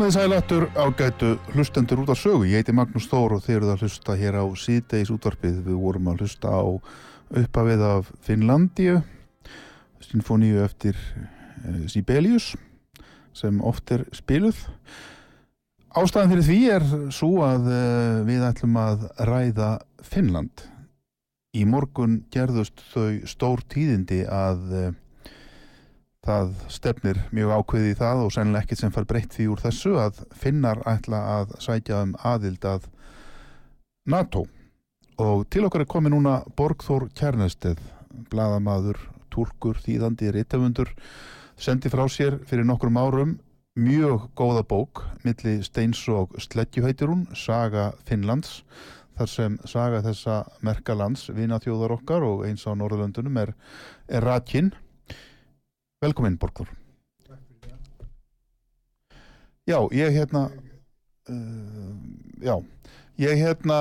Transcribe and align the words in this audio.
Komið 0.00 0.14
sælættur 0.16 0.64
á 0.80 0.88
gætu 0.96 1.34
hlustendur 1.52 2.00
út 2.00 2.08
á 2.08 2.16
sögu. 2.16 2.46
Ég 2.48 2.62
heiti 2.62 2.72
Magnús 2.72 3.04
Þór 3.10 3.34
og 3.36 3.42
þeir 3.44 3.58
eru 3.58 3.68
að 3.68 3.82
hlusta 3.84 4.14
hér 4.16 4.38
á 4.40 4.44
síðdeis 4.56 5.10
útvarpið. 5.12 5.58
Við 5.66 5.76
vorum 5.76 6.08
að 6.08 6.22
hlusta 6.22 6.48
á 6.48 6.64
uppafið 7.36 7.84
af 7.84 8.08
Finnlandíu, 8.24 9.02
sinfoníu 10.00 10.62
eftir 10.64 10.96
e, 10.96 11.84
Sibelius 11.92 12.54
sem 13.36 13.60
oft 13.60 13.92
er 13.92 14.06
spiluð. 14.16 14.56
Ástæðan 15.92 16.32
fyrir 16.32 16.48
því 16.48 16.58
er 16.78 16.88
svo 17.12 17.44
að 17.44 17.68
e, 17.68 17.84
við 18.24 18.48
ætlum 18.48 18.80
að 18.80 19.04
ræða 19.28 19.70
Finnland. 20.00 20.64
Í 21.52 21.68
morgun 21.68 22.22
gerðust 22.32 22.80
þau 22.94 23.20
stór 23.28 23.68
tíðindi 23.68 24.24
að 24.24 24.64
e, 24.72 24.84
það 26.26 26.50
stefnir 26.68 27.18
mjög 27.32 27.52
ákveði 27.56 27.92
í 27.94 27.98
það 27.98 28.22
og 28.24 28.32
sennilega 28.34 28.66
ekkert 28.66 28.82
sem 28.82 28.92
far 28.94 29.06
breytt 29.08 29.36
því 29.36 29.46
úr 29.52 29.62
þessu 29.62 29.92
að 30.02 30.22
finnar 30.36 30.82
ætla 30.88 31.20
að 31.36 31.54
sækja 31.64 32.02
um 32.04 32.16
aðild 32.28 32.66
að 32.68 32.88
NATO. 34.10 34.44
Og 35.20 35.46
til 35.52 35.64
okkar 35.68 35.84
er 35.84 35.90
komið 35.90 36.14
núna 36.14 36.34
Borgþór 36.56 37.08
Kjarnesteð 37.16 37.80
bladamadur, 38.30 38.98
tólkur, 39.32 39.78
þýðandi 39.80 40.32
rittafundur, 40.34 40.90
sendi 41.60 41.92
frá 41.92 42.06
sér 42.10 42.40
fyrir 42.48 42.66
nokkrum 42.68 42.98
árum 43.00 43.38
mjög 43.78 44.28
góða 44.36 44.64
bók, 44.66 45.04
milli 45.24 45.60
Steins 45.64 46.02
og 46.10 46.34
Sledjuhættir 46.42 47.08
hún, 47.12 47.28
Saga 47.38 47.92
Finnlands 48.08 48.60
þar 49.20 49.28
sem 49.28 49.56
saga 49.68 50.00
þessa 50.04 50.36
merkalands, 50.64 51.26
vinaþjóðar 51.36 51.98
okkar 51.98 52.24
og 52.24 52.46
eins 52.48 52.64
á 52.64 52.72
Norðurlöndunum 52.72 53.36
er, 53.42 53.52
er 54.08 54.24
Rakinn 54.24 54.72
Velkomin 56.00 56.38
Borgþór 56.40 56.70
Já, 59.68 59.76
ég 59.92 60.12
hérna 60.16 60.48
uh, 61.28 61.96
já, 62.40 62.56
ég 63.20 63.36
hérna 63.36 63.76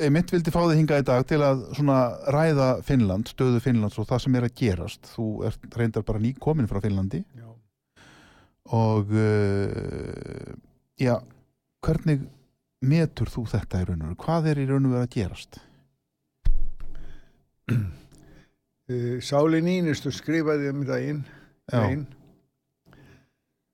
ég 0.00 0.08
uh, 0.08 0.12
mitt 0.14 0.32
vildi 0.32 0.50
fá 0.50 0.62
þig 0.64 0.80
hinga 0.80 1.00
í 1.02 1.04
dag 1.06 1.26
til 1.28 1.42
að 1.44 1.66
svona 1.76 1.98
ræða 2.32 2.70
Finnland, 2.86 3.28
stöðu 3.28 3.60
Finnlands 3.62 4.00
og 4.00 4.08
það 4.08 4.22
sem 4.24 4.38
er 4.40 4.46
að 4.48 4.56
gerast 4.62 5.10
þú 5.12 5.26
ert 5.50 5.76
reyndar 5.76 6.06
bara 6.08 6.22
nýkomin 6.24 6.68
frá 6.70 6.80
Finnlandi 6.82 7.20
já. 7.22 7.48
og 8.80 9.12
uh, 9.12 10.50
já, 10.98 11.18
hvernig 11.84 12.24
metur 12.80 13.28
þú 13.28 13.44
þetta 13.52 13.82
í 13.82 13.90
raun 13.90 14.00
og 14.00 14.08
veru? 14.08 14.22
Hvað 14.24 14.48
er 14.54 14.62
í 14.62 14.70
raun 14.70 14.88
og 14.88 14.96
veru 14.96 15.04
að 15.04 15.12
gerast? 15.18 15.60
Sáli 19.28 19.60
Nínustu 19.62 20.10
skrifaði 20.10 20.72
um 20.72 20.80
daginn 20.88 21.20
einn 21.76 22.06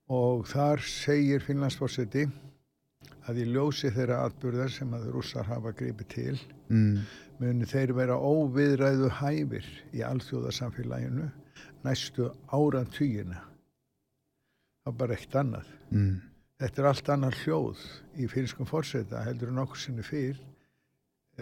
og 0.07 0.45
þar 0.47 0.83
segir 0.87 1.43
Finnlandsfórseti 1.43 2.27
að 3.27 3.41
í 3.43 3.47
ljósi 3.51 3.91
þeirra 3.91 4.21
atbyrðar 4.27 4.71
sem 4.71 4.93
að 4.95 5.09
rússar 5.11 5.47
hafa 5.49 5.73
gripið 5.75 6.07
til 6.13 6.35
mm. 6.71 7.01
muni 7.41 7.67
þeir 7.67 7.93
vera 7.97 8.15
óviðræðu 8.15 9.09
hæfir 9.19 9.67
í 9.91 10.03
alþjóðarsamfélaginu 10.07 11.27
næstu 11.83 12.29
áratugina. 12.53 13.41
Það 14.83 14.93
er 14.93 14.97
bara 15.01 15.17
eitt 15.17 15.35
annað. 15.35 15.73
Mm. 15.91 16.13
þetta 16.61 16.81
er 16.81 16.89
allt 16.89 17.09
annar 17.13 17.35
hljóð 17.43 17.83
í 18.17 18.27
finnskum 18.31 18.67
fórseta 18.67 19.25
heldur 19.27 19.51
en 19.51 19.61
okkur 19.63 19.81
sinni 19.81 20.05
fyrr 20.07 20.39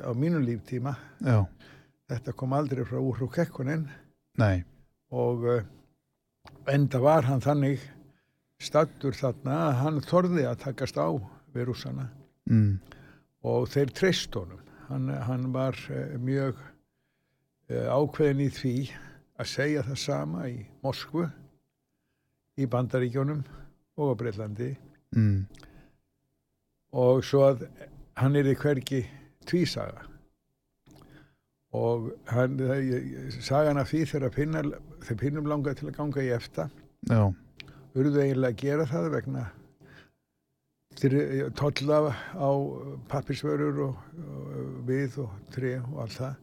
á 0.02 0.12
mínu 0.18 0.42
líftíma. 0.44 0.96
Já. 1.22 1.46
þetta 2.10 2.34
kom 2.34 2.54
aldrei 2.54 2.84
frá 2.86 2.98
úr 2.98 3.24
og 3.26 3.34
kekkunin 3.34 3.86
og 5.16 5.46
uh, 5.46 5.62
enda 6.72 7.00
var 7.04 7.28
hann 7.28 7.44
þannig 7.44 7.82
stattur 8.62 9.16
þarna 9.16 9.58
að 9.68 9.80
hann 9.82 10.04
þorði 10.06 10.46
að 10.50 10.62
takast 10.64 10.98
á 10.98 11.10
við 11.56 11.68
rúsana 11.70 12.08
mm. 12.50 12.72
og 13.48 13.68
þeir 13.72 13.94
treyst 13.96 14.38
honum 14.38 14.62
hann, 14.90 15.10
hann 15.28 15.50
var 15.54 15.78
uh, 15.92 16.16
mjög 16.22 16.60
uh, 16.60 17.88
ákveðin 17.92 18.46
í 18.48 18.50
því 18.54 18.76
að 19.36 19.52
segja 19.52 19.84
það 19.86 20.02
sama 20.02 20.48
í 20.50 20.58
Moskvu 20.86 21.28
í 22.56 22.68
Bandaríkjónum 22.72 23.44
og 24.00 24.16
á 24.16 24.20
Breitlandi 24.20 24.72
mm. 25.16 25.40
og 26.96 27.24
svo 27.28 27.46
að 27.50 27.68
hann 28.22 28.40
er 28.40 28.48
í 28.48 28.58
hverki 28.60 29.04
tvísaga 29.46 30.08
og 31.76 32.10
hann, 32.32 32.58
sagan 33.40 33.82
af 33.82 33.92
því 33.92 34.06
þegar 34.12 34.36
þeir 35.06 35.20
pinnum 35.20 35.50
langaði 35.50 35.82
til 35.82 35.92
að 35.92 35.98
ganga 36.00 36.24
í 36.24 36.32
efta 36.36 36.70
Já. 37.10 37.22
urðu 37.96 38.24
eiginlega 38.24 38.54
að 38.54 38.62
gera 38.64 38.90
það 38.90 39.12
vegna 39.18 39.46
tolla 41.60 42.16
á 42.40 42.52
pappirsvörur 43.12 43.82
og, 43.90 43.96
og 44.16 44.88
við 44.88 45.20
og 45.26 45.36
tre 45.52 45.76
og 45.82 46.02
allt 46.06 46.18
það. 46.20 46.36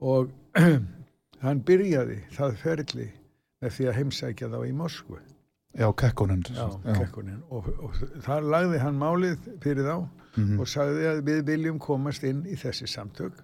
Og 0.00 0.30
hann 1.44 1.62
byrjaði 1.62 2.18
það 2.34 2.58
ferli 2.62 3.08
með 3.62 3.74
því 3.76 3.88
að 3.88 3.98
heimsækja 4.00 4.50
þá 4.52 4.58
í 4.66 4.74
Moskvu. 4.76 5.18
Já, 6.56 6.68
Kekkonen 6.96 7.42
og, 7.52 7.68
og 7.84 7.98
þar 8.24 8.46
lagði 8.48 8.78
hann 8.80 8.96
málið 9.00 9.50
fyrir 9.62 9.84
þá 9.84 9.96
mm 9.98 10.08
-hmm. 10.36 10.60
og 10.60 10.68
sagði 10.72 11.08
að 11.10 11.20
við 11.26 11.42
viljum 11.50 11.78
komast 11.78 12.24
inn 12.24 12.46
í 12.48 12.56
þessi 12.56 12.88
samtök 12.88 13.42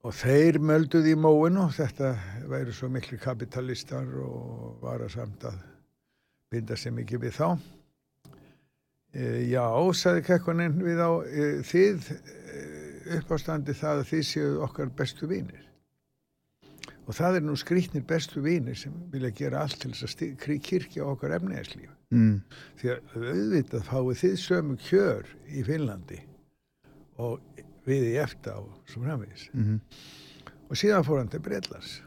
og 0.00 0.14
þeir 0.16 0.58
mölduði 0.64 1.14
í 1.14 1.18
móin 1.18 1.58
og 1.60 1.74
þetta 1.76 2.14
væri 2.48 2.72
svo 2.74 2.88
miklu 2.92 3.18
kapitalistar 3.20 4.08
og 4.24 4.80
var 4.84 5.04
að 5.04 5.14
samt 5.16 5.44
að 5.48 5.58
binda 6.50 6.78
sér 6.78 6.96
mikið 6.96 7.24
við 7.26 7.36
þá. 7.36 7.48
E, 9.12 9.24
Já, 9.50 9.66
sagði 9.94 10.26
Kekkonen 10.28 10.78
við 10.82 11.02
á 11.04 11.10
e, 11.26 11.48
þið 11.66 12.10
e, 12.14 12.62
uppástandi 13.20 13.76
það 13.76 14.02
að 14.02 14.10
þið 14.12 14.24
séu 14.30 14.56
okkar 14.66 14.92
bestu 14.96 15.28
vinir. 15.30 15.66
Og 17.06 17.16
það 17.16 17.40
er 17.40 17.46
nú 17.46 17.56
skrítnir 17.58 18.04
bestu 18.06 18.42
vinir 18.44 18.78
sem 18.78 18.94
vilja 19.12 19.32
gera 19.34 19.64
allt 19.64 19.80
til 19.82 19.92
þess 19.92 20.14
að 20.14 20.36
kirkja 20.64 21.06
okkar 21.10 21.34
efniðarslíf 21.40 21.90
mm. 22.14 22.36
því 22.80 22.92
að 22.94 23.16
auðvitað 23.16 23.88
fáið 23.88 24.20
þið 24.22 24.36
sömu 24.44 24.76
kjör 24.84 25.32
í 25.50 25.64
Finnlandi 25.66 26.20
og 27.20 27.40
við 27.86 28.06
í 28.12 28.14
efta 28.22 28.56
og 28.60 28.70
svo 28.90 29.02
framvegis. 29.02 29.48
Mm 29.52 29.64
-hmm. 29.64 29.80
og 30.68 30.76
síðan 30.76 31.04
fór 31.04 31.18
hann 31.18 31.28
til 31.28 31.40
Breitlars 31.40 32.02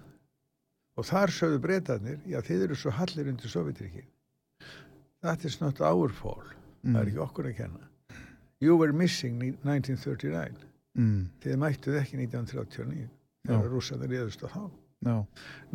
og 0.95 1.05
þar 1.05 1.31
sögðu 1.33 1.59
breytarnir 1.59 2.19
já 2.25 2.41
þið 2.41 2.63
eru 2.67 2.75
svo 2.75 2.91
hallir 2.91 3.29
undir 3.31 3.49
Sovjetriki 3.49 4.03
that 5.21 5.45
is 5.45 5.61
not 5.61 5.81
our 5.81 6.09
fault. 6.09 6.53
Mm. 6.83 6.93
það 6.93 7.01
er 7.01 7.07
ekki 7.07 7.19
okkur 7.23 7.47
að 7.47 7.57
kenna. 7.57 7.89
You 8.59 8.77
were 8.77 8.93
missing 8.93 9.39
1939 9.63 10.65
mm. 10.99 11.19
þið 11.43 11.59
mættuð 11.61 11.99
ekki 12.01 12.17
1939 12.19 13.09
þegar 13.47 13.69
rússaður 13.71 14.11
réðust 14.11 14.43
á 14.43 14.47
þá. 14.51 14.63
No. 15.03 15.15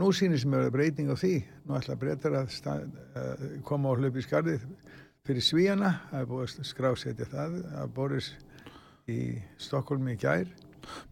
Nú 0.00 0.08
sýnir 0.16 0.40
sem 0.40 0.54
er 0.56 0.70
breyting 0.72 1.10
á 1.12 1.16
því. 1.16 1.34
Nú 1.68 1.76
ætla 1.76 1.96
breytar 2.00 2.36
að 2.38 2.52
stað, 2.52 2.86
uh, 3.12 3.42
koma 3.64 3.92
á 3.92 3.98
hlaupi 3.98 4.24
skarðið 4.24 4.64
fyrir 5.28 5.44
Svíjana 5.44 5.90
það 6.10 6.20
er 6.20 6.28
búið 6.30 6.44
að 6.46 6.68
skrásetja 6.68 7.28
það 7.28 7.58
að 7.76 7.90
Boris 7.96 8.30
í 9.08 9.20
Stokkólmi 9.60 10.16
í 10.16 10.20
gær. 10.20 10.48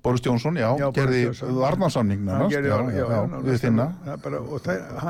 Boris 0.03 0.23
Jónsson, 0.25 0.57
já, 0.57 0.71
já 0.79 0.87
gerði 0.95 1.23
varnarsamningna 1.59 2.47
við 3.45 3.59
finna. 3.61 3.87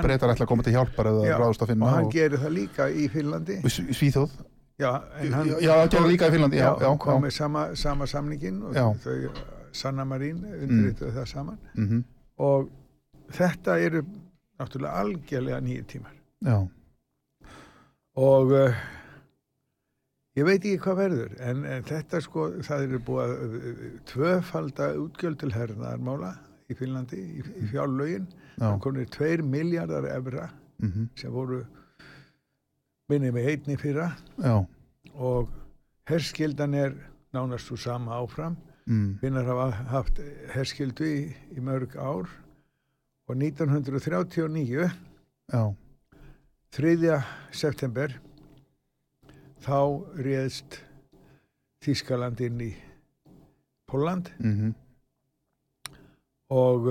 Breytar 0.03 0.33
ætla 0.33 0.47
að 0.47 0.49
koma 0.51 0.67
til 0.67 0.75
hjálpar 0.75 1.11
eða 1.13 1.39
ráðast 1.39 1.63
að 1.63 1.73
finna 1.73 1.87
og 1.87 1.95
hann 1.95 2.09
og... 2.09 2.15
gerir 2.15 2.43
það 2.43 2.55
líka 2.57 2.89
í 2.91 3.07
Finnlandi. 3.13 3.59
Svíþóð 3.71 4.35
já, 4.81 4.91
hann 5.37 5.53
gerir 5.53 6.09
líka 6.11 6.31
í 6.31 6.35
Finnlandi 6.35 6.59
já, 6.61 6.71
já, 6.83 6.89
kom 7.05 7.23
með 7.27 7.37
sama, 7.37 7.69
sama 7.79 8.09
samningin 8.11 8.59
og 8.67 9.05
þau 9.05 9.31
Sanna 9.77 10.07
Marín 10.09 10.41
undirrituði 10.41 11.11
mm. 11.11 11.17
það 11.19 11.31
saman. 11.31 11.59
Mm 11.77 11.89
-hmm. 11.89 12.05
og 12.49 12.71
þetta 13.37 13.79
eru 13.79 14.03
náttúrulega 14.57 15.03
algjörlega 15.03 15.61
nýju 15.61 15.85
tímar. 15.93 16.15
Já. 16.41 16.69
og 18.17 18.53
uh, 18.53 18.77
ég 20.37 20.45
veit 20.45 20.61
ekki 20.61 20.81
hvað 20.85 20.99
verður 21.01 21.37
en, 21.41 21.65
en 21.65 21.87
þetta 21.87 22.21
sko 22.25 22.49
það 22.67 22.87
eru 22.89 23.01
búið 23.07 23.23
að 23.25 23.57
uh, 23.57 23.87
tvöfalda 24.11 24.91
útgjöld 25.01 25.41
til 25.41 25.53
hernaðarmála 25.55 26.35
í 26.69 26.77
Finnlandi 26.77 27.23
í, 27.23 27.45
í 27.63 27.69
fjárlögin 27.71 28.29
það 28.57 28.79
komir 28.85 29.11
tveir 29.13 29.45
miljardar 29.47 30.09
efra 30.11 30.49
mm 30.83 30.89
-hmm. 30.91 31.09
sem 31.21 31.33
voru 31.33 31.65
minnið 33.09 33.37
með 33.37 33.51
einni 33.53 33.77
fyrra 33.81 34.09
Já. 34.43 34.67
og 35.15 35.49
herskildan 36.11 36.75
er 36.75 36.97
nánast 37.33 37.71
úr 37.73 37.79
sama 37.79 38.19
áfram 38.19 38.57
mm. 38.87 39.19
finnar 39.21 39.45
hafa 39.45 39.71
haft 39.93 40.21
herskildu 40.55 41.05
í, 41.05 41.35
í 41.57 41.61
mörg 41.61 41.97
ár 41.97 42.29
og 43.29 43.37
1939 43.37 44.91
Já. 45.53 45.75
3. 46.77 47.23
september 47.53 48.21
þá 49.67 49.79
réðst 50.23 50.81
Þískaland 51.85 52.41
inn 52.47 52.61
í 52.65 52.73
Póland 53.87 54.31
mm 54.39 54.55
-hmm. 54.57 54.75
og 56.51 56.89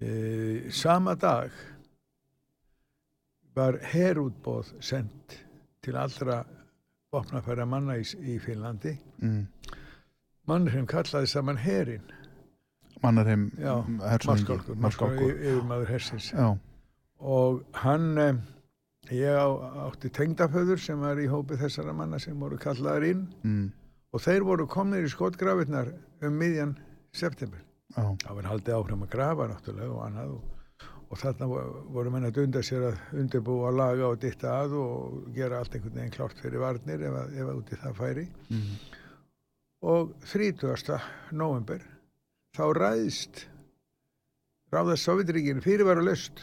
e, 0.00 0.70
sama 0.70 1.14
dag 1.14 1.50
var 3.54 3.78
herútbóð 3.92 4.74
sendt 4.80 5.44
til 5.82 5.96
allra 5.96 6.44
vopnafæra 7.12 7.64
manna 7.66 7.96
í, 7.96 8.04
í 8.20 8.38
Finnlandi. 8.38 8.98
Mm. 9.18 9.46
mann 10.46 10.70
sem 10.70 10.86
kallaði 10.86 11.26
saman 11.26 11.56
herin 11.56 12.02
Mannerheim 13.02 13.50
Marskálkur 14.80 15.36
yfirmaður 15.36 15.88
hersins. 15.88 16.32
Og 17.18 17.62
hann 17.72 18.18
eh, 18.18 18.34
ég 19.12 19.36
á, 19.36 19.48
átti 19.88 20.10
tengdaföður 20.14 20.80
sem 20.80 21.00
var 21.00 21.20
í 21.20 21.28
hópi 21.28 21.58
þessara 21.60 21.92
manna 21.96 22.18
sem 22.22 22.38
voru 22.40 22.56
kallaðar 22.60 23.06
inn 23.10 23.26
mm. 23.42 23.68
og 24.14 24.24
þeir 24.24 24.46
voru 24.48 24.66
komnir 24.70 25.04
í 25.04 25.12
skotgrafinnar 25.12 25.92
um 26.24 26.40
miðjan 26.40 26.74
september 27.12 27.60
það 27.94 28.34
var 28.38 28.50
haldið 28.50 28.76
áfram 28.78 29.06
að 29.06 29.12
grafa 29.12 29.48
náttúrulega 29.50 29.92
og 29.92 30.02
annað 30.06 30.34
og, 30.34 30.90
og 31.04 31.20
þarna 31.20 31.48
voru 31.94 32.14
menn 32.14 32.28
að 32.30 32.36
dunda 32.40 32.64
sér 32.64 32.88
að 32.90 33.16
undirbúa 33.20 33.70
að 33.70 33.80
laga 33.82 34.10
og 34.10 34.20
ditta 34.24 34.58
að 34.62 34.76
og 34.80 35.30
gera 35.36 35.60
allt 35.60 35.76
einhvern 35.76 36.00
veginn 36.00 36.16
klárt 36.16 36.42
fyrir 36.42 36.64
varnir 36.64 37.08
ef 37.08 37.18
að, 37.20 37.34
ef 37.38 37.48
að 37.48 37.60
úti 37.60 37.80
það 37.84 37.98
færi 38.00 38.28
mm. 38.48 38.76
og 39.94 40.14
30. 40.32 41.00
november 41.36 41.88
þá 42.56 42.64
ræðist 42.80 43.48
ráðast 44.74 45.06
Sovjetríkinu 45.06 45.62
fyrirværu 45.62 46.06
löst 46.08 46.40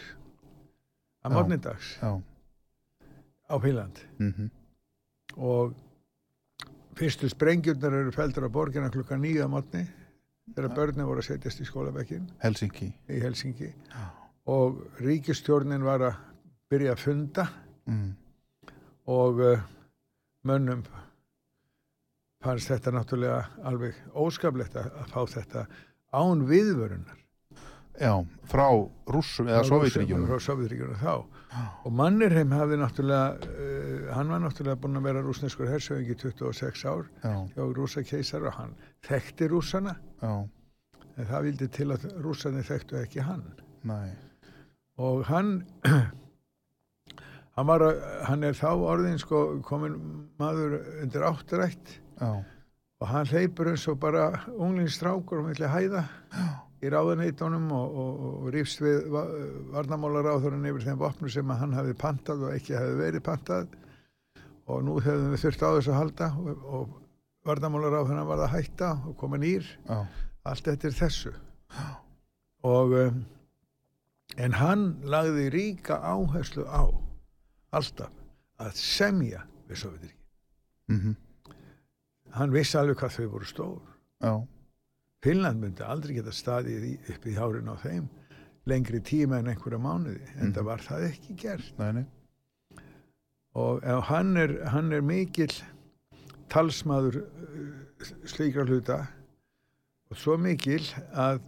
að 1.26 1.36
mornindags 1.36 1.96
á 3.52 3.56
Píland 3.60 4.00
mm 4.20 4.34
-hmm. 4.34 4.50
og 5.38 5.74
fyrstu 6.96 7.30
sprengjurnar 7.30 7.94
eru 7.94 8.12
feldur 8.12 8.48
á 8.48 8.50
borgina 8.50 8.90
klukka 8.90 9.16
nýja 9.16 9.48
morni 9.48 9.88
þegar 10.56 10.76
börnum 10.76 11.08
voru 11.08 11.20
að 11.20 11.28
setjast 11.28 11.62
í 11.62 11.66
skólabekkin. 11.66 12.32
Helsingi. 12.40 12.94
í 13.10 13.20
Helsingi 13.20 13.74
og 14.46 14.82
ríkistjórnin 15.00 15.84
var 15.84 16.02
að 16.02 16.16
byrja 16.70 16.92
að 16.92 17.00
funda. 17.00 17.48
Mm. 17.86 18.16
og 19.08 19.40
uh, 19.42 19.62
mönnum 20.44 20.84
fannst 22.42 22.70
þetta 22.72 22.94
náttúrulega 22.96 23.42
alveg 23.68 23.98
óskaplegt 24.14 24.78
að, 24.80 24.92
fá 25.12 25.22
þetta 25.30 25.66
án 26.14 26.46
viðvörunar. 26.48 27.18
Já, 28.00 28.14
frá 28.50 28.68
rússum 29.12 29.50
eða 29.52 29.66
Sovjetríkjunum 29.68 30.30
frá 30.30 30.40
Sovjetríkjunum 30.46 31.02
þá 31.02 31.41
og 31.60 31.92
Mannerheim 31.96 32.54
hafði 32.56 32.78
náttúrulega 32.80 33.50
uh, 33.52 34.06
hann 34.16 34.32
var 34.32 34.42
náttúrulega 34.44 34.80
búin 34.80 35.00
að 35.00 35.08
vera 35.10 35.24
rúsneskur 35.26 35.70
hersöfingi 35.72 36.16
26 36.16 36.86
ár 36.88 37.10
hjá 37.52 37.66
rúsa 37.76 38.04
keisar 38.08 38.48
og 38.48 38.56
hann 38.56 38.74
þekkti 39.08 39.50
rússana. 39.52 39.98
Já. 40.22 40.48
en 41.18 41.28
það 41.28 41.44
vildi 41.50 41.68
til 41.76 41.90
að 41.92 42.08
rússani 42.24 42.64
þekktu 42.64 43.02
ekki 43.02 43.26
hann. 43.28 43.44
Nei. 43.84 44.14
og 44.98 45.26
hann 45.28 45.66
hann 47.58 47.68
var 47.68 47.86
hann 48.30 48.48
er 48.48 48.56
þá 48.56 48.72
orðin 48.72 49.20
sko 49.20 49.62
komin 49.68 50.00
maður 50.40 50.80
undir 51.04 51.28
áttrætt. 51.28 52.00
Já. 52.22 52.44
Og 53.02 53.08
hann 53.10 53.28
hleypur 53.28 53.72
eins 53.72 53.88
og 53.90 53.98
bara 54.00 54.28
unglingsstrákur 54.54 55.42
og 55.42 55.50
milli 55.50 55.68
hæða 55.68 56.06
í 56.82 56.90
ráðaneitunum 56.90 57.68
og, 57.78 57.98
og, 58.04 58.24
og 58.32 58.48
rýfst 58.56 58.82
við 58.82 59.12
varnamálar 59.74 60.32
áþurinn 60.34 60.68
yfir 60.72 60.88
þeim 60.88 61.02
vopnum 61.02 61.32
sem 61.32 61.54
hann 61.60 61.76
hafi 61.78 61.94
pantað 61.98 62.48
og 62.48 62.56
ekki 62.56 62.78
hafi 62.78 62.98
verið 63.00 63.26
pantað. 63.26 63.76
Og 64.72 64.84
nú 64.88 64.98
hefðum 65.02 65.34
við 65.34 65.44
þurft 65.46 65.66
á 65.66 65.70
þessu 65.76 65.94
að 65.94 66.00
halda 66.00 66.30
og, 66.40 66.66
og 66.80 66.98
varnamálar 67.50 68.00
áþurinn 68.00 68.30
var 68.30 68.44
að 68.46 68.54
hætta 68.56 68.92
og 69.10 69.18
koma 69.20 69.40
nýr. 69.42 69.68
Já. 69.88 70.06
allt 70.44 70.68
eftir 70.68 70.96
þessu. 70.98 71.34
Og 72.66 72.96
um, 72.98 73.24
en 74.42 74.56
hann 74.58 74.86
lagði 75.06 75.50
ríka 75.54 76.00
áherslu 76.02 76.66
á 76.66 76.90
alltaf 77.78 78.14
að 78.62 78.78
semja 78.78 79.46
við 79.70 79.84
Sovjetiríki 79.84 80.18
mm 80.92 80.98
-hmm 81.02 81.20
hann 82.38 82.54
vissi 82.54 82.80
alveg 82.80 83.00
hvað 83.00 83.16
þau 83.16 83.30
voru 83.34 83.50
stór. 83.50 83.80
Já. 84.22 84.34
Finnland 85.22 85.62
myndi 85.62 85.84
aldrei 85.86 86.16
geta 86.18 86.34
staðið 86.34 86.88
upp 87.14 87.26
í 87.30 87.36
hárin 87.38 87.70
á 87.70 87.76
þeim 87.84 88.08
lengri 88.70 89.02
tíma 89.06 89.40
en 89.42 89.52
einhverja 89.52 89.80
mánuði 89.82 90.22
en 90.38 90.48
mm. 90.50 90.54
það 90.56 90.66
var 90.66 90.84
það 90.86 91.06
ekki 91.12 91.36
gert 91.42 91.80
nei, 91.80 91.92
nei. 92.00 92.06
og 93.58 93.86
hann 94.10 94.38
er, 94.38 94.54
hann 94.74 94.92
er 94.94 95.02
mikill 95.06 95.54
talsmaður 96.52 97.22
uh, 97.22 98.12
slíkra 98.28 98.66
hluta 98.68 99.00
og 100.12 100.18
svo 100.20 100.38
mikil 100.38 100.84
að 101.14 101.42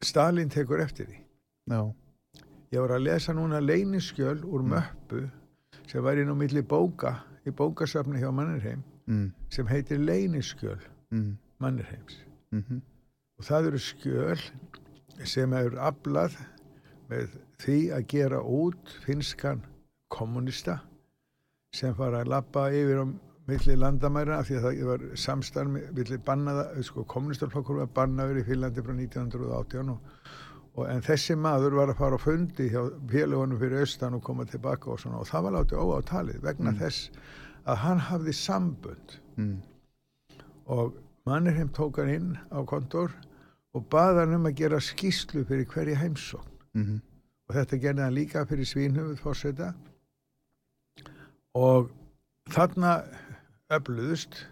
Stalin 0.00 0.48
tekur 0.48 0.80
eftir 0.80 1.10
því. 1.10 1.18
Já. 1.68 1.80
Ég 2.72 2.80
var 2.80 2.94
að 2.96 3.02
lesa 3.04 3.34
núna 3.36 3.58
leyniskjöl 3.60 4.38
úr 4.48 4.62
Mm. 4.62 4.70
möppu 4.72 5.30
sem 5.86 6.02
var 6.02 6.16
inn 6.16 6.30
á 6.32 6.34
milli 6.34 6.62
bóka 6.62 7.18
í 7.44 7.50
bókasafni 7.52 8.20
hjá 8.20 8.30
Mannerheim 8.32 8.82
Mm. 9.06 9.32
sem 9.50 9.66
heitir 9.66 9.98
leyniskjöl 11.60 11.60
Mm. 11.60 11.66
Mannerheims. 11.66 12.20
Mm 12.52 12.82
Og 13.40 13.44
það 13.46 13.66
eru 13.70 13.78
skjöl 13.78 14.40
sem 15.24 15.52
eru 15.52 15.78
aflað 15.80 16.34
með 17.08 17.30
því 17.62 17.76
að 17.96 18.06
gera 18.08 18.40
út 18.42 18.90
finskan 19.04 19.62
kommunista 20.12 20.78
sem 21.72 21.94
fara 21.94 22.20
að 22.20 22.28
lappa 22.34 22.66
yfir 22.70 23.00
á 23.00 23.06
milli 23.50 23.76
landamæra 23.76 24.38
af 24.38 24.46
því 24.48 24.56
að 24.58 24.64
það 24.66 24.84
var 24.90 25.04
samstarf 25.16 25.68
milli 25.70 26.18
bannaða, 26.18 26.82
sko 26.82 27.04
kommunistarflokkur 27.04 27.80
var 27.80 27.86
bannaður 27.96 28.40
í 28.42 28.44
Fínlandi 28.46 28.82
frá 28.84 28.92
1918 28.94 29.88
og, 29.90 29.98
og 30.76 30.88
en 30.90 31.00
þessi 31.02 31.36
maður 31.40 31.78
var 31.80 31.88
að 31.94 31.98
fara 32.02 32.18
á 32.20 32.24
fundi 32.24 32.68
hjá 32.70 32.82
félagunum 33.10 33.58
fyrir 33.58 33.80
austan 33.86 34.14
og 34.18 34.22
koma 34.22 34.44
tilbaka 34.44 34.90
og 34.92 35.00
svona 35.00 35.18
og 35.22 35.26
það 35.30 35.42
var 35.48 35.56
látið 35.58 35.82
óátalið 35.84 36.42
vegna 36.44 36.72
þess 36.78 37.10
að 37.66 37.76
hann 37.86 37.98
hafði 38.10 38.36
sambönd 38.36 39.16
Mm. 39.36 39.62
og 40.66 40.92
Mannerheim 41.30 41.70
tók 41.76 42.00
hann 42.02 42.10
inn 42.14 42.30
á 42.50 42.58
kontor 42.66 43.14
og 43.76 43.86
baða 43.92 44.24
hann 44.24 44.36
um 44.40 44.48
að 44.50 44.58
gera 44.64 44.80
skýslu 44.82 45.44
fyrir 45.48 45.68
hverja 45.70 45.98
heimsókn 46.02 46.48
Mm. 46.70 47.00
og 47.48 47.54
þetta 47.56 47.78
gerði 47.82 48.02
hann 48.04 48.14
líka 48.14 48.44
fyrir 48.46 48.68
svínhöfuð 48.70 49.16
fórseta 49.24 49.72
og 51.58 51.88
þarna 52.54 52.92
öfluðust 53.74 54.44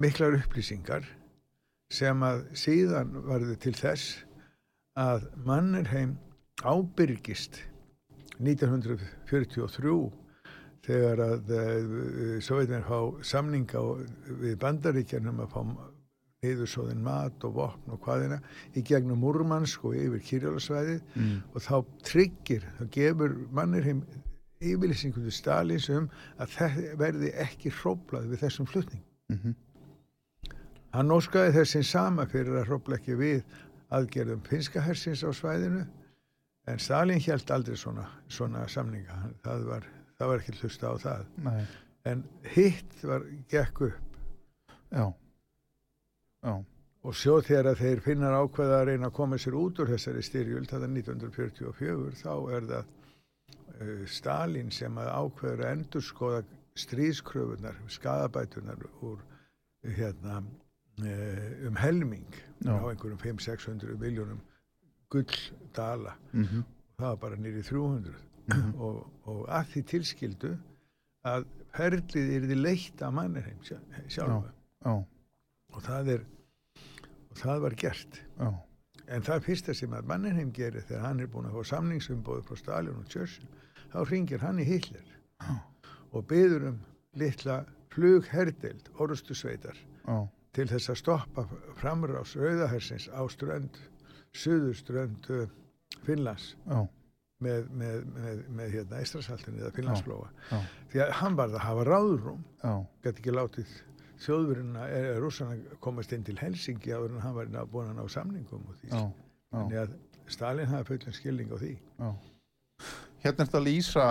miklar 0.00 0.38
upplýsingar 0.38 1.04
sem 1.92 2.24
að 2.24 2.40
síðan 2.56 3.12
varðu 3.28 3.58
til 3.60 3.74
þess 3.76 4.22
að 4.96 5.28
Mannerheim 5.44 6.16
ábyrgist 6.64 7.60
1943 8.40 10.10
þegar 10.88 11.20
að 11.26 11.52
uh, 11.52 12.38
Sovjetin 12.42 12.88
fá 12.88 12.98
samninga 13.28 13.84
við 14.40 14.56
bandaríkjanum 14.64 15.44
að 15.44 15.52
fá 15.52 15.60
niðursóðin 16.52 17.02
mat 17.06 17.44
og 17.46 17.52
vopn 17.54 17.92
og 17.94 18.00
hvaðina 18.02 18.40
í 18.74 18.82
gegnum 18.86 19.20
Múrmansk 19.22 19.84
og 19.86 19.94
yfir 19.94 20.22
Kirjálasvæðið 20.26 21.00
Mm. 21.14 21.42
og 21.54 21.62
þá 21.62 21.76
tryggir, 22.02 22.64
þá 22.78 22.84
gefur 22.90 23.36
Mannerheim 23.52 24.02
yfirlýsingum 24.60 25.22
til 25.22 25.32
Stalins 25.32 25.88
um 25.90 26.08
að 26.38 26.48
það 26.56 26.80
verði 26.98 27.30
ekki 27.44 27.70
hróplað 27.70 28.26
við 28.32 28.42
þessum 28.46 28.66
flutning. 28.66 29.04
Mm 29.30 29.54
Hann 30.92 31.08
óskaði 31.08 31.54
þessin 31.56 31.84
sama 31.88 32.26
fyrir 32.28 32.52
að 32.60 32.66
hrópla 32.68 32.98
ekki 32.98 33.14
við 33.16 33.38
aðgerðum 33.96 34.42
finska 34.44 34.80
hersins 34.84 35.22
á 35.24 35.32
svæðinu 35.32 35.86
en 36.68 36.78
Stalin 36.78 37.20
held 37.20 37.50
aldrei 37.50 37.76
svona, 37.76 38.04
svona 38.28 38.66
samninga. 38.68 39.30
Það 39.42 39.64
var, 39.70 39.86
það 40.18 40.28
var 40.28 40.42
ekki 40.42 40.52
hlusta 40.60 40.90
á 40.92 40.94
það. 41.00 41.24
Nei. 41.46 41.64
En 42.04 42.24
hitt 42.52 42.92
var 43.08 43.24
gekk 43.48 43.80
upp 43.80 44.18
Já. 44.92 45.06
Já. 46.42 46.54
og 47.02 47.14
svo 47.18 47.36
þegar 47.44 47.78
þeir 47.78 48.02
finnar 48.02 48.34
ákveða 48.34 48.80
að 48.80 48.88
reyna 48.90 49.10
að 49.10 49.16
koma 49.18 49.38
sér 49.38 49.58
út 49.58 49.78
úr 49.82 49.92
þessari 49.92 50.24
styrjöld, 50.26 50.70
þetta 50.70 50.88
er 50.88 50.96
1944, 50.96 52.16
þá 52.22 52.34
er 52.56 52.66
það 52.70 52.90
uh, 53.82 54.02
Stalin 54.10 54.72
sem 54.74 54.98
að 54.98 55.12
ákveður 55.12 55.64
að 55.64 55.76
endurskoða 55.76 56.42
stríðskröfunar, 56.82 57.78
skadabætunar 57.92 58.86
úr 59.04 59.22
hérna 59.98 60.40
uh, 60.42 61.66
um 61.68 61.78
helming 61.78 62.28
Já. 62.62 62.74
á 62.74 62.90
einhverjum 62.90 63.20
500-600 63.22 63.98
miljónum 64.00 64.42
gulldala. 65.12 66.16
Mm 66.32 66.64
Það 67.02 67.08
var 67.08 67.16
bara 67.18 67.36
nýri 67.40 67.62
300 67.66 68.12
og, 68.78 68.98
og 69.26 69.40
að 69.50 69.70
því 69.72 69.82
tilskildu 69.90 70.50
að 71.26 71.46
ferlið 71.74 72.34
er 72.36 72.44
því 72.46 72.58
leitt 72.60 73.02
að 73.02 73.14
mannirheim 73.16 73.62
sjálfu 73.66 74.50
Já. 74.84 74.92
Og 75.72 75.82
það 75.86 76.12
er 76.16 76.24
og 77.32 77.40
það 77.40 77.64
var 77.64 77.76
gert 77.80 78.20
Já. 78.38 78.48
en 79.16 79.26
það 79.26 79.44
fyrsta 79.48 79.74
sem 79.76 79.94
að 79.96 80.08
Mannerheim 80.10 80.52
gerir 80.54 80.84
þegar 80.88 81.06
hann 81.06 81.20
er 81.24 81.30
búin 81.32 81.48
að 81.48 81.58
fá 81.58 81.72
samningsumbóðu 81.74 82.44
frá 82.48 82.60
Stalin 82.60 83.00
og 83.00 83.08
Churchill 83.12 83.48
þá 83.92 83.98
ringir 84.10 84.44
hann 84.44 84.60
í 84.60 84.68
Hitler 84.68 85.08
Já. 85.40 85.56
og 86.12 86.26
byður 86.30 86.68
um 86.72 86.80
litla 87.20 87.62
flugherdeld 87.92 88.88
orustu 89.00 89.34
sveitar 89.36 89.76
Já. 90.06 90.16
til 90.56 90.68
þess 90.68 90.92
að 90.92 91.00
stoppa 91.02 91.46
framrás 91.80 92.36
rauðahersins 92.36 93.08
á 93.12 93.20
strönd 93.32 93.80
suðuströnd 94.36 95.28
uh, 95.32 95.46
Finnlands 96.06 96.54
Já. 96.68 96.84
með, 97.42 97.68
með, 97.72 98.04
með, 98.16 98.42
með 98.48 98.76
hérna 98.76 99.00
Eistrasaltinu 99.02 99.60
eða 99.64 99.72
Finnlandsflóa 99.76 100.28
því 100.92 101.02
að 101.04 101.14
hann 101.20 101.36
varð 101.40 101.56
að 101.58 101.66
hafa 101.66 101.88
ráðrúm 101.88 102.44
gæti 103.04 103.16
ekki 103.18 103.34
látið 103.34 103.72
þjóðverina 104.22 104.86
eða 104.88 105.20
rússana 105.22 105.76
komast 105.82 106.14
inn 106.14 106.24
til 106.26 106.38
Helsingi 106.40 106.94
en 106.96 107.20
hann 107.22 107.36
var 107.36 107.52
búin 107.70 107.92
að 107.92 108.00
ná 108.00 108.08
samningum 108.10 108.66
og 108.68 108.80
því. 108.80 108.90
Þannig 109.52 109.80
að 109.82 109.96
Stalin 110.32 110.70
hafi 110.70 110.92
fullum 110.92 111.16
skilning 111.16 111.52
á 111.52 111.56
því. 111.60 111.72
Já. 111.98 112.10
Hérna 113.22 113.44
er 113.44 113.48
þetta 113.48 113.60
að 113.60 113.68
lýsa 113.68 114.06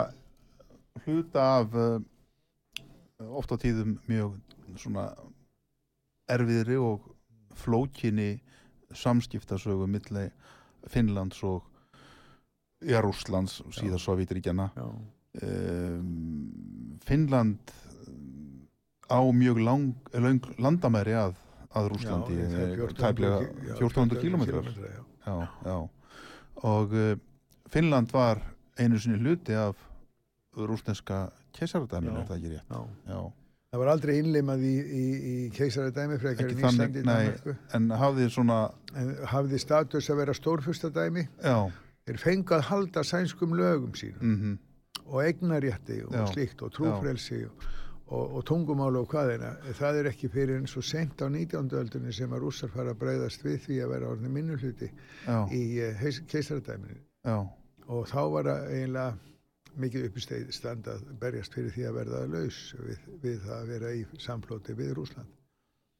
hluta 1.05 1.45
af 1.57 1.75
uh, 1.75 1.99
oft 3.39 3.51
á 3.51 3.57
tíðum 3.59 3.97
mjög 4.07 4.37
svona 4.79 5.09
erfiðri 6.31 6.77
og 6.79 7.09
flókinni 7.59 8.31
samskiptasögu 8.95 9.87
milli 9.87 10.29
Finnlands 10.91 11.43
og 11.47 11.63
ja, 12.81 13.01
Rússlands 13.03 13.59
og 13.65 13.73
síðan 13.75 14.01
Sovjetríkjana 14.01 14.69
um, 14.75 14.95
Finnland 17.05 17.73
á 19.11 19.19
mjög 19.35 19.59
lang, 19.65 19.85
lang 20.13 20.45
landamæri 20.59 21.13
að, 21.19 21.35
að 21.75 21.89
er 21.91 21.95
eh, 21.97 22.71
1400 22.79 22.95
tæplega 23.01 23.39
ki- 23.43 23.67
já, 23.67 23.75
1400 23.75 24.21
kilometrar 24.21 24.63
kílómetrar, 24.63 25.03
já. 25.27 25.35
já, 25.65 25.77
og 26.71 26.93
uh, 26.93 27.13
Finnland 27.71 28.11
var 28.13 28.41
einu 28.79 28.99
sinni 28.99 29.19
hluti 29.19 29.53
af 29.53 29.75
rúsneska 30.57 31.29
keisaradæminu, 31.55 32.17
er 32.19 32.25
það 32.27 32.37
ekki 32.41 32.49
rétt 32.55 32.71
Já. 32.71 32.81
já. 33.07 33.21
Það 33.71 33.79
var 33.79 33.87
aldrei 33.93 34.17
innlimað 34.19 34.63
í, 34.67 34.71
í, 34.83 35.03
í 35.31 35.35
keisaradæmi 35.55 36.17
frekar 36.19 36.49
en 36.51 36.57
Íslandi 36.59 37.03
nei. 37.07 37.53
En 37.77 37.85
hafði 37.95 38.25
svona 38.33 38.57
En 38.99 39.13
hafði 39.31 39.59
status 39.63 40.09
að 40.11 40.19
vera 40.19 40.33
stórfustadæmi. 40.35 41.23
já, 41.39 41.55
Þeir 42.07 42.17
fengu 42.19 42.55
að 42.57 42.65
halda 42.67 43.03
sænskum 43.07 43.53
lögum 43.55 43.93
sínum 43.95 44.25
mhm, 44.33 44.57
og 45.05 45.21
eignarétti 45.23 46.01
og 46.07 46.17
Já. 46.17 46.25
slíkt 46.33 46.61
og 46.65 46.73
trúfrelsi 46.75 47.45
og, 47.47 47.63
og, 48.11 48.35
og 48.37 48.43
tungumála 48.47 48.99
og 49.01 49.07
hvaðina. 49.11 49.49
Það 49.77 49.97
er 50.01 50.05
ekki 50.11 50.27
fyrir 50.31 50.59
eins 50.59 50.75
og 50.79 50.85
sent 50.85 51.17
á 51.23 51.27
19. 51.31 51.71
öldunni 51.79 52.11
sem 52.15 52.33
að 52.35 52.41
rússar 52.45 52.69
fara 52.73 52.89
að 52.93 53.01
breyðast 53.03 53.41
við 53.45 53.57
því 53.65 53.75
að 53.85 53.91
vera 53.95 54.11
orðin 54.11 54.35
minnuluti 54.35 54.89
já, 54.91 55.37
í 55.47 55.49
uh, 55.87 55.91
keisaradæminu. 56.31 56.99
já, 57.25 57.37
og 57.87 58.01
þá 58.11 58.21
var 58.35 58.43
það 58.51 58.61
eiginlega 58.75 59.11
mikið 59.81 60.01
uppistæð 60.09 60.41
stand 60.51 60.83
að 60.91 60.99
berjast 61.21 61.53
fyrir 61.55 61.71
því 61.75 61.83
að 61.87 61.97
verða 62.01 62.19
laus 62.33 62.59
við, 62.75 62.99
við 63.23 63.37
það 63.45 63.57
að 63.59 63.69
vera 63.71 63.89
í 63.95 63.97
samflóti 64.19 64.71
við 64.75 64.89
Rúsland. 64.99 65.29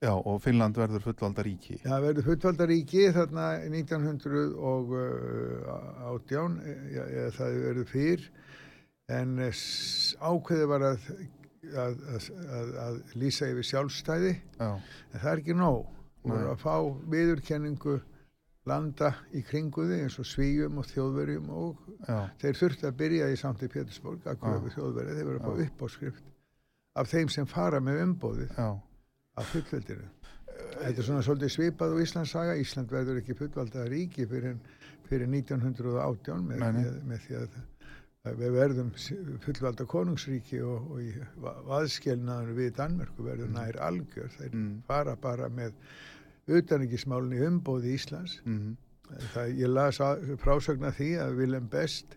já, 0.04 0.12
og 0.12 0.36
Finnland 0.44 0.76
verður 0.76 1.08
fullvalda 1.08 1.42
ríki 1.48 1.76
Það 1.86 2.04
verður 2.08 2.28
fullvaldaríki 2.28 3.04
þarna 3.16 3.46
1918, 3.72 6.60
ja, 6.92 7.04
ja, 7.16 7.24
það 7.38 7.50
verður 7.68 7.88
fyrr, 7.94 8.22
en 9.12 9.30
eh, 9.40 9.56
ákveðið 10.20 10.68
var 10.74 10.82
að, 10.92 11.00
að, 11.70 11.98
að, 12.16 12.72
að, 12.86 13.02
lýsa 13.22 13.50
yfir 13.52 13.68
sjálfstæði, 13.68 14.32
já, 14.58 14.70
en 14.72 15.20
það 15.20 15.32
er 15.34 15.44
ekki 15.44 15.58
nóg. 15.58 15.90
Nei. 16.22 16.36
voru 16.36 16.50
að 16.52 16.60
fá 16.62 16.76
viðurkenningu 17.10 17.96
landa 18.70 19.08
í 19.34 19.42
kringuði 19.42 20.04
eins 20.04 20.20
og 20.22 20.28
svíjum 20.30 20.78
og 20.78 20.86
þjóðverjum 20.92 21.48
og 21.58 21.80
já, 22.06 22.18
þeir 22.44 22.60
þurfti 22.60 22.88
að 22.90 23.00
byrja 23.00 23.30
í 23.34 23.40
samt 23.42 23.64
í 23.66 23.70
Pétursborg 23.74 24.28
að 24.30 24.38
köfu 24.44 24.74
þjóðverið, 24.76 25.18
þeir 25.18 25.30
verið 25.32 25.40
að 25.40 25.48
fá 25.48 25.66
uppáskrift 25.66 26.30
af 27.02 27.10
þeim 27.10 27.32
sem 27.34 27.50
fara 27.50 27.82
með 27.82 28.04
umbóðið 28.06 28.54
já, 28.54 28.70
af 29.42 29.50
fullveldinu. 29.56 30.12
Þetta 30.82 30.94
er 30.94 31.08
svona 31.08 31.26
svolítið 31.26 31.54
svipað 31.56 31.98
á 31.98 32.04
Íslandssaga, 32.06 32.56
Ísland 32.62 32.94
verður 32.94 33.22
ekki 33.22 33.38
fullvalda 33.40 33.88
ríki 33.90 34.28
fyrir, 34.30 34.60
fyrir 35.10 35.30
1918 35.32 36.46
með, 36.46 36.66
með, 36.78 36.92
með 37.10 37.26
því 37.26 37.40
að 37.40 37.62
við 38.30 38.52
verðum 38.54 38.90
fullvalda 39.42 39.86
konungsríki 39.90 40.60
og, 40.62 40.92
og 40.94 41.02
í 41.02 41.12
vaðskjelnaðinu 41.42 42.54
við 42.58 42.74
Danmörku 42.78 43.26
verður 43.26 43.50
nær 43.56 43.80
algjör, 43.82 44.30
þeir 44.38 44.52
Mm. 44.54 44.82
fara 44.86 45.16
bara 45.16 45.50
með 45.50 45.74
utaningismálunni 46.48 47.42
umbóði 47.48 47.96
Íslands. 47.98 48.40
Mhm, 48.46 48.78
Það, 49.34 49.50
ég 49.60 49.68
las 49.68 49.98
að, 50.00 50.22
frásögn 50.40 50.86
af 50.88 50.96
því 50.96 51.08
að 51.20 51.34
Willem 51.36 51.66
Best 51.68 52.14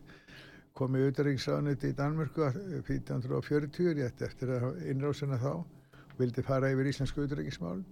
kom 0.78 0.94
í 0.94 1.00
auðvitaðringsraðniti 1.02 1.88
í 1.90 1.94
Danmörku 1.98 2.44
1940, 2.86 3.94
rétt 3.98 4.22
eftir 4.22 4.52
innrásina 4.86 5.38
þá 5.42 5.64
vildi 6.20 6.42
fara 6.46 6.70
yfir 6.70 6.86
íslensku 6.92 7.24
utryggismálun 7.26 7.82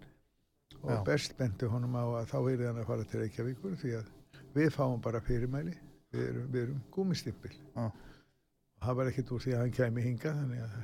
og 0.85 0.91
Já. 0.91 1.03
best 1.05 1.35
benti 1.37 1.67
honum 1.67 1.97
á 1.99 2.05
að 2.23 2.31
þá 2.31 2.39
er 2.53 2.63
hann 2.69 2.79
að 2.79 2.87
fara 2.87 3.05
til 3.11 3.21
Reykjavíkur 3.25 3.75
því 3.83 3.97
að 3.99 4.07
við 4.55 4.71
fáum 4.71 5.01
bara 5.03 5.21
fyrirmæli 5.21 5.75
við 6.13 6.25
erum, 6.29 6.49
við 6.53 6.65
erum 6.67 6.81
gúmistimpil 6.95 7.55
og 7.83 8.83
það 8.83 8.99
var 8.99 9.13
ekkert 9.13 9.33
úr 9.37 9.45
því 9.45 9.55
að 9.55 9.63
hann 9.63 9.77
kæmi 9.79 10.05
hinga 10.09 10.35
þannig 10.41 10.67
að 10.67 10.83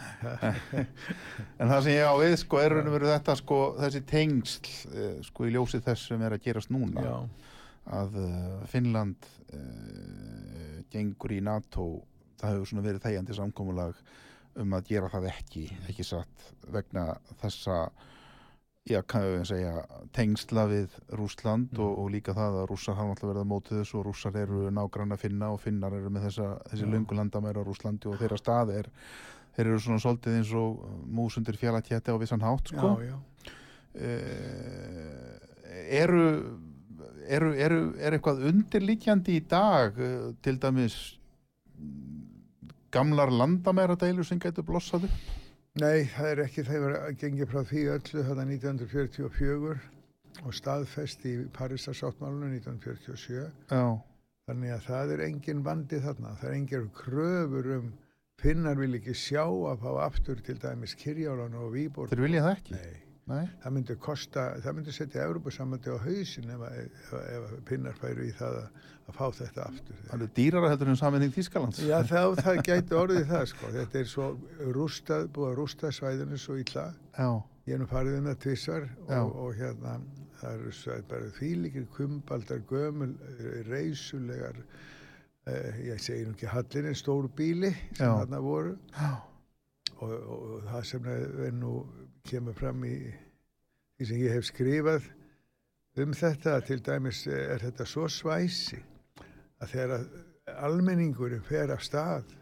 En 1.60 1.68
það 1.68 1.82
sem 1.84 1.92
ég 1.92 2.08
á 2.08 2.14
við 2.16 2.34
sko 2.40 2.60
er 2.60 2.74
raun 2.74 2.88
og 2.88 2.94
veru 2.96 3.10
þetta 3.10 3.36
sko 3.36 3.58
þessi 3.80 4.02
tengsl 4.08 4.70
uh, 4.94 5.16
sko 5.26 5.48
í 5.48 5.54
ljósi 5.54 5.80
þess 5.84 6.08
sem 6.08 6.22
er 6.24 6.36
að 6.36 6.44
gerast 6.46 6.72
núna. 6.72 7.04
Já, 7.04 7.16
að 8.00 8.16
uh, 8.22 8.62
Finnland 8.70 9.28
uh, 9.52 10.80
gengur 10.92 11.34
í 11.36 11.42
NATO 11.44 11.90
það 12.40 12.54
hefur 12.54 12.70
svona 12.70 12.86
verið 12.86 13.04
þægjandi 13.04 13.36
samkomulag 13.36 14.00
um 14.60 14.72
að 14.76 14.88
gera 14.88 15.10
það 15.12 15.28
ekki 15.30 15.66
ekki 15.90 16.06
satt 16.06 16.48
vegna 16.74 17.04
þessa 17.42 17.82
já, 18.88 19.00
kannu 19.04 19.34
við 19.34 19.42
segja 19.50 19.72
tengsla 20.16 20.64
við 20.70 20.94
Rúsland 21.18 21.76
og, 21.78 21.98
og 22.02 22.08
líka 22.14 22.34
það 22.36 22.60
að 22.62 22.68
rússar 22.70 22.96
hafa 22.98 23.14
alltaf 23.14 23.28
verið 23.28 23.42
að 23.42 23.50
móti 23.50 23.76
þessu 23.76 23.98
og 24.00 24.06
rússar 24.08 24.38
eru 24.40 24.70
nágrann 24.74 25.14
að 25.14 25.24
finna 25.26 25.50
og 25.54 25.60
finnar 25.62 25.96
eru 25.96 26.12
með 26.12 26.28
þessa, 26.28 26.48
þessi 26.70 26.86
Já. 26.86 26.92
löngu 26.94 27.18
landamæra 27.18 27.62
á 27.62 27.68
Rúslandi 27.68 28.10
og 28.10 28.18
þeirra 28.20 28.40
stað 28.40 28.72
er 28.78 28.90
þeir 29.56 29.66
eru 29.66 29.82
svona 29.84 30.02
svolítið 30.02 30.38
eins 30.38 30.54
og 30.56 30.80
músundir 31.18 31.58
fjallatjætti 31.60 32.14
á 32.14 32.22
vissan 32.22 32.44
hátt 32.46 32.72
sko 32.72 32.94
já, 33.02 33.10
já. 33.10 33.18
Eh, 33.90 35.40
eru, 36.00 36.24
eru, 37.26 37.50
eru 37.58 37.80
er 37.98 38.16
eitthvað 38.16 38.44
undirlíkjandi 38.52 39.36
í 39.40 39.44
dag 39.50 39.98
eh, 39.98 40.30
til 40.42 40.60
dæmis 40.62 40.96
mm, 41.76 42.24
gamlar 42.94 43.34
landamæra 43.34 43.98
deilur 43.98 44.26
sem 44.26 44.40
getur 44.40 44.66
blossað 44.66 45.10
upp 45.10 45.39
Nei, 45.80 46.04
það 46.12 46.26
er 46.30 46.40
ekki, 46.44 46.62
það 46.66 46.82
var 46.84 46.94
að 46.98 47.14
gengi 47.22 47.46
frá 47.48 47.60
því 47.64 47.82
öllu 47.94 48.22
þetta 48.26 48.44
1944 48.50 49.76
og 50.44 50.54
staðfest 50.56 51.24
í 51.28 51.32
Parísarsáttmálunum 51.56 52.52
1947 52.58 53.46
já, 53.70 53.84
Þannig 54.50 54.74
að 54.74 54.86
það 54.88 55.12
er 55.14 55.22
engin 55.28 55.62
vandi 55.64 56.00
þarna. 56.02 56.34
Það 56.40 56.50
er 56.50 56.56
engin 56.58 56.90
kröfur 56.96 57.70
um 57.78 57.90
finnar 58.40 58.80
vil 58.80 58.96
ekki 58.98 59.14
sjá 59.16 59.44
að 59.46 59.84
fá 59.84 59.90
aftur 60.08 60.40
til 60.44 60.56
dæmis 60.60 60.96
Kirjálan 60.98 61.56
og 61.60 61.72
Víborg. 61.74 62.12
þeir 62.12 62.24
vilja 62.24 62.44
það 62.44 62.56
ekki 62.56 62.76
Nei, 62.76 63.00
Nei? 63.30 63.44
það 63.62 63.74
myndi 63.76 63.94
kosta, 64.02 64.44
það 64.64 64.74
myndi 64.78 64.92
setja 64.96 65.24
Európa-samandi 65.28 65.92
á 65.94 65.96
hausin 66.02 66.50
ef, 66.54 66.64
að- 66.66 66.78
ef, 66.80 67.12
ef 67.36 67.52
finnar 67.68 67.94
færu 68.00 68.24
í 68.26 68.32
það 68.38 68.56
að, 68.60 68.80
að 69.10 69.18
fá 69.20 69.26
þetta 69.40 69.66
aftur. 69.70 70.00
það 70.10 70.24
er 70.26 70.32
dýrara 70.40 70.70
heldur 70.72 70.90
en 70.92 70.98
saminning 71.00 71.34
Þískalands 71.36 71.82
Já, 71.86 71.98
þá 72.10 72.42
það 72.42 72.62
gæti 72.68 72.98
orðið 72.98 73.24
það 73.30 73.46
sko. 73.52 73.70
Þetta 73.76 74.00
er 74.02 74.10
svo 74.10 74.26
rústað, 74.76 75.28
búið 75.36 75.50
að 75.52 75.58
rústa 75.62 75.92
svæðinu 75.94 76.38
svo 76.42 76.58
illa. 76.58 76.88
já, 77.18 77.30
Ég 77.68 77.76
er 77.76 77.82
nú 77.84 77.86
farið 77.86 78.16
um 78.18 78.24
það 78.32 78.38
tvissar 78.42 78.86
Já. 79.06 79.18
og, 79.22 79.34
og 79.44 79.54
hérna 79.60 79.92
það 80.40 80.54
eru 80.56 80.70
svo 80.74 80.94
bara 81.10 81.26
þýlikir 81.36 81.84
kumbaldar 81.94 82.62
gömul, 82.70 83.10
reysulegar 83.68 84.56
uh, 84.58 85.80
ég 85.84 86.00
segi 86.02 86.24
nú 86.26 86.34
ekki 86.34 86.48
hallin 86.50 86.88
en 86.90 86.96
stór 86.98 87.28
bíli 87.36 87.70
sem 87.94 88.06
Já. 88.06 88.14
þarna 88.22 88.40
voru 88.42 88.72
og, 90.00 90.08
og, 90.08 90.14
og 90.56 90.64
það 90.70 90.86
sem 90.90 91.08
er 91.12 91.52
nú 91.60 91.74
kemur 92.30 92.54
fram 92.58 92.84
í 92.88 92.94
því 93.98 94.06
sem 94.10 94.20
ég 94.22 94.34
hef 94.36 94.46
skrifað 94.48 95.08
um 96.00 96.12
þetta 96.16 96.58
til 96.68 96.78
dæmis 96.86 97.24
er 97.28 97.58
þetta 97.66 97.86
svo 97.88 98.06
svæsi 98.08 98.78
að 99.60 99.72
þegar 99.74 99.94
að 99.96 100.04
almenningurinn 100.66 101.42
fer 101.46 101.70
af 101.74 101.82
stað 101.84 102.36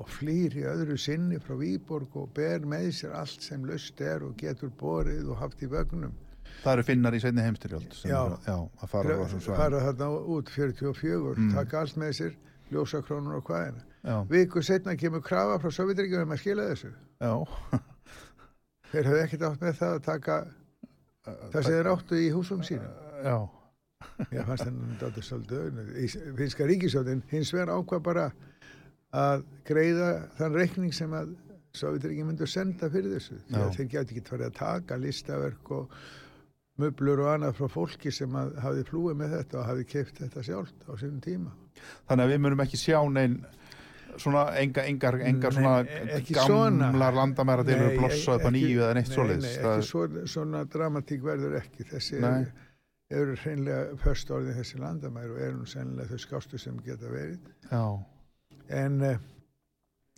og 0.00 0.08
flýr 0.08 0.54
í 0.56 0.62
öðru 0.70 0.94
sinni 1.00 1.40
frá 1.42 1.56
Výborg 1.60 2.14
og 2.16 2.30
ber 2.36 2.62
með 2.68 2.86
sér 3.00 3.16
allt 3.20 3.42
sem 3.44 3.64
löst 3.68 4.00
er 4.00 4.22
og 4.24 4.36
getur 4.40 4.70
borið 4.80 5.26
og 5.32 5.40
haft 5.42 5.60
í 5.64 5.68
vögnum. 5.68 6.14
Það 6.62 6.72
eru 6.76 6.84
finnar 6.88 7.16
í 7.16 7.20
seinni 7.20 7.42
heimstyrjöld 7.44 7.92
sem 7.98 8.10
Já. 8.12 8.20
já, 8.46 8.56
að 8.84 8.88
fara 8.94 9.16
á 9.16 9.20
þessum 9.24 9.42
svæðum. 9.44 9.58
fara 9.60 9.82
þarna 9.88 10.08
út 10.36 10.48
44 10.54 11.34
Mm. 11.36 11.52
taka 11.54 11.80
allt 11.80 11.96
með 12.00 12.12
sér, 12.20 12.34
ljósakrónur 12.72 13.36
og 13.40 13.44
hvaðina 13.50 14.24
viku 14.30 14.62
setna 14.62 14.94
kemur 14.96 15.20
krafa 15.20 15.58
frá 15.60 15.70
Sovjetríkjum 15.74 16.22
um 16.22 16.32
að 16.32 16.40
skila 16.44 16.68
þessu. 16.70 16.92
Já, 17.20 17.34
þeir 18.90 19.08
hefðu 19.10 19.22
ekkert 19.24 19.46
átt 19.48 19.64
með 19.64 19.78
það 19.80 19.96
að 19.96 20.04
taka 20.06 20.38
það 21.24 21.58
sem 21.58 21.72
þeir 21.72 21.90
áttu 21.94 22.20
í 22.20 22.30
húsum 22.34 22.62
sínum. 22.66 22.94
Já, 23.24 23.36
ég 24.30 24.48
fannst 24.48 24.66
þennan 24.66 24.96
dátur 25.00 25.26
svolítið 25.26 25.92
í 26.00 26.08
finska 26.38 26.68
ríkisjóðin 26.70 27.22
hins 27.30 27.52
vegar 27.54 27.74
ákvað 27.76 28.06
bara 28.08 28.26
að 29.20 29.44
greiða 29.66 30.10
þann 30.38 30.58
reikning 30.58 30.96
sem 30.96 31.14
að 31.16 31.36
Sovjetríkjum 31.70 32.32
myndu 32.32 32.48
senda 32.50 32.88
fyrir 32.90 33.12
þessu. 33.14 33.36
Að 33.54 33.76
þeir 33.76 33.86
gæti 33.92 34.16
ekki 34.16 34.22
farið 34.26 34.48
að 34.48 34.56
taka 34.56 34.96
listaverk 34.98 35.68
og 35.76 35.92
möblur 36.82 37.22
og 37.22 37.28
annað 37.34 37.60
frá 37.60 37.68
fólki 37.70 38.10
sem 38.14 38.34
að 38.40 38.56
hafi 38.64 38.82
flúið 38.88 39.18
með 39.20 39.36
þetta 39.36 39.60
og 39.60 39.68
hafi 39.68 39.86
keift 39.92 40.18
þetta 40.18 40.42
sjálft 40.48 40.88
á 40.90 40.92
sínum 40.98 41.20
tíma. 41.22 41.52
Þannig 42.08 42.24
að 42.24 42.32
við 42.32 42.42
munum 42.42 42.64
ekki 42.64 42.80
sjá 42.80 42.98
neinn 43.12 43.36
svona 44.18 44.42
enga, 44.60 44.84
engar, 44.90 45.18
engar 45.20 45.52
Nei, 45.54 45.56
svona 45.60 45.74
nei, 45.86 46.14
ekki 46.18 46.34
gamlar 46.34 47.14
landamæra 47.14 47.64
deilur 47.66 47.90
Nei, 47.92 47.98
blossa 47.98 48.36
upp 48.38 48.46
að 48.48 48.54
nýju 48.56 48.80
eða 48.84 48.94
neitt 48.98 49.08
nei, 49.08 49.14
svoleiðis 49.16 49.46
Nei, 49.46 49.62
Það- 49.64 49.76
ekki 49.78 49.88
svona, 49.90 50.24
svona 50.34 50.64
dramatík 50.64 51.22
verður 51.22 51.56
ekki. 51.60 51.86
Þessi 51.90 52.20
Nei. 52.20 52.46
eru, 53.10 53.36
hreinlega 53.42 53.96
först 54.04 54.30
orðin 54.30 54.58
þessi 54.60 54.80
landamæri 54.80 55.30
og 55.34 55.40
eru 55.46 55.58
nú 55.60 55.66
sennilega 55.66 56.08
þau 56.14 56.18
skástu 56.26 56.58
sem 56.58 56.80
geta 56.86 57.06
verið. 57.10 57.38
já, 57.70 57.84
En 58.70 59.00
uh, 59.02 59.16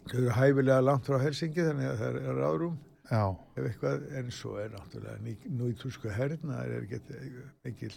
þau 0.08 0.18
eru 0.18 0.30
hæfilega 0.36 0.80
langt 0.84 1.06
frá 1.08 1.20
Helsingi 1.22 1.62
þannig 1.68 1.88
að 1.92 2.00
það 2.02 2.16
er 2.22 2.40
ráðrúm 2.42 2.78
ef 3.12 3.64
eitthvað, 3.66 4.04
en 4.16 4.30
svo 4.32 4.56
er 4.60 4.70
náttúrulega 4.72 5.18
ný, 5.20 5.34
núítúsku 5.58 6.08
herna, 6.12 6.62
það 6.62 6.76
er 6.76 6.84
ekki 6.86 7.20
mikil 7.64 7.92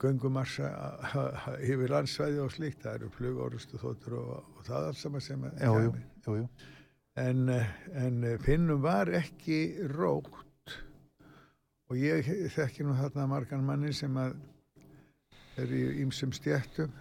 göngumarsa 0.00 0.70
yfir 1.64 1.92
landsvæði 1.92 2.40
og 2.44 2.50
slíkt, 2.52 2.82
það 2.84 2.98
eru 2.98 3.12
flugorustu 3.14 3.80
þóttur 3.80 4.18
og, 4.20 4.32
og 4.56 4.66
það 4.66 4.88
allt 4.90 5.00
saman 5.00 5.24
sem 5.24 5.46
að 5.48 5.62
jú, 5.64 5.92
jú, 6.26 6.40
jú. 6.42 6.48
En, 7.16 7.48
en 7.96 8.26
Finnum 8.44 8.82
var 8.84 9.08
ekki 9.16 9.60
rótt 9.94 10.74
og 11.88 11.96
ég 11.96 12.28
þekki 12.52 12.84
nú 12.84 12.96
þarna 12.98 13.24
margan 13.30 13.64
manni 13.64 13.94
sem 13.96 14.16
að 14.20 14.36
er 15.56 15.72
í 15.72 15.82
ýmsum 16.02 16.34
stjættum. 16.36 16.92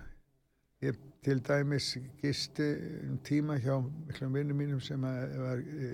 Ég 0.86 1.00
til 1.26 1.42
dæmis 1.44 1.96
gisti 2.22 2.68
um 3.10 3.18
tíma 3.26 3.58
hjá 3.60 3.80
miklum 3.82 4.36
vinnum 4.38 4.60
mínum 4.62 4.82
sem 4.84 5.04
að 5.04 5.38
var 5.42 5.64
e, 5.66 5.92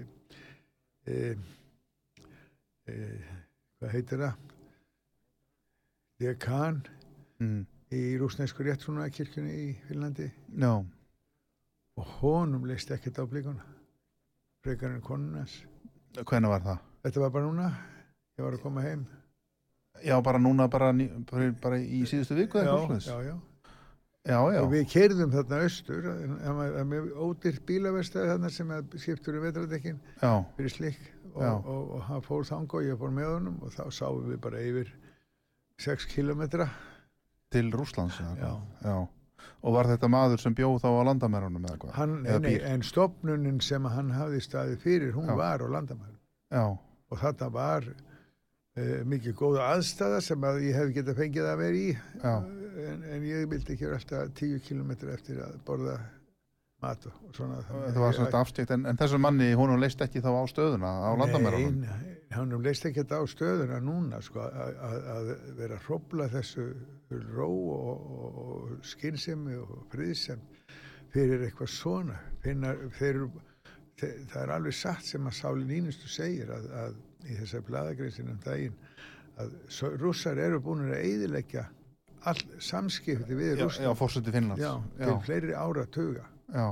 e, 1.07 1.17
e, 2.85 2.97
hvað 3.79 3.95
heitir 3.95 4.25
það? 4.25 4.50
Dekan 6.21 6.84
Mm. 7.41 7.63
í 7.91 7.99
rúsnesku 8.21 8.62
réttrúnaðakirkjunni 8.67 9.53
í 9.57 9.69
Finnlandi 9.88 10.27
já, 10.62 10.69
og 11.97 12.12
honum 12.21 12.67
leist 12.69 12.91
ekkert 12.93 13.17
á 13.17 13.25
blikuna 13.25 13.63
frekar 14.63 14.93
en 14.93 15.01
konunans 15.01 15.55
hvenær 16.13 16.51
var 16.53 16.62
það? 16.67 16.77
þetta 17.07 17.23
var 17.23 17.34
bara 17.34 17.47
núna 17.49 17.65
ég 18.38 18.45
var 18.45 18.53
að 18.53 18.62
koma 18.62 18.81
heim 18.86 19.07
Já, 20.05 20.15
bara 20.23 20.38
núna, 20.39 20.69
bara, 20.69 20.91
bara, 21.31 21.51
bara 21.62 21.77
í 21.81 22.03
síðustu 22.05 22.38
viku 22.38 22.62
já, 22.62 22.69
já, 22.69 23.17
já. 23.25 23.36
já, 24.29 24.38
já, 24.53 24.62
og 24.62 24.69
við 24.71 24.86
keirðum 24.93 25.34
þarna 25.34 25.60
austur 25.65 26.01
það 26.05 26.55
var- 26.62 26.77
var 26.93 27.12
ódýrt 27.25 27.65
bílaverstaði 27.65 28.29
þarna 28.36 28.49
sem 28.51 28.71
skiptur 28.97 29.36
um 29.41 29.43
vetradekkin 29.49 29.99
fyrir 30.21 30.69
slikk 30.77 31.01
og, 31.34 31.41
Já. 31.41 31.51
og, 31.57 31.91
og, 31.95 32.01
hann 32.03 32.21
fór 32.21 32.43
þang 32.45 32.69
og 32.73 32.84
ég 32.86 32.97
fór 33.01 33.10
með 33.12 33.34
honum 33.34 33.60
og 33.63 33.71
þá 33.73 33.89
sáum 33.91 34.29
við 34.29 34.38
bara 34.41 34.60
yfir 34.62 34.93
6 35.82 36.06
kilometra 36.12 36.67
til 37.52 37.72
Rússlands 37.74 38.20
eða 38.22 38.38
Já. 38.39 38.54
já. 38.86 38.96
Og 39.65 39.74
var 39.76 39.89
þetta 39.89 40.08
maður 40.10 40.41
sem 40.41 40.54
bjóð 40.58 40.80
þá 40.84 40.88
á 40.89 41.02
landamærunum 41.10 41.65
eða 41.65 41.80
hvað? 41.82 41.91
hann, 41.98 42.13
Eða 42.26 42.39
nei, 42.46 42.56
en 42.72 42.84
stopnunin 42.86 43.60
sem 43.65 43.86
hann 43.89 44.13
hafði 44.13 44.41
staðið 44.46 44.80
fyrir 44.86 45.12
hún 45.17 45.30
Já. 45.30 45.36
var 45.38 45.65
á 45.65 45.67
landamærum 45.74 46.17
Já, 46.52 46.63
og 47.12 47.20
þarna 47.22 47.50
var 47.54 47.86
uh, 47.89 49.04
mikið 49.10 49.36
góða 49.41 49.67
aðstæða 49.76 50.22
sem 50.26 50.48
að 50.50 50.62
ég 50.67 50.78
hef 50.80 50.94
getað 50.96 51.20
fengið 51.22 51.50
að 51.52 51.62
vera 51.65 51.82
í 51.82 51.91
en, 52.32 53.04
en 53.15 53.28
ég 53.28 53.46
vildi 53.52 53.76
ekki 53.76 53.89
alltaf 53.89 54.34
10 54.39 54.63
kilometri 54.65 55.13
eftir 55.13 55.41
að 55.44 55.58
borða 55.67 55.98
mat 56.82 57.06
og 57.10 57.36
svona 57.38 57.60
þetta 57.65 58.02
var 58.02 58.15
svona 58.17 58.41
afstíkt 58.41 58.72
en, 58.74 58.88
en 58.89 58.98
þessum 58.98 59.22
manni, 59.22 59.52
hún 59.58 59.74
leist 59.82 60.02
ekki 60.02 60.22
þá 60.24 60.32
á 60.34 60.44
stöðuna 60.50 60.94
á 61.06 61.12
landamærunum? 61.20 61.82
Nei, 61.86 62.15
hann 62.32 62.54
leist 62.63 62.86
ekki 62.88 63.02
þetta 63.04 63.20
á 63.20 63.26
stöðuna 63.28 63.80
núna 63.84 64.22
sko, 64.24 64.39
að- 64.39 65.32
vera 65.58 65.78
að 65.78 65.86
hrópla 65.88 66.28
þessu 66.32 66.65
ró 67.36 67.48
og, 67.76 68.10
og, 68.17 68.41
og 68.46 68.86
skynsemi 68.88 69.56
og 69.60 69.72
friðsem 69.91 70.39
fyrir 71.12 71.44
eitthvað 71.48 71.72
svona. 71.74 72.20
Finnar, 72.44 72.78
þeir, 72.98 73.10
eru- 73.10 73.41
þeir, 74.00 74.13
það 74.32 74.41
er 74.46 74.54
alveg 74.56 74.78
satt 74.80 75.04
sem 75.06 75.28
að 75.28 75.36
Sáli 75.41 75.65
Nínustu 75.67 76.08
segir 76.10 76.50
að, 76.56 76.70
að 76.86 76.96
í 77.28 77.36
þessar 77.41 77.65
bladagreinsinu 77.67 78.32
um 78.34 78.39
daginn 78.46 78.78
að 79.41 79.52
rússar 80.02 80.39
eru 80.41 80.60
búin 80.63 80.88
að 80.88 81.04
eyðileggja 81.04 81.65
all 82.30 82.38
samskipti 82.62 83.34
við 83.38 83.60
já, 84.62 84.72
til 85.02 85.13
fleiri 85.26 85.54
ára 85.58 85.86
tuga 85.89 86.26
já, 86.54 86.65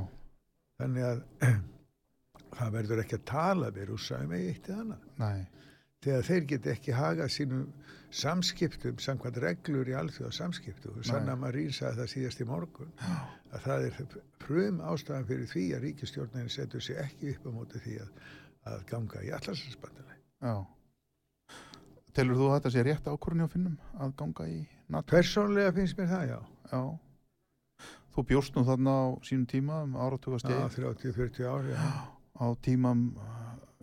þannig 0.82 1.06
að 1.10 1.22
það 2.58 2.76
verður 2.78 3.04
ekki 3.04 3.18
að 3.20 3.26
tala 3.30 3.72
við 3.76 3.90
rúsa 3.92 4.20
um 4.24 4.36
eitt 4.38 4.70
eða 4.70 4.84
annað. 4.84 5.08
Nei. 5.22 5.48
Þegar 6.00 6.28
þeir 6.30 6.46
get 6.48 6.68
ekki 6.72 6.96
hagað 6.96 7.32
sínum 7.36 7.64
samskiptum, 8.16 9.00
samkvæmt 9.04 9.38
reglur 9.44 9.90
í 9.92 9.96
alþjóða 10.00 10.32
samskiptum. 10.38 10.96
Og 10.98 11.06
Sanna 11.06 11.36
Marín 11.38 11.74
sagði 11.76 12.00
það 12.00 12.12
síðast 12.14 12.42
í 12.42 12.48
morgun 12.50 12.94
að 13.04 13.66
það 13.66 13.88
er 13.90 13.98
frum 14.42 14.80
ástæðan 14.80 15.28
fyrir 15.30 15.50
því 15.52 15.66
að 15.76 15.84
ríkistjórnarinn 15.86 16.54
setur 16.54 16.86
sér 16.86 17.04
ekki 17.04 17.34
upp 17.36 17.46
á 17.46 17.52
móti 17.58 17.82
því 17.84 17.98
að, 18.06 18.14
að 18.72 18.86
ganga 18.94 19.24
í 19.28 19.34
allarslandsbandalæg. 19.38 20.22
Já. 20.48 20.56
Telur 22.16 22.40
þú 22.40 22.48
að 22.48 22.56
þetta 22.56 22.72
sé 22.74 22.86
rétt 22.88 23.10
ákvörðin 23.12 23.46
á 23.46 23.54
finnum 23.54 23.76
að 24.00 24.16
ganga 24.24 24.48
í 24.50 24.60
NATO? 24.88 25.12
Personlega 25.12 25.76
finnst 25.76 26.00
mér 26.00 26.10
það, 26.14 26.32
já. 26.32 26.40
Já. 26.72 26.82
Þú 28.16 28.24
bjóst 28.32 28.56
nú 28.56 28.64
þarna 28.66 28.96
á 28.96 29.06
sínum 29.28 29.46
tíma 29.52 29.84
um 29.86 30.00
áratugastegi. 30.00 30.58
Já, 30.58 30.80
30-40 30.80 31.52
ári, 31.52 31.76
já. 31.76 32.19
Á 32.40 32.46
tímam, 32.64 33.10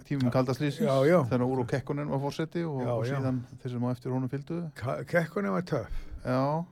tímum 0.09 0.31
kaldaslýsins. 0.33 0.89
Já. 0.89 1.19
Þegar 1.29 1.45
úr 1.45 1.61
og 1.65 1.69
Kekkonen 1.69 2.09
var 2.09 2.23
fórseti 2.23 2.65
og, 2.65 2.81
Já, 2.81 2.93
og 2.95 3.05
síðan 3.09 3.43
þeir 3.61 3.75
sem 3.75 3.85
á 3.85 3.89
eftir 3.93 4.15
honum 4.15 4.33
fylgdu. 4.33 4.63
Kekkunni 5.11 5.53
var 5.53 5.67
töff. 5.69 6.01
Já. 6.25 6.65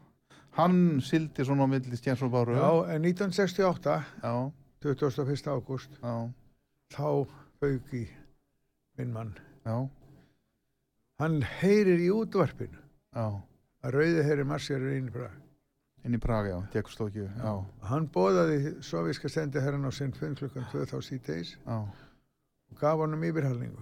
Hann 0.57 1.01
sildi 1.03 1.45
svona 1.45 1.67
á 1.67 1.69
milli 1.69 1.99
Stjens 1.99 2.23
og 2.23 2.31
Báru. 2.33 2.55
Já, 2.57 2.95
en 2.95 3.05
1968, 3.05 3.99
Já. 4.23 4.35
21. 4.85 5.51
ágúst, 5.51 5.99
þá 6.95 7.27
fauk 7.61 7.93
í 7.93 8.05
minn 8.99 9.13
mann. 9.13 9.35
Já. 9.67 9.77
Hann 11.21 11.43
heyrir 11.61 12.01
í 12.01 12.11
útvarpinu 12.15 12.81
Já. 13.15 13.29
að 13.85 13.97
rauði 13.99 14.25
heyri 14.27 14.45
marsjarir 14.49 14.97
inn 14.99 15.13
Prag. 15.15 15.44
Inn 16.05 16.15
í 16.17 16.21
Praga, 16.21 16.49
já. 16.53 16.59
Tjekkostókju. 16.75 17.25
Já. 17.41 17.53
Hann 17.89 18.09
bóðaði 18.13 18.75
soviska 18.85 19.29
sendi 19.33 19.61
herran 19.65 19.87
á 19.89 19.93
sinn 19.95 20.13
fund 20.13 20.37
klukkan 20.37 20.67
2 20.73 20.85
þá 20.91 20.97
síðdeis 21.07 21.55
Já. 21.65 21.79
og 21.81 22.77
gaf 22.81 22.99
honum 23.01 23.23
yfirhalningu. 23.25 23.81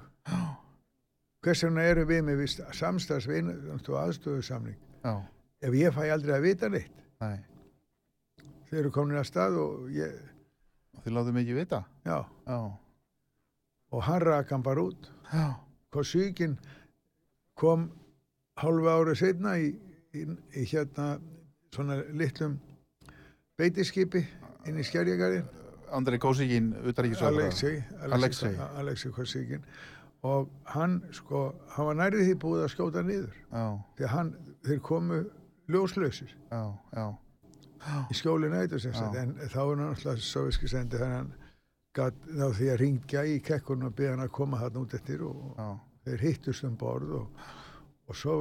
Hvers 1.43 1.65
vegna 1.67 1.83
eru 1.91 2.05
við 2.07 2.21
með 2.29 2.45
samstagsvinn 2.79 3.51
og 3.75 3.89
aðstöðusamning? 4.05 4.77
Já. 5.03 5.17
Ef 5.63 5.75
ég 5.75 5.95
fæ 5.95 6.05
aldrei 6.15 6.37
að 6.37 6.47
vita 6.47 6.69
neitt, 6.71 7.03
Nei. 7.23 7.41
þeir 8.71 8.79
eru 8.85 8.91
komin 8.95 9.19
að 9.19 9.27
stað 9.31 9.59
og 9.63 9.91
ég, 9.95 10.15
Þið 11.03 11.13
látum 11.17 11.39
ekki 11.43 11.55
vita. 11.59 11.83
já, 12.07 12.21
Já. 12.47 12.59
og 13.91 14.03
hann 14.07 14.21
rak 14.23 14.51
hann 14.51 14.63
bara 14.63 14.81
út. 14.87 15.11
Hvað 15.93 16.07
svíkin 16.07 16.55
kom 17.59 17.91
hálfu 18.57 18.87
ári 18.89 19.15
setna 19.19 19.57
í, 19.59 19.73
í, 20.15 20.23
í 20.55 20.65
hérna 20.71 21.19
svona 21.73 22.03
litlum 22.13 22.59
beitiskipi 23.59 24.23
inn 24.69 24.79
í 24.79 24.85
skerjagarinn 24.87 25.49
Andrei 25.93 26.19
utaríkisvæður. 26.19 27.43
Alexei 27.43 27.83
Alexei. 28.01 28.55
Alexei 28.81 29.13
Kosíkin 29.13 29.65
og 30.23 30.49
hann 30.65 31.03
sko, 31.13 31.55
hann 31.75 31.87
var 31.87 31.99
nærið 31.99 32.29
því 32.29 32.35
búið 32.45 32.65
að 32.65 32.73
skjóta 32.77 33.03
niður 33.03 33.33
Já. 33.51 33.65
því 33.99 34.07
að 34.07 34.13
hann, 34.15 34.33
þeir 34.67 34.81
komu 34.87 35.19
ljóslausir 35.73 36.35
Já. 36.53 36.63
Já. 36.95 37.07
í 38.11 38.15
skjóli 38.15 38.51
nætur 38.53 38.81
sem 38.81 38.95
Já. 38.95 38.99
sagt 39.01 39.19
en 39.19 39.35
þá 39.43 39.61
er 39.65 39.81
náttúrulega 39.81 40.27
soviski 40.29 40.71
sendi 40.71 41.01
þannig 41.01 41.19
hann 41.19 41.33
gat 41.99 42.21
þá 42.29 42.47
því 42.59 42.69
að 42.73 42.81
ringja 42.85 43.25
í 43.29 43.41
kekkun 43.45 43.89
og 43.89 43.97
beða 43.99 44.15
hann 44.15 44.27
að 44.29 44.33
koma 44.39 44.63
hann 44.63 44.79
út 44.85 44.95
eftir 44.95 45.25
og 45.27 45.59
Já. 45.59 45.69
þeir 46.07 46.25
hittust 46.29 46.69
um 46.71 46.79
borð 46.79 47.17
og, 47.19 47.51
og 48.13 48.19
svo 48.21 48.35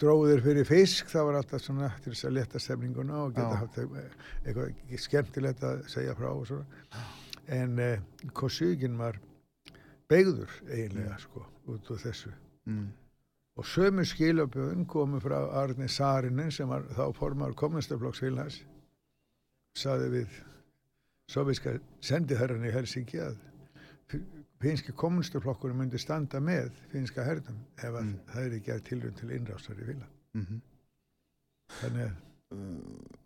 dróðu 0.00 0.32
þeir 0.32 0.42
fyrir 0.48 0.66
fisk 0.68 1.12
það 1.12 1.28
var 1.28 1.38
alltaf 1.40 1.62
svona 1.62 1.90
til 2.02 2.12
þess 2.12 2.26
að 2.28 2.34
leta 2.40 2.60
stemninguna 2.62 3.20
og 3.24 3.36
geta 3.36 3.52
Já. 3.54 3.60
haft 3.62 3.78
eitthvað 3.78 4.98
skemmtilegt 5.06 5.62
að 5.68 5.84
segja 5.92 6.16
frá 6.18 6.28
og 6.32 6.46
svona 6.50 7.04
en 7.54 7.78
eh, 7.78 8.02
Kosugin 8.34 8.98
var 8.98 9.18
beigður 10.10 10.50
eiginlega 10.68 11.16
sko 11.22 11.46
út 11.70 11.94
úr 11.94 12.02
þessu 12.08 12.34
Mm. 12.64 12.86
og 13.60 13.66
sömu 13.68 14.06
skilabjöðun 14.08 14.86
komu 14.88 15.18
frá 15.20 15.36
Arni 15.60 15.84
Sarinen 15.92 16.48
sem 16.50 16.64
var 16.70 16.86
þá 16.96 17.10
formar 17.12 17.52
kommunistaflokksfélans 17.52 18.62
saði 19.76 20.06
við 20.14 20.38
soviska 21.28 21.74
sendiherran 22.00 22.64
í 22.64 22.72
Helsingi 22.72 23.20
að 23.20 23.36
finski 24.64 24.92
kommunistaflokkurinn 24.96 25.76
myndi 25.78 25.98
standa 25.98 26.40
með 26.40 26.70
finska 26.92 27.24
hernum 27.26 27.58
ef 27.78 27.90
Mm. 27.94 28.14
það 28.30 28.46
er 28.46 28.56
ekki 28.58 28.72
að 28.74 28.82
tilrönd 28.88 29.16
til 29.20 29.30
innrásar 29.30 29.80
í 29.80 29.86
vila 29.92 30.06
Mm 30.34 30.60
þannig 31.80 32.10
að 32.10 33.20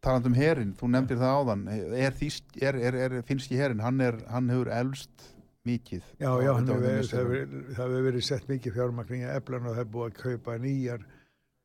Talandi 0.00 0.28
um 0.30 0.34
herin, 0.38 0.70
þú 0.78 0.88
nefndir 0.94 1.18
það 1.18 1.34
áðan 1.38 1.62
er, 1.68 2.14
er, 2.62 2.76
er, 2.78 2.94
er 3.08 3.22
finnski 3.26 3.56
herin 3.58 3.80
hann, 3.82 4.00
er, 4.00 4.16
hann 4.30 4.48
hefur 4.48 4.70
elst 4.72 5.24
mikið 5.66 6.04
já, 6.22 6.30
já, 6.42 6.52
hefur 6.54 6.80
verið, 6.84 7.08
það 7.10 7.18
hefur 7.18 7.32
verið- 7.34 7.80
hefur 8.06 8.20
sett 8.28 8.46
mikið 8.48 8.76
fjármagn 8.78 9.16
í 9.18 9.20
eflan 9.34 9.66
og 9.66 9.74
það 9.74 9.82
er 9.82 9.90
búið 9.96 10.06
að 10.12 10.20
kaupa 10.22 10.56
nýjar 10.62 11.04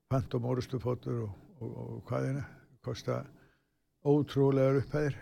pantum 0.09 0.45
orustufótur 0.49 1.21
og, 1.27 1.37
og, 1.61 1.77
og 1.77 2.03
hvað 2.09 2.27
er 2.31 2.35
það 2.41 2.49
kosta 2.83 3.19
ótrúlegar 4.05 4.79
upphæðir. 4.81 5.17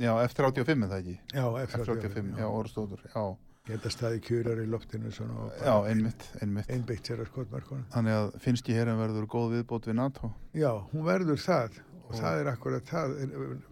Já, 0.00 0.12
F-35 0.26 0.84
er 0.86 0.90
það 0.90 0.98
ekki? 0.98 1.16
Já, 1.36 1.46
F-35, 1.66 2.30
já, 2.40 2.46
orðstóður 2.48 3.02
Já, 3.12 3.24
geta 3.68 3.90
staði 3.92 4.20
kjúrar 4.24 4.62
í 4.62 4.66
loftinu 4.72 5.12
já 5.12 5.74
einmitt, 5.90 6.24
einmitt. 6.42 6.70
einbeitt 6.72 7.06
sér 7.06 7.20
að 7.22 7.28
skotmarkunum 7.30 7.84
Þannig 7.92 8.16
að 8.18 8.30
finnski 8.42 8.74
herin 8.74 8.98
verður 8.98 9.28
góð 9.30 9.52
viðbót 9.58 9.86
við 9.90 9.98
NATO. 10.00 10.32
Já, 10.56 10.70
hún 10.92 11.04
verður 11.06 11.38
það. 11.44 11.76
Og 12.02 12.16
það 12.18 12.40
er 12.40 12.48
akkurat 12.50 12.88
það 12.90 13.12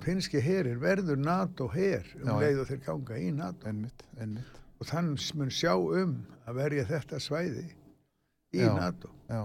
finski 0.04 0.40
herin 0.44 0.78
verður 0.80 1.18
NATO 1.20 1.66
her 1.72 2.06
um 2.20 2.28
Já, 2.30 2.36
leið 2.44 2.60
og 2.62 2.68
þeir 2.70 2.82
ganga 2.86 3.18
í 3.20 3.32
NATO. 3.36 3.66
Einmitt, 3.68 4.04
einmitt. 4.20 4.60
Og 4.80 4.88
þann 4.88 5.10
mun 5.36 5.50
sjá 5.52 5.74
um 5.76 6.14
að 6.48 6.54
verja 6.60 6.84
þetta 6.88 7.18
svæði 7.20 7.66
í 8.54 8.62
Já. 8.62 8.70
NATO. 8.78 9.10
Já, 9.28 9.42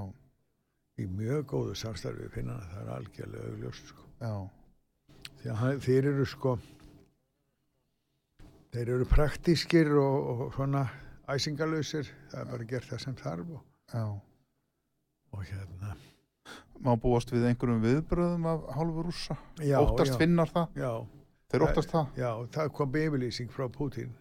í 1.02 1.08
mjög 1.12 1.44
góðu 1.52 1.74
samstarfi 1.76 2.30
finnana 2.32 2.70
það 2.72 2.84
er 2.86 2.94
algjörlega 3.00 3.50
augljóst 3.52 3.90
sko. 3.92 4.06
já, 4.22 4.36
að 5.54 5.80
þeir 5.86 6.08
eru 6.14 6.26
sko 6.30 6.56
þeir 8.76 8.92
eru 8.98 9.08
praktískir 9.10 9.92
og, 10.00 10.30
og 10.34 10.56
svona 10.56 10.86
æsingalösir 11.32 12.10
það 12.32 12.42
er 12.42 12.50
bara 12.52 12.68
gert 12.70 12.90
það 12.92 13.04
sem 13.06 13.16
þarf 13.22 13.54
og, 13.60 13.62
já. 13.94 14.04
og 15.36 15.46
hérna. 15.52 15.96
Má 16.86 16.92
búast 17.00 17.32
við 17.32 17.48
einhverjum 17.50 17.82
viðbröðum 17.86 18.50
af 18.52 18.66
hálfu 18.76 19.06
rússa? 19.08 19.38
Já, 19.64 19.78
Óttast 19.80 20.14
já, 20.14 20.20
finnar 20.20 20.52
það, 20.52 20.76
já, 20.82 20.92
þeir 21.54 21.66
óttast 21.70 21.94
það? 21.94 22.20
Já, 22.20 22.30
það 22.58 22.74
kom 22.76 22.98
yfirlýsing 23.00 23.54
frá 23.54 23.70
Putin 23.72 24.12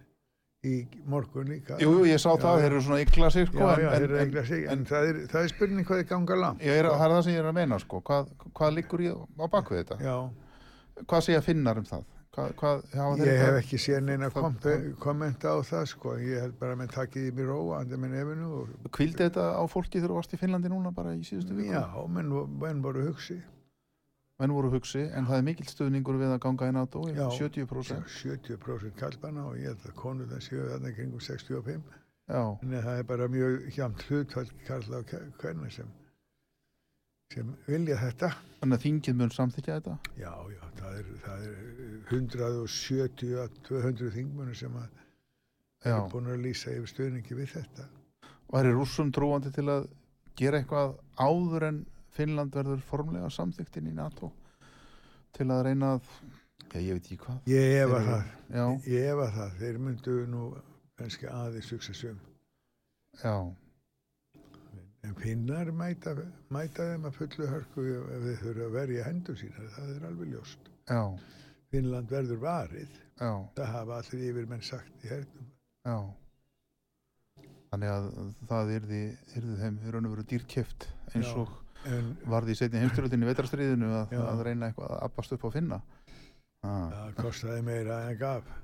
í 0.64 0.76
morgun 1.10 1.50
líka. 1.50 1.76
Jú, 1.82 2.06
ég 2.08 2.20
sá 2.22 2.30
Já, 2.30 2.38
það, 2.40 2.54
já. 2.54 2.62
þeir 2.62 2.70
eru 2.70 2.84
svona 2.87 3.00
ykla 3.02 3.30
sig 3.34 3.50
sko, 3.50 3.58
já, 3.58 3.82
já, 3.82 3.88
en, 3.98 4.04
en, 4.06 4.38
en, 4.38 4.70
en- 4.76 4.87
það, 4.88 5.08
er, 5.10 5.18
það 5.34 5.42
er 5.42 5.52
spurning 5.52 5.88
hvað 5.90 6.00
þið 6.00 6.08
ganga 6.14 6.38
langt. 6.40 6.64
Ég 6.64 6.78
er, 6.78 6.88
það 6.88 7.04
er 7.08 7.14
það 7.16 7.22
sem 7.26 7.34
ég 7.34 7.42
er 7.42 7.50
að 7.50 7.58
meina 7.58 7.80
sko. 7.82 8.00
hvað, 8.06 8.30
hvað 8.56 8.72
liggur 8.78 9.04
í, 9.04 9.10
á 9.12 9.46
bakvið 9.52 9.82
þetta? 9.82 9.98
Já, 10.06 10.16
hvað 11.02 11.24
segja 11.28 11.42
finnar 11.44 11.80
um 11.80 11.87
það? 11.88 12.04
Hvað, 12.35 12.52
hvað, 12.59 12.80
hafa 12.98 13.16
þeir 13.20 13.28
ég 13.30 13.40
hef 13.44 13.57
ekki 13.61 13.78
séð 13.78 14.00
neina 14.09 14.28
kom, 14.35 14.57
kommenta 15.02 15.52
á 15.54 15.59
það 15.62 15.85
sko, 15.92 16.14
ég 16.18 16.40
held 16.42 16.57
bara 16.59 16.74
að 16.74 16.80
menn 16.80 16.90
takkið 16.90 17.28
í 17.28 17.35
mér 17.37 17.50
róa 17.52 17.76
andir 17.78 18.00
minn 18.02 18.16
efinu 18.18 18.48
og 18.59 18.88
hvíldi 18.96 19.20
þetta 19.22 19.44
á 19.54 19.62
fólki 19.70 20.00
þegar 20.00 20.11
þú 20.11 20.16
varst 20.18 20.35
í 20.35 20.40
Finnlandi 20.40 20.72
núna 20.72 20.90
bara 20.96 21.12
í 21.14 21.22
síðustu 21.22 21.54
viku? 21.54 21.70
Já, 21.76 21.85
menn, 22.11 22.33
menn 22.59 22.83
voru 22.83 23.04
hugsi. 23.07 23.38
Menn 24.42 24.50
voru 24.50 24.72
hugsi, 24.72 25.04
en 25.14 25.28
það 25.28 25.38
er 25.38 25.46
mikill 25.46 25.70
stuðningur 25.70 26.18
við 26.18 26.35
að 26.35 26.40
ganga 26.42 26.72
í 26.72 26.74
NATO, 26.74 27.04
Já. 27.14 27.28
70% 27.38 28.11
70% 28.18 28.98
kallbana 28.98 29.44
og 29.52 29.61
ég 29.61 29.70
held 29.70 29.87
að 29.87 29.94
konur 30.00 30.26
það 30.33 30.42
séu 30.48 30.64
þarna 30.72 30.90
kringum 30.96 31.22
65 31.22 31.85
já, 32.26 32.42
en 32.42 32.74
það 32.80 32.98
er 32.98 33.07
bara 33.12 33.28
mjög 33.30 33.68
hjamt 33.76 34.02
hlutfall 34.09 34.50
karla 34.66 35.04
og 35.04 35.14
hvernig 35.38 35.76
sem 35.76 35.94
sem 37.35 37.55
vilja 37.66 37.97
þetta. 38.01 38.31
Þannig 38.61 38.79
að 38.79 38.85
þingið 38.85 39.16
mun 39.20 39.33
samþykja 39.35 39.79
þetta? 39.79 39.97
Já, 40.20 40.33
já, 40.55 40.62
það 40.79 40.99
er, 40.99 41.09
það 41.25 41.47
er 41.49 41.57
170 42.12 43.35
að 43.42 43.59
200 43.68 44.12
þingmunir 44.14 44.59
sem 44.59 44.79
að 44.81 44.87
já, 45.85 45.97
er 45.97 46.07
búin 46.12 46.31
að 46.33 46.44
lýsa 46.44 46.75
yfir 46.75 46.92
stöðningi 46.92 47.38
við 47.40 47.51
þetta. 47.57 47.88
Og 48.51 48.59
er 48.61 48.70
rússum 48.77 49.11
trúandi 49.14 49.53
til 49.55 49.66
að 49.73 49.88
gera 50.38 50.61
eitthvað 50.61 50.94
áður 51.18 51.68
en 51.70 51.83
Finnland 52.14 52.55
verður 52.55 52.83
formlega 52.87 53.31
samþykkt 53.33 53.81
inn 53.81 53.90
í 53.90 53.97
NATO 53.97 54.31
til 55.35 55.49
að 55.51 55.64
reyna 55.66 55.97
að 55.97 56.12
já, 56.70 56.79
ég 56.79 56.94
veit 56.94 57.09
ekki 57.09 57.18
hvað. 57.25 57.40
Ég 57.51 57.81
efa 57.81 58.01
það, 58.07 58.31
já, 58.55 58.66
ég 58.92 59.09
efa 59.11 59.27
það. 59.35 59.59
Þeir 59.62 59.83
myndu 59.88 60.14
nú 60.31 60.44
kannski 60.99 61.27
aðeins 61.31 61.73
successum 61.73 62.20
já, 63.18 63.35
en 65.05 65.14
finnar 65.21 65.71
mæta, 65.77 66.14
mæta 66.55 66.88
þeim 66.90 67.09
að 67.09 67.17
fullu 67.19 67.49
hörku 67.51 67.87
ef 68.01 68.27
þeir 68.27 68.43
þurfa 68.43 68.67
að 68.67 68.77
verja 68.79 69.07
hendur 69.09 69.38
sínar 69.40 69.73
það 69.77 69.95
er 69.95 70.07
alveg 70.11 70.35
ljóst. 70.35 70.71
Já, 70.88 71.03
Finnland 71.75 72.12
verður 72.12 72.40
varið. 72.45 73.01
Já, 73.19 73.33
það 73.57 73.73
hafa 73.75 73.99
allir 74.01 74.29
yfir 74.31 74.47
menn 74.51 74.64
sagt 74.64 75.05
í 75.05 75.11
hernum. 75.11 75.51
Já. 75.85 75.99
Þannig 77.75 77.90
að 77.90 78.09
það 78.49 78.73
yrði, 78.79 79.03
yrði 79.35 79.59
þeim 79.61 79.79
í 79.83 79.93
raun 79.93 80.09
og 80.09 80.14
veru 80.14 80.27
dýrkjöft 80.31 80.88
eins 81.12 81.33
og 81.35 81.53
en 81.90 82.14
varði 82.31 82.55
í 82.55 82.59
setni 82.59 82.81
heimstyrlutinni 82.81 83.27
í 83.27 83.29
vetrastriðinu 83.29 83.90
að, 83.99 84.14
að 84.23 84.43
reyna 84.47 84.71
eitthvað 84.71 84.95
að 84.95 85.03
abbast 85.09 85.37
upp 85.37 85.45
á 85.45 85.51
finna. 85.53 85.81
Ah, 86.64 86.88
það 86.95 87.17
kostaði 87.19 87.64
meira 87.67 88.01
en 88.09 88.19
gaf. 88.21 88.49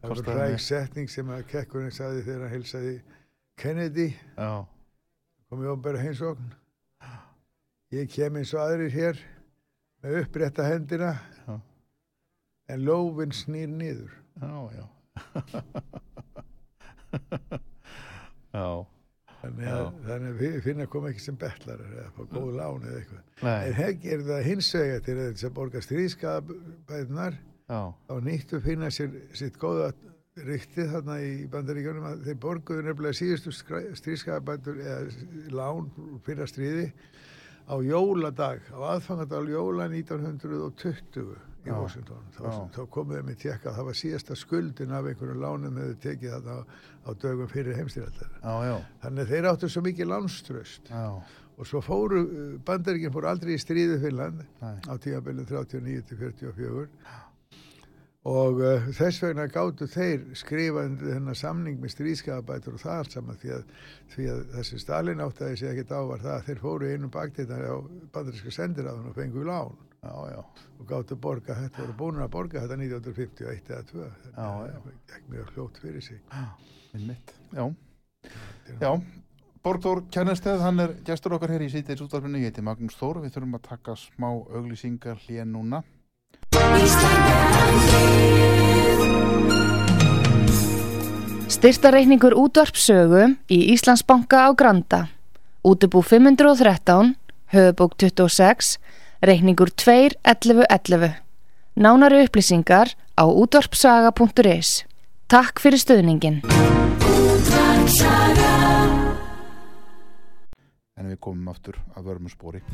Það 0.00 0.10
var 0.10 0.20
fræg 0.24 0.54
setning 0.64 1.10
sem 1.12 1.28
að 1.32 1.42
kekkurinn 1.48 1.92
saði 1.92 2.22
þegar 2.24 2.42
hann 2.46 2.54
hilsaði 2.54 2.92
Kennedy. 3.60 4.06
Já. 4.36 4.64
Komið 5.50 5.72
ofnbæra 5.72 6.02
heimsókn. 6.04 6.46
Ég 7.90 8.06
kem 8.12 8.36
eins 8.38 8.52
og 8.54 8.60
aðrir 8.62 8.92
hér 8.94 9.16
með 10.04 10.20
upprætta 10.20 10.62
hendina 10.68 11.10
Já. 11.42 11.56
en 12.70 12.84
lófin 12.86 13.34
snýr 13.34 13.70
niður. 13.74 14.12
Já, 14.38 14.54
já. 14.78 14.86
Já. 18.50 18.66
Þannig 19.40 19.68
að, 19.72 19.86
þannig 20.04 20.30
að 20.30 20.40
við 20.42 20.56
finna 20.66 20.84
að 20.84 20.90
koma 20.92 21.10
ekki 21.10 21.22
sem 21.24 21.36
betlar 21.40 21.78
eða 21.80 22.02
fá 22.12 22.22
góð 22.28 22.48
lán 22.58 22.82
eða 22.84 22.96
eitthvað. 22.98 23.20
En 23.40 23.46
Nei, 23.46 23.70
hegg 23.78 24.02
er 24.12 24.24
það 24.26 24.40
hins 24.44 24.68
vega 24.76 24.98
til 25.06 25.14
þess 25.20 25.46
að 25.48 25.54
borga 25.56 25.80
stríðskapæðunar 25.86 27.38
já, 27.38 27.78
þá 28.10 28.14
nýttu 28.26 28.60
finna 28.66 28.90
sér 28.92 29.14
sitt 29.38 29.56
góða 29.62 29.86
ryktið 30.38 30.92
þarna 30.94 31.16
í 31.26 31.30
bandaríkjunum 31.50 32.06
að 32.06 32.24
þeir 32.28 32.36
borguðu 32.44 32.84
nefnilega 32.86 33.18
síðustu 33.18 33.52
stríðskapætur 33.98 34.78
eða 34.78 35.00
lán 35.56 35.90
úr 35.98 36.20
fyrra 36.26 36.46
stríði 36.46 36.86
á 37.66 37.74
jóladag, 37.82 38.62
á 38.70 38.78
aðfangadag 38.94 39.50
jóla 39.50 39.88
1920 39.90 41.34
í 41.60 41.74
Washington. 41.74 42.22
Þá, 42.34 42.46
þá 42.72 42.80
komuðu 42.94 43.24
með 43.26 43.42
tjekka 43.42 43.70
að 43.70 43.76
það 43.78 43.88
var 43.90 43.98
síðasta 44.00 44.36
skuldin 44.38 44.94
af 44.96 45.10
einhverjum 45.10 45.42
lánum 45.42 45.76
þegar 45.76 45.90
þau 45.90 46.02
tekið 46.06 46.34
þarna 46.36 46.56
á, 46.56 46.60
á 47.04 47.10
dögum 47.24 47.50
fyrir 47.50 47.78
heimstýraldar. 47.78 48.32
Þannig 49.02 49.24
að 49.26 49.34
þeir 49.34 49.48
áttu 49.50 49.70
svo 49.70 49.82
mikið 49.84 50.10
lánströst 50.14 50.90
já, 50.90 51.04
og 51.60 51.68
svo 51.68 51.82
fóru, 51.84 52.22
bandaríkinn 52.66 53.12
fóru 53.12 53.28
aldrei 53.28 53.52
í 53.58 53.60
stríði 53.60 53.98
Finnland 54.00 54.40
nei, 54.62 54.78
á 54.88 54.94
tímabilið 54.96 55.50
39 55.52 56.06
til 56.08 56.20
44 56.22 56.86
og 58.28 58.58
uh, 58.60 58.88
þess 58.92 59.22
vegna 59.24 59.46
gáttu 59.48 59.86
þeir 59.88 60.24
skrifa 60.36 60.84
undir 60.84 61.14
þennan 61.14 61.38
samning 61.38 61.78
með 61.80 61.94
stríðskapabætur 61.94 62.76
og 62.76 62.82
það 62.82 62.98
allt 62.98 63.14
saman 63.16 63.38
því 63.40 63.52
að, 63.56 63.62
því 64.14 64.26
að 64.32 64.42
þessi 64.56 64.80
Stalin 64.82 65.22
áttaði 65.24 65.60
sig 65.60 65.70
ekkert 65.70 65.94
á 65.96 66.00
var 66.10 66.24
það 66.24 66.34
að 66.34 66.48
þeir 66.48 66.60
fóru 66.64 66.88
í 66.88 66.96
einum 66.96 67.14
baktíðan 67.14 67.64
á 67.64 67.76
bandaríska 68.12 68.52
sendiráðun 68.56 69.08
og 69.12 69.16
fengu 69.16 69.46
lán. 69.48 69.78
Já, 70.00 70.12
já, 70.32 70.40
og 70.80 70.86
gáttu 70.88 71.16
borga 71.20 71.56
þetta, 71.58 71.82
voru 71.82 71.96
búin 71.98 72.22
að 72.24 72.30
borga 72.32 72.62
þetta 72.62 72.76
1951 72.80 73.72
eða 73.74 73.82
2 73.90 74.04
Já, 74.04 74.46
já. 74.64 74.76
það 74.84 74.94
gekk 75.12 75.26
mjög 75.32 75.50
hljótt 75.56 75.80
fyrir 75.82 76.06
sig. 76.06 76.22
Einmitt, 76.96 77.34
já, 77.52 77.64
já, 78.80 78.92
Borgþór 79.60 80.06
Kjarnesteð, 80.08 80.62
hann 80.64 80.80
er 80.80 80.94
gestur 81.04 81.36
okkar 81.36 81.52
hér 81.52 81.66
í 81.66 81.68
síðdeis 81.68 82.00
útvarfinu, 82.00 82.40
ég 82.40 82.48
heiti 82.48 82.64
Magnús 82.64 82.96
Þór, 82.96 83.20
við 83.26 83.36
þurfum 83.36 83.58
að 83.60 83.66
taka 83.68 83.98
smá 84.00 84.30
auglýsingar 84.32 85.20
hlýja 85.26 85.44
núna. 85.44 85.84
Styrtareikningur 91.60 92.32
útvarpsögu 92.40 93.34
í 93.52 93.56
Íslandsbanka 93.74 94.48
á 94.48 94.56
Granda. 94.56 95.00
Útubú 95.60 96.00
513, 96.00 97.16
höfubók 97.52 97.98
26, 98.00 98.78
reikningur 99.20 99.68
2.11.11. 99.68 101.20
Nánari 101.76 102.24
upplýsingar 102.24 102.96
á 103.12 103.24
útvarpsaga.is. 103.28 104.88
Takk 105.28 105.60
fyrir 105.60 105.84
stöðningin. 105.84 106.40
En 110.96 111.12
við 111.12 111.20
komum 111.20 111.52
aftur 111.52 111.76
að 111.92 112.08
vörmum 112.08 112.32
spóri. 112.32 112.64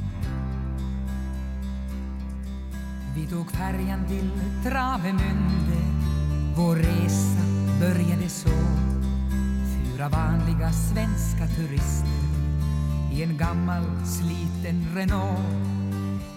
Vi 3.16 3.26
tog 3.26 3.50
färjan 3.50 4.06
till 4.08 4.30
Travemünde. 4.62 5.80
Vår 6.56 6.76
resa 6.76 7.42
började 7.80 8.28
så. 8.28 8.50
Fyra 9.74 10.08
vanliga 10.08 10.72
svenska 10.72 11.46
turister 11.56 12.08
I 13.12 13.22
en 13.22 13.36
gammal 13.36 13.82
sliten 14.06 14.86
Renault. 14.94 15.40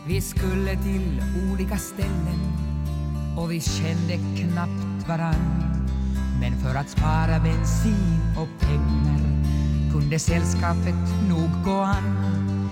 Vi 0.08 0.22
skulle 0.22 0.76
till 0.76 1.22
olika 1.52 1.78
ställen 1.78 2.40
Och 3.38 3.52
vi 3.52 3.62
kände 3.62 4.18
knappt 4.38 5.08
varann. 5.08 5.88
Men 6.40 6.58
för 6.60 6.76
att 6.76 6.90
spara 6.90 7.40
bensin 7.40 8.20
och 8.38 8.68
pengar 8.68 9.20
Kunde 9.92 10.20
sällskapet 10.20 11.30
nog 11.30 11.50
gå 11.66 11.82
an. 11.82 12.70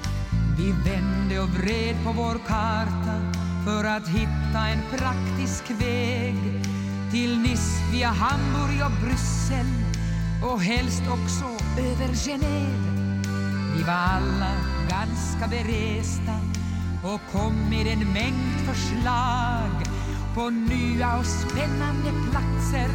Vi 0.57 0.71
vände 0.71 1.39
och 1.39 1.49
vred 1.49 1.95
på 2.03 2.11
vår 2.11 2.39
karta 2.47 3.46
för 3.67 3.83
att 3.83 4.07
hitta 4.07 4.67
en 4.67 4.81
praktisk 4.97 5.71
väg 5.71 6.35
till 7.11 7.39
Nice 7.39 7.83
via 7.91 8.07
Hamburg 8.07 8.81
och 8.85 9.05
Bryssel 9.05 9.65
och 10.43 10.61
helst 10.61 11.01
också 11.07 11.45
över 11.77 12.13
Genève. 12.13 13.23
Vi 13.75 13.83
var 13.83 13.93
alla 13.93 14.53
ganska 14.89 15.47
beresta 15.47 16.39
och 17.03 17.21
kom 17.31 17.69
med 17.69 17.87
en 17.87 18.13
mängd 18.13 18.59
förslag 18.65 19.71
på 20.35 20.49
nya 20.49 21.17
och 21.17 21.25
spännande 21.25 22.11
platser 22.31 22.89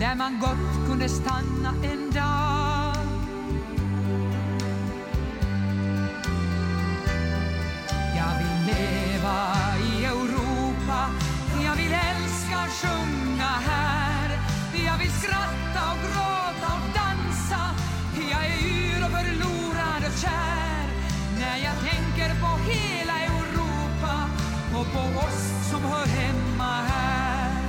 där 0.00 0.14
man 0.14 0.40
gott 0.40 0.88
kunde 0.88 1.08
stanna 1.08 1.74
en 1.82 2.10
dag. 2.10 2.55
Sjunga 12.80 13.52
här. 13.70 14.40
Jag 14.86 14.98
vill 14.98 15.10
skratta 15.10 15.80
och 15.92 15.98
gråta 16.04 16.68
och 16.76 16.88
dansa. 16.94 17.62
Jag 18.30 18.46
är 18.46 18.58
yr 18.64 19.04
och 19.04 19.12
förlorad 19.18 20.02
och 20.08 20.18
kär. 20.22 20.86
När 21.40 21.56
jag 21.56 21.76
tänker 21.90 22.40
på 22.40 22.50
hela 22.72 23.18
Europa 23.20 24.14
och 24.78 24.86
på 24.92 25.18
oss 25.26 25.70
som 25.70 25.82
hör 25.82 26.06
hemma 26.06 26.74
här. 26.74 27.62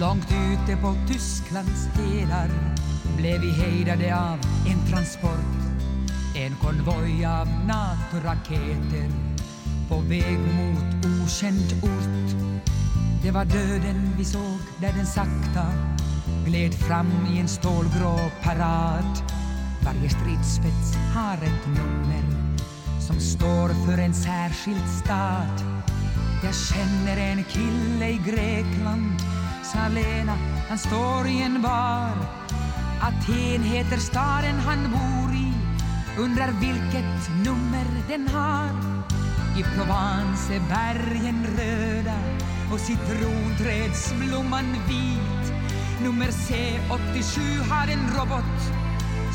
Långt 0.00 0.32
ute 0.32 0.76
på 0.76 0.94
Tysklands 1.08 1.88
delar 1.96 2.50
blev 3.16 3.40
vi 3.40 3.50
hejdade 3.50 4.16
av 4.16 4.38
en 4.66 4.90
transport. 4.90 5.58
En 6.36 6.56
konvoj 6.56 7.26
av 7.26 7.48
NATO-raketer 7.48 9.27
på 9.88 9.96
väg 9.96 10.38
mot 10.38 11.06
okänd 11.22 11.72
ort. 11.82 12.58
Det 13.22 13.30
var 13.30 13.44
döden 13.44 14.12
vi 14.18 14.24
såg 14.24 14.58
där 14.80 14.92
den 14.92 15.06
sakta 15.06 15.66
gled 16.46 16.74
fram 16.74 17.26
i 17.34 17.38
en 17.38 17.48
stålgrå 17.48 18.18
parad 18.42 19.22
Varje 19.84 20.10
stridsspets 20.10 20.96
har 21.14 21.34
ett 21.34 21.66
nummer 21.66 22.54
som 23.00 23.20
står 23.20 23.86
för 23.86 23.98
en 23.98 24.14
särskild 24.14 24.88
stad 25.04 25.78
jag 26.44 26.54
känner 26.54 27.16
en 27.16 27.44
kille 27.44 28.08
i 28.08 28.20
Grekland 28.26 29.12
Sa 29.64 29.88
Lena, 29.88 30.36
han 30.68 30.78
står 30.78 31.26
i 31.26 31.42
en 31.42 31.62
bar. 31.62 32.16
Aten 33.00 33.62
heter 33.62 33.96
staden 33.96 34.54
han 34.54 34.90
bor 34.90 35.34
i 35.34 35.52
Undrar 36.18 36.50
vilket 36.60 37.30
nummer 37.44 37.86
den 38.08 38.28
har. 38.28 38.97
I 39.58 39.62
Provence 39.62 40.54
är 40.54 40.60
bergen 40.60 41.46
röda 41.56 42.18
Och 42.72 42.80
citronträdsblomman 42.80 44.72
vit 44.88 45.52
Nummer 46.02 46.26
C87 46.26 47.40
har 47.70 47.86
en 47.88 48.18
robot 48.18 48.60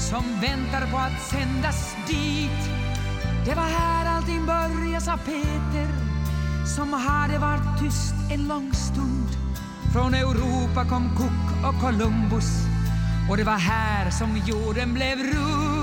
Som 0.09 0.23
väntar 0.41 0.91
på 0.91 0.97
att 0.97 1.21
sändas 1.21 1.95
dit 2.07 2.69
Det 3.45 3.55
var 3.55 3.63
här 3.63 4.17
allting 4.17 4.45
började, 4.45 5.01
sa 5.01 5.17
Peter 5.17 6.13
som 6.65 6.93
hade 6.93 7.37
varit 7.37 7.79
tyst 7.79 8.13
en 8.31 8.47
lång 8.47 8.73
stund. 8.73 9.27
Från 9.93 10.13
Europa 10.13 10.85
kom 10.89 11.09
Cook 11.17 11.67
och 11.67 11.81
Columbus 11.81 12.65
och 13.29 13.37
det 13.37 13.43
var 13.43 13.57
här 13.57 14.09
som 14.09 14.37
jorden 14.47 14.93
blev 14.93 15.17
rund. 15.17 15.82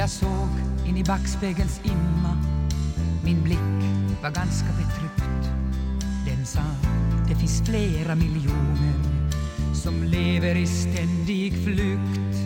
Jag 0.00 0.10
såg 0.10 0.48
in 0.86 0.96
i 0.96 1.04
backspegelns 1.04 1.80
imma. 1.84 2.36
Min 3.24 3.42
blick 3.42 3.82
var 4.22 4.30
ganska 4.30 4.66
betryckt. 4.66 5.50
Den 6.26 6.46
sa 6.46 6.60
det 7.28 7.34
finns 7.34 7.62
flera 7.66 8.14
miljoner 8.14 8.94
som 9.74 10.04
lever 10.04 10.56
i 10.56 10.66
ständig 10.66 11.64
flykt. 11.64 12.36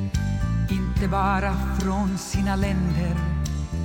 Inte 0.70 1.08
bara 1.08 1.54
från 1.80 2.18
sina 2.18 2.56
länder 2.56 3.16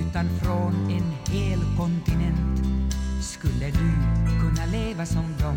utan 0.08 0.28
från 0.42 0.74
en 0.90 1.34
hel 1.34 1.60
kontinent. 1.76 2.62
Skulle 3.22 3.66
du 3.66 3.92
kunna 4.40 4.66
leva 4.66 5.06
som 5.06 5.36
dem 5.40 5.56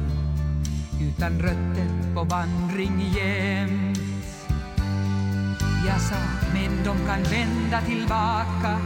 utan 1.02 1.40
rötter 1.40 2.16
på 2.16 2.24
vandring 2.24 3.14
jämt? 3.16 3.93
Jag 5.88 6.02
sa, 6.02 6.16
men 6.54 6.84
de 6.84 7.06
kan 7.08 7.24
vända 7.24 7.82
tillbaka 7.82 8.80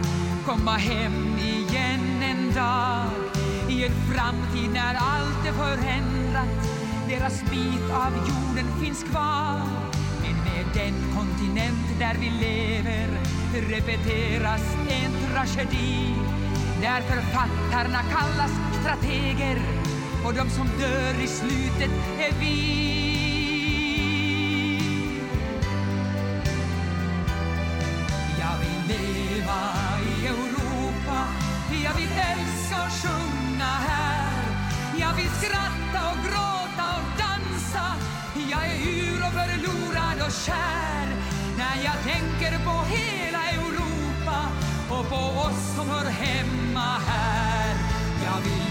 komma 0.46 0.72
hem 0.72 1.38
igen 1.38 2.24
en 2.24 2.54
dag. 2.54 3.10
I 3.70 3.86
en 3.86 3.94
framtid 4.12 4.70
när 4.74 4.96
allt 4.96 5.48
är 5.48 5.54
förändrat 5.54 6.68
deras 7.10 7.42
bit 7.42 7.92
av 7.92 8.14
jorden 8.14 8.82
finns 8.82 9.04
kvar. 9.04 9.62
Men 10.22 10.36
med 10.44 10.66
den 10.74 10.94
kontinent 11.16 12.00
där 12.00 12.16
vi 12.20 12.30
lever 12.30 13.08
repeteras 13.70 14.76
en 14.90 15.12
tragedi. 15.32 16.14
Där 16.82 17.02
författarna 17.02 18.00
kallas 18.12 18.52
strateger 18.82 19.62
och 20.26 20.34
de 20.34 20.50
som 20.50 20.68
dör 20.80 21.24
i 21.24 21.28
slutet 21.28 21.92
är 22.20 22.40
vi. 22.40 23.27
Och 45.00 45.10
på 45.10 45.16
oss 45.16 45.76
som 45.76 45.90
hör 45.90 46.06
hemma 46.06 46.98
här. 47.08 47.76
Jag 48.26 48.42
vill 48.42 48.67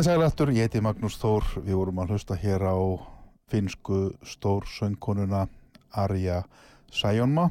Komið 0.00 0.14
sælættur, 0.14 0.50
ég 0.56 0.64
heiti 0.64 0.80
Magnús 0.80 1.18
Þór, 1.20 1.44
við 1.60 1.76
vorum 1.76 1.98
að 2.00 2.14
hlusta 2.14 2.36
hér 2.40 2.62
á 2.64 2.72
finsku 3.52 3.98
stór 4.24 4.64
söngkonuna 4.64 5.42
Arja 5.92 6.38
Sæjónma, 6.88 7.50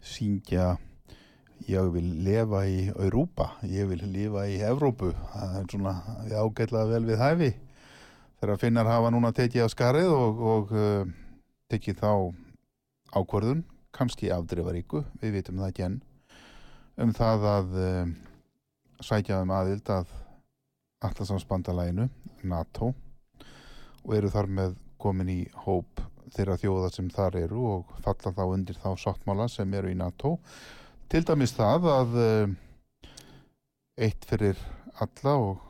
syngja 0.00 0.78
ég 1.68 1.92
vil 1.92 2.06
lifa 2.24 2.62
í 2.64 2.88
Europa, 2.94 3.50
ég 3.68 3.92
vil 3.92 4.00
lifa 4.08 4.46
í 4.48 4.56
Evrópu, 4.64 5.12
það 5.34 5.60
er 5.60 5.68
svona 5.74 5.94
ágætlega 6.32 6.88
vel 6.94 7.04
við 7.12 7.20
hæfi. 7.26 7.52
Þegar 8.40 8.64
finnar 8.64 8.92
hafa 8.94 9.12
núna 9.12 9.36
tekið 9.36 9.68
á 9.68 9.74
skarið 9.76 10.16
og, 10.16 10.44
og 10.56 10.72
uh, 10.72 11.14
tekið 11.68 12.00
þá 12.00 12.12
ákvörðun, 13.20 13.66
kannski 13.92 14.32
afdreifaríku, 14.32 15.04
við 15.20 15.42
vitum 15.42 15.60
það 15.60 15.74
ekki 15.74 15.90
enn, 15.90 16.04
um 17.04 17.18
það 17.20 17.50
að 17.58 17.82
uh, 17.84 18.06
sækja 19.04 19.44
um 19.44 19.60
aðild 19.60 19.92
að 19.92 20.22
Allarsvansbandalæginu, 21.04 22.08
NATO 22.48 22.92
og 24.06 24.14
eru 24.16 24.30
þar 24.32 24.48
með 24.48 24.76
komin 25.02 25.28
í 25.28 25.40
hóp 25.66 26.00
þeirra 26.32 26.56
þjóða 26.60 26.90
sem 26.94 27.10
þar 27.12 27.36
eru 27.42 27.64
og 27.74 27.92
falla 28.04 28.32
þá 28.32 28.42
undir 28.46 28.78
þá 28.80 28.88
sáttmála 29.00 29.48
sem 29.52 29.74
eru 29.76 29.90
í 29.92 29.98
NATO. 29.98 30.36
Til 31.10 31.22
dæmis 31.26 31.54
það 31.54 31.88
að 31.92 32.16
uh, 32.22 32.54
eitt 33.96 34.24
fyrir 34.28 34.58
alla 35.02 35.36
og 35.36 35.62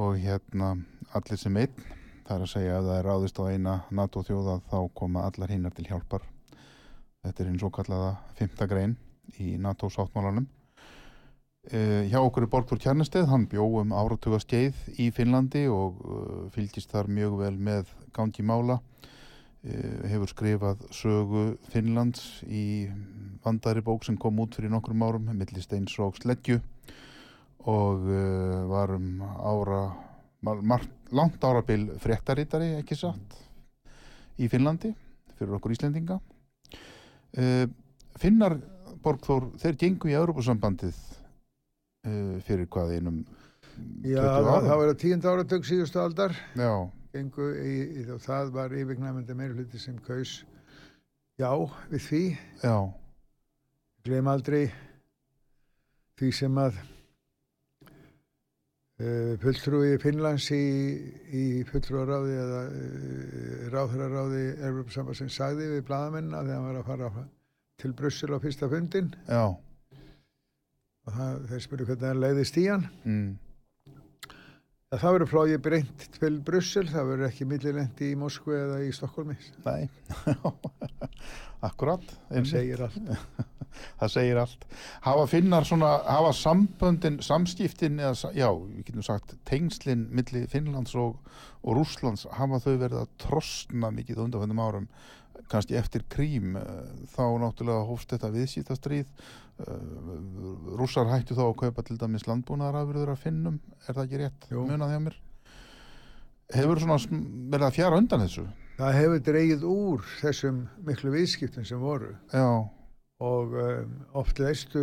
og 0.00 0.16
hérna 0.22 0.76
allir 1.18 1.38
sem 1.40 1.56
einn 1.58 1.72
það 2.26 2.34
er 2.36 2.44
að 2.44 2.52
segja 2.52 2.74
að 2.78 2.88
það 2.88 2.96
er 2.96 3.08
ráðist 3.08 3.40
á 3.42 3.44
eina 3.50 3.72
NATO 3.90 4.22
þjóða 4.22 4.60
þá 4.70 4.78
koma 4.94 5.24
allar 5.26 5.50
hinnar 5.50 5.74
til 5.74 5.88
hjálpar. 5.88 6.22
Þetta 7.26 7.42
er 7.42 7.50
eins 7.50 7.64
og 7.66 7.74
kallaða 7.74 8.12
fymta 8.38 8.68
grein 8.70 8.94
í 9.42 9.56
NATO 9.58 9.90
sáttmálanum 9.90 10.46
Uh, 11.68 12.08
hjá 12.08 12.16
okkur 12.24 12.46
er 12.46 12.48
Borgþór 12.48 12.78
Kjarnesteð, 12.80 13.26
hann 13.28 13.42
bjó 13.46 13.66
um 13.82 13.90
áratuga 13.92 14.38
skeið 14.40 14.78
í 14.96 15.10
Finnlandi 15.12 15.66
og 15.68 15.98
uh, 16.00 16.46
fylgist 16.54 16.88
þar 16.88 17.10
mjög 17.12 17.34
vel 17.36 17.58
með 17.60 17.90
gangi 18.16 18.42
mála. 18.48 18.78
Uh, 19.60 20.00
hefur 20.08 20.32
skrifað 20.32 20.86
sögu 20.96 21.42
Finnlands 21.68 22.40
í 22.48 22.88
vandari 23.44 23.84
bók 23.84 24.08
sem 24.08 24.16
kom 24.16 24.40
út 24.40 24.56
fyrir 24.56 24.72
nokkrum 24.72 25.04
árum 25.04 25.28
millist 25.36 25.76
eins 25.76 25.98
og 26.00 26.16
sleggju 26.16 26.62
og 27.68 28.08
var 28.72 28.94
um 28.96 29.20
ára 29.20 29.82
langt 31.12 31.44
árabil 31.44 31.90
fréttarítari 32.00 32.70
ekki 32.78 32.96
satt 32.96 33.36
í 34.40 34.48
Finnlandi 34.48 34.94
fyrir 35.36 35.58
okkur 35.58 35.76
Íslendinga. 35.76 36.16
Finnar 38.16 38.56
Borgþór, 39.04 39.52
þeir 39.60 39.76
gengu 39.84 40.08
í 40.08 40.16
Europasambandið 40.16 40.96
uh, 42.06 42.36
fyrir 42.46 42.68
hvað 42.70 42.96
einum 42.98 43.22
Já, 44.04 44.20
það, 44.20 44.48
það 44.66 44.78
var 44.80 44.90
að 44.90 45.00
tíund 45.00 45.26
áratug 45.30 45.66
síðustu 45.66 46.00
aldar. 46.02 46.34
Gengu 47.14 47.46
í, 47.58 47.74
í, 48.00 48.04
og 48.12 48.20
það 48.22 48.52
var 48.54 48.74
yfirgnæmandi 48.76 49.36
meirfluti 49.38 49.80
sem 49.80 49.96
kaus. 50.04 50.40
Já 51.40 51.50
við 51.90 52.02
því. 52.04 52.22
Já, 52.62 52.76
gleym 54.06 54.28
aldrei 54.30 54.62
því 56.20 56.30
sem 56.36 56.60
að 56.60 56.76
uh, 59.00 59.32
fulltrúi 59.40 59.96
Finnlands 60.02 60.50
í, 60.52 60.64
í 61.32 61.44
fulltrúaráði 61.70 62.36
eða 62.44 62.60
uh, 62.68 63.64
ráðhraráði 63.72 64.44
Evropasambassins 64.58 65.40
sagði 65.40 65.72
við 65.76 65.86
bladamenn 65.88 66.36
að 66.36 66.52
hann 66.52 66.68
var 66.68 66.80
að 66.82 66.88
fara 66.92 67.26
til 67.80 67.92
Brussel 67.96 68.36
á 68.36 68.38
fyrsta 68.42 68.68
fundin 68.68 69.08
já 69.24 69.56
það, 71.16 71.46
þeir 71.52 71.62
spurðu 71.66 71.88
hvernig 71.90 72.10
hann 72.10 72.24
leiðist 72.24 72.58
í 72.60 72.66
hann. 72.70 72.86
Mm, 73.04 73.30
að 74.90 75.02
það 75.04 75.14
verður 75.14 75.30
flóið 75.30 75.60
breynt 75.62 76.04
til 76.16 76.32
Brussel 76.46 76.86
það 76.90 77.12
verður 77.12 77.28
ekki 77.28 77.46
millilent 77.46 78.00
í 78.02 78.08
Moskvu 78.18 78.56
eða 78.58 78.80
í 78.82 78.88
Stokkólmi 78.96 79.36
Nei, 79.62 79.86
akkurat 81.68 82.02
það 82.26 82.48
segir 82.50 82.82
allt. 82.88 82.98
Það 84.00 84.10
segir 84.10 84.38
allt. 84.40 84.64
Hafa 85.04 85.26
finnar 85.30 85.64
svona, 85.64 85.92
hafa 86.02 86.32
samböndin 86.34 87.20
samskiptin 87.22 88.00
eða, 88.02 88.32
já, 88.34 88.48
við 88.50 88.88
getum 88.88 89.04
sagt 89.06 89.36
tengslin 89.46 90.08
milli 90.10 90.42
Finnlands 90.50 90.96
og, 90.98 91.20
og 91.62 91.78
Rússlands, 91.78 92.26
hafa 92.34 92.58
þau 92.64 92.72
verið 92.72 92.98
að 93.04 93.12
trosna 93.22 93.92
mikið 93.94 94.18
á 94.18 94.24
undanfændum 94.26 94.64
árum 94.64 94.88
kannski 95.50 95.78
eftir 95.80 96.04
krím 96.12 96.56
eh, 96.60 96.66
þá 97.14 97.24
náttúrulega 97.42 97.86
hófst 97.88 98.12
þetta 98.14 98.32
viðsýtastríð 98.34 99.14
rússar 100.80 101.10
hættu 101.10 101.36
þá 101.36 101.42
að 101.44 101.58
kaupa 101.64 101.82
til 101.84 101.98
dæmis 102.00 102.24
landbúnaðarafurður 102.24 103.12
að 103.12 103.24
finnum, 103.26 103.58
er 103.84 103.92
það 103.92 104.04
ekki 104.06 104.20
rétt? 104.22 104.46
Munað 104.56 104.94
hjá 104.94 105.00
mér? 105.04 105.18
Hefur 106.54 106.80
svona 106.82 106.96
verið 107.52 107.66
að 107.66 107.76
fjara 107.76 107.98
undan 108.00 108.24
þessu? 108.24 108.46
Það 108.80 108.96
hefur 108.96 109.24
dreigið 109.28 109.64
úr 109.68 110.04
þessum 110.22 110.60
miklu 110.86 111.12
viðskiptum 111.12 111.66
sem 111.68 111.82
voru. 111.82 112.14
Já, 112.32 112.48
og 113.20 113.56
um, 113.60 113.96
oft 114.16 114.40
leistu 114.40 114.80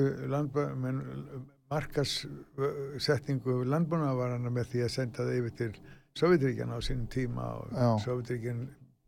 markasetningu 1.67 3.63
landbúnaðarvarana 3.67 4.51
með 4.53 4.73
því 4.73 4.83
að 4.85 4.93
senda 4.93 5.25
það 5.25 5.39
yfir 5.41 5.55
til 5.61 5.71
Sovjetríkjan 6.17 6.73
á 6.73 6.79
sínum 6.81 7.07
tíma 7.13 7.47
og 7.59 8.03
Sovjetríkjan 8.05 8.61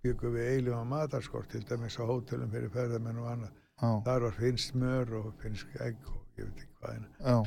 byggum 0.03 0.35
við 0.35 0.51
eiginlega 0.51 0.83
matarskort 0.91 1.49
til 1.53 1.63
dæmis 1.69 1.97
á 1.99 2.03
hótelum 2.09 2.51
fyrir 2.53 2.71
ferðarmenn 2.75 3.23
og 3.23 3.31
annað. 3.33 3.57
Já. 3.79 3.89
Þar 4.05 4.27
var 4.27 4.37
finnst 4.37 4.71
smör 4.73 5.17
og 5.21 5.33
finnst 5.41 5.81
egg 5.87 5.99
og 6.11 6.39
ég 6.39 6.47
veit 6.47 6.63
ekki 6.63 6.79
hvað 6.79 6.95
eina 6.95 7.43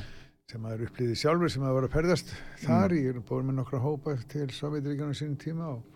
sem 0.51 0.61
maður 0.61 0.83
upplýði 0.89 1.15
sjálfur 1.17 1.49
sem 1.49 1.63
maður 1.63 1.77
var 1.77 1.85
að 1.87 1.93
ferðast 1.95 2.31
þar. 2.61 2.91
Mm. 2.91 2.97
Ég 2.99 3.13
er 3.13 3.25
búin 3.29 3.47
með 3.47 3.55
nokkra 3.61 3.79
hópa 3.81 4.15
til 4.29 4.49
Sovjetríkjan 4.53 5.13
á 5.13 5.17
sínum 5.17 5.37
tíma 5.39 5.69
og 5.71 5.93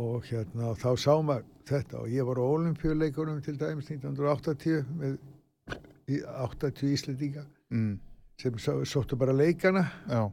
og 0.00 0.24
hérna 0.26 0.70
og 0.72 0.78
þá 0.80 0.88
sá 0.98 1.12
maður 1.20 1.44
þetta 1.68 2.00
og 2.00 2.12
ég 2.12 2.26
var 2.26 2.40
á 2.40 2.44
olimpíuleikunum 2.46 3.42
til 3.44 3.58
dæmis 3.60 3.90
1980 3.90 4.86
með 4.98 5.18
80 6.08 6.88
íslendinga 6.88 7.44
mm. 7.70 7.92
sem 8.40 8.58
sóttu 8.88 9.18
bara 9.20 9.36
leikana 9.36 9.84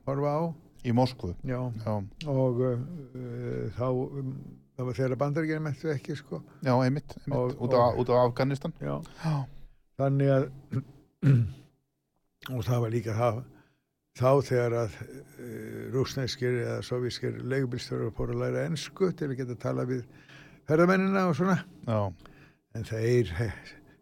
varfa 0.06 0.32
á 0.32 0.42
í 0.88 0.96
Moskvu 0.96 1.34
já. 1.44 1.60
Já. 1.84 1.96
og 2.32 2.62
uh, 2.64 2.80
þá 3.76 3.88
um, 3.92 4.34
það 4.80 4.88
var 4.88 4.96
þeirra 4.96 5.20
bandaríkjum 5.20 5.66
eftir 5.74 5.92
ekki 5.92 6.16
sko 6.16 6.38
já 6.64 6.72
einmitt, 6.72 7.16
einmitt. 7.20 7.36
Og, 7.36 7.56
út, 7.68 7.74
á, 7.76 7.84
og, 7.84 7.98
út 8.00 8.12
á 8.16 8.24
Afganistan 8.24 8.74
já. 8.80 8.96
þannig 10.00 10.30
að 10.32 10.46
og 12.56 12.62
það 12.64 12.84
var 12.86 12.94
líka 12.94 13.16
það 13.18 13.42
þá 14.20 14.30
þegar 14.48 14.76
að 14.80 14.96
uh, 15.04 15.10
eh, 15.44 15.82
rúsnæskir 15.96 16.62
eða 16.62 16.78
sovískir 16.88 17.42
leigubilstöru 17.44 18.14
fóru 18.16 18.38
að 18.38 18.46
læra 18.46 18.64
ennsku 18.70 19.12
til 19.20 19.30
að 19.30 19.42
geta 19.42 19.60
tala 19.60 19.86
við 19.90 20.06
ferðamennina 20.70 21.26
og 21.28 21.36
svona 21.36 21.60
Já. 21.84 22.00
en 22.80 22.88
þeir 22.88 23.34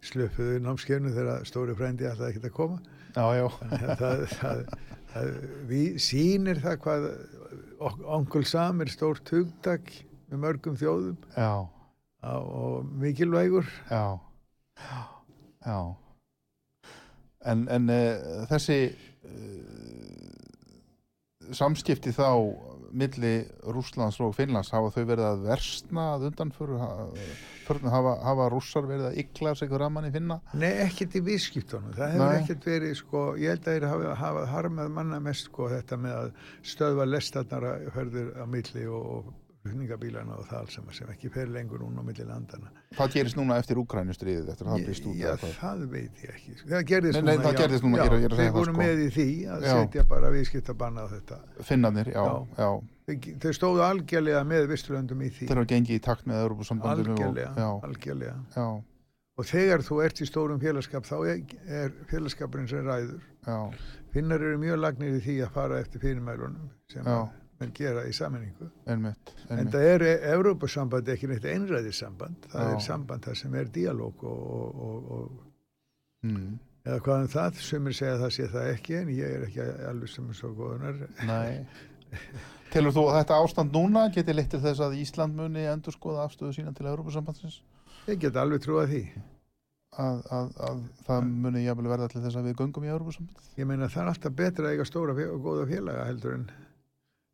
slöpuðu 0.05 0.61
námskefnu 0.61 1.15
þegar 1.15 1.47
stóri 1.49 1.73
frændi 1.77 2.05
alltaf 2.09 2.29
ekki 2.29 2.45
að 2.45 2.57
koma 2.59 2.77
Já, 3.17 3.49
það, 3.97 4.23
það, 4.37 4.59
það 5.09 5.29
við 5.71 5.97
sínir 6.05 6.61
það 6.61 6.81
hvað 6.85 7.07
Onkel 8.17 8.45
Sam 8.45 8.83
er 8.83 8.91
stórt 8.93 9.29
hugdag 9.33 9.89
með 10.27 10.43
mörgum 10.43 10.77
þjóðum. 10.79 11.17
Á, 11.35 11.67
og 12.35 12.87
mikilvægur. 12.99 13.67
Já. 13.89 14.19
Já. 15.67 15.79
En, 17.47 17.67
en 17.71 17.89
uh, 17.93 18.47
þessi 18.49 18.79
uh, 18.91 19.87
samskipti 21.55 22.11
þá 22.15 22.31
milli 22.97 23.31
Rúslands 23.67 24.19
og 24.23 24.33
Finnlands 24.35 24.71
hafa 24.73 24.91
þau 24.95 25.03
verið 25.09 25.25
að 25.27 25.41
versna 25.47 26.05
að 26.15 26.27
undanföru 26.29 26.77
hafa, 26.79 28.13
hafa 28.23 28.47
rússar 28.53 28.87
verið 28.87 29.09
að 29.09 29.17
ykla 29.23 29.53
sig 29.59 29.73
raman 29.81 30.07
í 30.07 30.11
finna? 30.13 30.39
Nei, 30.57 30.71
ekkert 30.85 31.17
í 31.19 31.23
vískiptunum 31.25 31.95
það 31.97 32.13
hefur 32.13 32.31
Nei. 32.31 32.37
ekkert 32.41 32.69
verið, 32.69 32.93
sko, 33.01 33.23
ég 33.41 33.53
held 33.53 33.67
að 33.67 33.81
það 33.81 33.89
hafa, 33.91 34.13
hafa 34.21 34.45
harmað 34.53 34.93
manna 34.95 35.19
mest 35.23 35.49
sko 35.49 35.67
þetta 35.73 35.99
með 36.03 36.15
að 36.21 36.31
stöðva 36.73 37.09
lestarnar 37.09 37.69
að 37.73 37.91
hörður 37.97 38.31
á 38.39 38.45
milli 38.55 38.87
og 38.87 39.33
flutningabílana 39.67 40.37
og 40.39 40.47
það 40.49 40.71
sem, 40.73 40.89
sem 40.97 41.11
ekki 41.13 41.31
fer 41.33 41.51
lengur 41.53 41.83
núna 41.83 42.01
á 42.01 42.07
milli 42.07 42.25
landana. 42.27 42.71
Hvað 42.97 43.13
gerist 43.15 43.39
núna 43.39 43.57
eftir 43.61 43.81
Ukrænustriðið 43.81 44.51
eftir 44.53 44.67
að 44.67 44.73
það 44.73 44.85
brýst 44.87 45.07
út? 45.07 45.19
Já, 45.19 45.31
það 45.59 45.85
veit 45.93 46.21
ég 46.23 46.33
ekki. 46.33 46.57
Það 46.63 46.83
gerist 46.91 47.17
nei, 47.17 47.23
núna, 47.23 47.35
nei, 47.35 47.45
það 47.45 47.61
gerist 47.61 47.87
núna, 47.87 47.97
já, 47.97 48.05
ég 48.07 48.27
ég 48.27 48.35
þeir 48.41 48.51
voru 48.57 48.73
sko. 48.73 48.81
með 48.81 49.01
í 49.05 49.07
því 49.17 49.29
að 49.55 49.67
já. 49.67 49.71
setja 49.77 50.05
bara 50.11 50.33
viðskiptabanna 50.35 51.05
á 51.05 51.07
þetta. 51.13 51.39
Finnanir, 51.69 52.11
já, 52.13 52.25
já. 52.57 52.69
Þeir, 53.07 53.31
þeir 53.45 53.55
stóðu 53.55 53.83
algjörlega 53.87 54.43
með 54.47 54.69
Visturlöndum 54.73 55.23
í 55.23 55.31
því. 55.31 55.47
Þeir 55.47 55.61
hafa 55.61 55.71
gengið 55.71 55.99
í 55.99 56.03
takt 56.09 56.27
með 56.27 56.43
Europasambandinu. 56.43 57.15
Algjörlega, 57.15 57.67
og, 57.67 57.87
algjörlega. 57.87 58.37
Já. 58.55 58.67
Og 59.37 59.45
þegar 59.45 59.83
þú 59.85 59.99
ert 60.01 60.19
í 60.19 60.25
stórum 60.25 60.61
félagskap 60.61 61.05
þá 61.05 61.17
er 61.29 61.91
félagskapurinn 62.09 62.69
sem 62.71 62.81
ræður. 62.85 63.21
Finnar 64.15 64.41
eru 64.41 64.57
mjög 64.57 64.79
lagnir 64.81 65.19
í 65.19 65.21
því 65.21 65.35
að 65.45 65.51
fara 65.53 65.81
eftir 65.83 66.01
fyrirmælunum 66.01 66.71
sem 66.89 67.05
menn 67.61 67.73
gera 67.73 68.03
í 68.05 68.13
einmitt, 68.13 68.61
einmitt. 68.85 69.33
en 69.49 69.69
það 69.73 69.85
er 69.91 70.05
Európa-samband 70.35 71.09
ekki 71.13 71.29
neitt 71.31 71.45
einræðissamband 71.49 72.49
það 72.51 72.67
Já. 72.67 72.73
er 72.73 72.83
samband 72.85 73.25
það 73.25 73.37
sem 73.41 73.55
er 73.57 73.71
díalóg 73.73 74.25
og, 74.29 74.81
og, 74.87 75.07
og 75.15 76.27
mm. 76.27 76.51
eða 76.85 76.99
hvað 77.05 77.21
en 77.21 77.25
um 77.29 77.31
það 77.33 77.63
sem 77.69 77.87
er 77.89 77.97
segjað 78.01 78.21
það 78.25 78.35
sé 78.35 78.49
það 78.53 78.69
ekki 78.75 78.99
en 78.99 79.09
ég 79.15 79.37
er 79.37 79.47
ekki 79.47 79.71
alveg 79.89 80.13
sem 80.13 80.27
er 80.29 80.37
svo 80.41 80.51
góðunar 80.57 81.01
Tilur 82.67 82.93
þú 82.93 83.07
að 83.07 83.17
þetta 83.21 83.39
ástand 83.45 83.73
núna 83.75 84.03
geti 84.11 84.35
leitt 84.35 84.51
til 84.51 84.61
þess 84.63 84.83
að 84.83 84.99
Ísland 84.99 85.35
muni 85.35 85.63
endur 85.71 85.95
skoða 85.95 86.27
afstöðu 86.27 86.53
sína 86.57 86.73
til 86.75 86.89
Európa-sambandsins? 86.91 87.61
Ég 88.07 88.19
get 88.21 88.37
alveg 88.39 88.63
trúið 88.63 88.93
því 88.93 89.01
Að, 89.97 90.17
að, 90.35 90.49
að 90.67 90.81
það 91.07 91.29
muni 91.45 91.63
jáfnvel 91.63 91.89
verða 91.89 92.09
til 92.11 92.21
þess 92.21 92.37
að 92.37 92.49
við 92.49 92.57
göngum 92.59 92.85
í 92.85 92.91
Európa-samband 92.91 93.51
Ég 93.57 93.69
meina 93.69 93.89
það 93.89 94.03
er 94.03 94.11
alltaf 94.11 94.35
betra 94.37 94.67
að 94.67 94.75
eiga 94.75 94.87
stóra 94.87 95.15
og 95.31 95.39
góða 95.47 95.67
félaga 95.71 96.07
heldur 96.09 96.35
en 96.35 96.49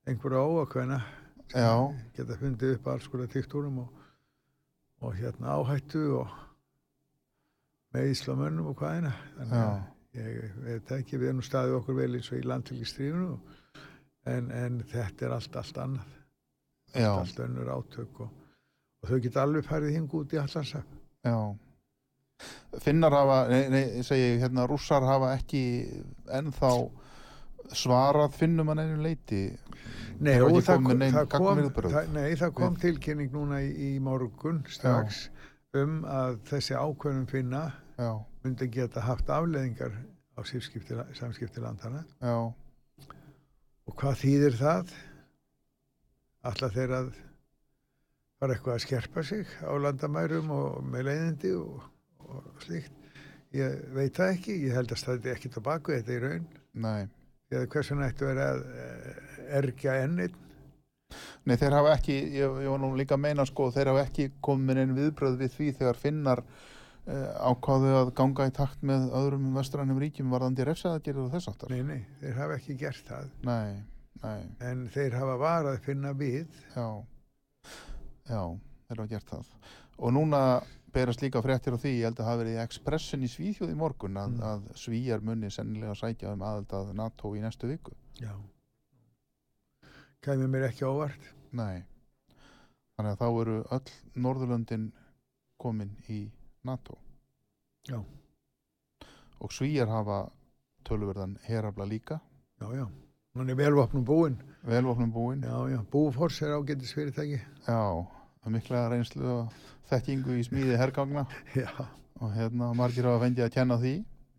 einhverja 0.07 0.43
sem 1.53 1.99
geta 2.17 2.37
fundið 2.39 2.77
upp 2.77 2.87
alls 2.93 3.09
konar 3.11 3.29
tíktúrum 3.31 3.81
og, 3.83 3.89
og 5.03 5.15
hérna 5.19 5.57
áhættu 5.57 6.03
og 6.21 6.39
með 7.93 8.13
íslamönnum 8.13 8.71
og 8.71 8.79
hvaðina 8.79 9.13
þannig 9.37 9.59
að 9.63 9.81
ég 10.17 10.55
veit 10.65 10.93
ekki 10.97 11.19
við 11.19 11.31
erum 11.31 11.45
staðið 11.45 11.77
okkur 11.79 11.99
vel 11.99 12.09
eins 12.17 12.31
og 12.31 12.39
í 12.39 12.47
landtilgistrífunu 12.47 13.35
en, 14.29 14.49
en 14.51 14.81
þetta 14.89 15.27
er 15.27 15.35
allt 15.37 15.55
allt 15.59 15.79
annað. 15.83 16.17
Allt, 16.93 17.05
allt 17.19 17.39
önnur 17.47 17.71
átök 17.73 18.19
og, 18.25 18.33
og 19.01 19.09
þau 19.09 19.21
geta 19.21 19.45
alveg 19.45 19.65
farið 19.65 19.95
hing 19.97 20.11
út 20.13 20.33
í 20.33 20.41
allansaf 20.41 20.83
Já. 21.23 21.37
Finnar 22.83 23.13
hafa, 23.15 23.37
nei, 23.47 23.69
nei, 23.71 24.03
segi 24.03 24.39
hérna 24.41 24.65
rússar 24.67 25.05
hafa 25.07 25.31
ekki 25.37 25.61
ennþá 26.33 26.71
svarað 27.71 28.35
finnum 28.37 28.71
að 28.73 28.81
neinu 28.81 29.03
leiti 29.03 29.43
Nei, 30.23 30.37
það, 30.37 30.43
það, 30.47 30.63
það, 30.63 31.27
kom, 31.33 32.11
nei 32.13 32.35
það 32.37 32.51
kom 32.55 32.75
tilkynning 32.79 33.31
núna 33.33 33.59
í, 33.65 33.71
í 33.71 33.89
morgun 34.03 34.61
strax 34.71 35.25
Já. 35.25 35.47
um 35.81 36.03
að 36.07 36.37
þessi 36.51 36.77
ákveðum 36.77 37.25
finna 37.31 37.63
Já. 37.97 38.11
myndi 38.45 38.69
geta 38.71 39.03
haft 39.03 39.31
afleðingar 39.33 39.95
á 40.37 40.41
samskipti 40.45 41.63
landana 41.63 42.03
Já. 42.21 42.53
og 43.89 43.97
hvað 43.99 44.21
þýðir 44.21 44.59
það? 44.61 44.93
Alltaf 46.43 46.75
þeir 46.75 46.95
að 46.99 47.09
fara 48.39 48.55
eitthvað 48.55 48.77
að 48.77 48.85
skerpa 48.85 49.25
sig 49.25 49.57
á 49.63 49.71
landamærum 49.79 50.53
og 50.53 50.79
með 50.85 51.09
leiðindi 51.09 51.55
og, 51.57 51.89
og 52.27 52.63
slíkt? 52.65 53.01
Ég 53.53 53.83
veit 53.93 54.15
það 54.17 54.31
ekki, 54.37 54.55
ég 54.65 54.77
held 54.77 54.93
að 54.93 55.03
það 55.07 55.27
er 55.27 55.35
ekki 55.37 55.51
tilbaka 55.53 55.99
þetta 55.99 56.15
í 56.15 56.23
raun. 56.23 56.47
Nei 56.73 57.03
eða 57.57 57.69
hversu 57.75 57.97
nættu 57.99 58.29
er 58.29 58.41
að 58.43 58.63
eh, 58.73 59.21
ergja 59.59 59.99
enninn 60.05 60.39
Nei, 61.43 61.57
þeir 61.59 61.75
hafa 61.77 61.95
ekki, 61.97 62.15
ég, 62.37 62.59
ég 62.63 62.71
var 62.71 62.81
nú 62.81 62.93
líka 62.97 63.17
að 63.17 63.23
meina 63.25 63.45
sko, 63.47 63.69
þeir 63.75 63.91
hafa 63.91 64.05
ekki 64.07 64.29
komin 64.43 64.79
einn 64.79 64.95
viðbröð 64.97 65.39
við 65.41 65.55
því 65.57 65.69
þegar 65.79 65.99
finnar 65.99 66.41
eh, 66.43 67.31
ákváðu 67.43 67.95
að 67.99 68.11
ganga 68.17 68.47
í 68.47 68.53
takt 68.55 68.85
með 68.87 69.09
öðrum 69.19 69.49
vestrænum 69.57 69.99
ríkjum 70.01 70.31
varðandi 70.33 70.67
refsaðagerið 70.69 71.25
og 71.25 71.33
þess 71.35 71.51
aftar. 71.51 71.73
Nei, 71.73 71.83
nei, 71.89 72.05
þeir 72.21 72.37
hafa 72.39 72.59
ekki 72.59 72.77
gert 72.79 73.09
það. 73.09 73.33
Nei, 73.49 73.73
nei. 74.23 74.39
En 74.69 74.85
þeir 74.93 75.19
hafa 75.19 75.39
varað 75.41 75.73
að 75.73 75.89
finna 75.89 76.13
við. 76.23 76.61
Já, 76.77 76.87
já, 78.31 78.41
þeir 78.87 79.03
hafa 79.03 79.11
gert 79.11 79.35
það. 79.35 79.51
Og 79.99 80.15
núna 80.15 80.43
berast 80.93 81.23
líka 81.23 81.41
fréttir 81.41 81.75
á 81.75 81.79
því, 81.81 81.91
ég 81.97 82.07
held 82.07 82.19
að 82.19 82.23
það 82.23 82.29
hafi 82.29 82.41
verið 82.43 82.55
í 82.57 82.63
Expressin 82.63 83.25
í 83.25 83.29
Svíþjóð 83.31 83.73
í 83.73 83.77
morgun 83.79 84.19
að, 84.21 84.33
mm. 84.33 84.43
að 84.49 84.81
Svíjar 84.83 85.23
munni 85.25 85.49
sennilega 85.53 85.95
sækja 85.97 86.33
um 86.35 86.45
aðald 86.45 86.75
að 86.79 86.91
NATO 86.99 87.33
í 87.35 87.41
næstu 87.43 87.69
viku. 87.71 87.95
Já. 88.21 88.33
Kæmið 90.23 90.51
mér 90.53 90.67
ekki 90.69 90.87
ávart. 90.87 91.29
Nei. 91.51 91.83
Þannig 92.93 93.15
að 93.15 93.21
þá 93.23 93.27
eru 93.41 93.57
öll 93.77 93.95
Norðurlöndin 94.25 94.89
komin 95.59 95.95
í 96.13 96.21
NATO. 96.63 96.97
Já. 97.89 97.99
Og 99.43 99.51
Svíjar 99.51 99.89
hafa 99.91 100.25
tölverðan 100.87 101.37
herabla 101.47 101.87
líka. 101.89 102.21
Já, 102.61 102.69
já. 102.77 102.85
Hann 103.33 103.49
er 103.49 103.57
velvapnum 103.57 104.05
búinn. 104.05 104.37
Velvapnum 104.63 105.11
búinn. 105.11 105.43
Já, 105.43 105.57
já. 105.71 105.79
Búfors 105.91 106.41
er 106.41 106.53
ágættis 106.53 106.93
fyrirtæki. 106.93 107.39
Já, 107.65 107.81
er 107.81 108.22
mikla 108.51 108.87
reynslu 108.91 109.29
og 109.31 109.61
þekkingu 109.91 110.39
í 110.39 110.47
smíði 110.47 110.79
herrgangna 110.79 111.23
og 112.23 112.33
hérna 112.35 112.73
margir 112.77 113.07
hafa 113.07 113.23
fengið 113.23 113.45
að 113.47 113.55
kenna 113.55 113.77
því. 113.79 113.93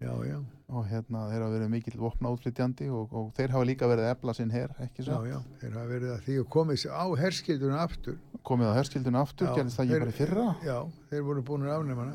Já, 0.04 0.12
já. 0.26 0.36
og 0.74 0.86
hérna 0.90 1.22
þeir 1.30 1.42
hafa 1.44 1.54
verið 1.54 1.70
mikill 1.72 1.96
vopna 2.02 2.32
útflytjandi 2.34 2.90
og, 2.92 3.12
og 3.14 3.30
þeir 3.36 3.54
hafa 3.54 3.68
líka 3.68 3.88
verið 3.88 4.10
ebla 4.10 4.34
sinn 4.36 4.52
herr, 4.52 4.74
ekki 4.84 5.06
svo? 5.06 5.20
Já, 5.24 5.36
já, 5.38 5.56
þeir 5.62 5.76
hafa 5.78 5.92
verið 5.92 6.12
að 6.12 6.22
því 6.26 6.36
og 6.42 6.48
komið 6.52 6.86
á 6.90 7.04
herskildunum 7.22 7.80
aftur. 7.80 8.18
Komið 8.44 8.72
á 8.74 8.74
herskildunum 8.80 9.20
aftur, 9.22 9.52
gerðist 9.54 9.80
það 9.80 9.86
ekki 9.86 10.04
bara 10.04 10.16
fyrra? 10.18 10.46
Já, 10.66 10.78
þeir 11.12 11.26
voru 11.30 11.44
búin 11.46 11.68
að 11.68 11.76
afnefna 11.78 12.08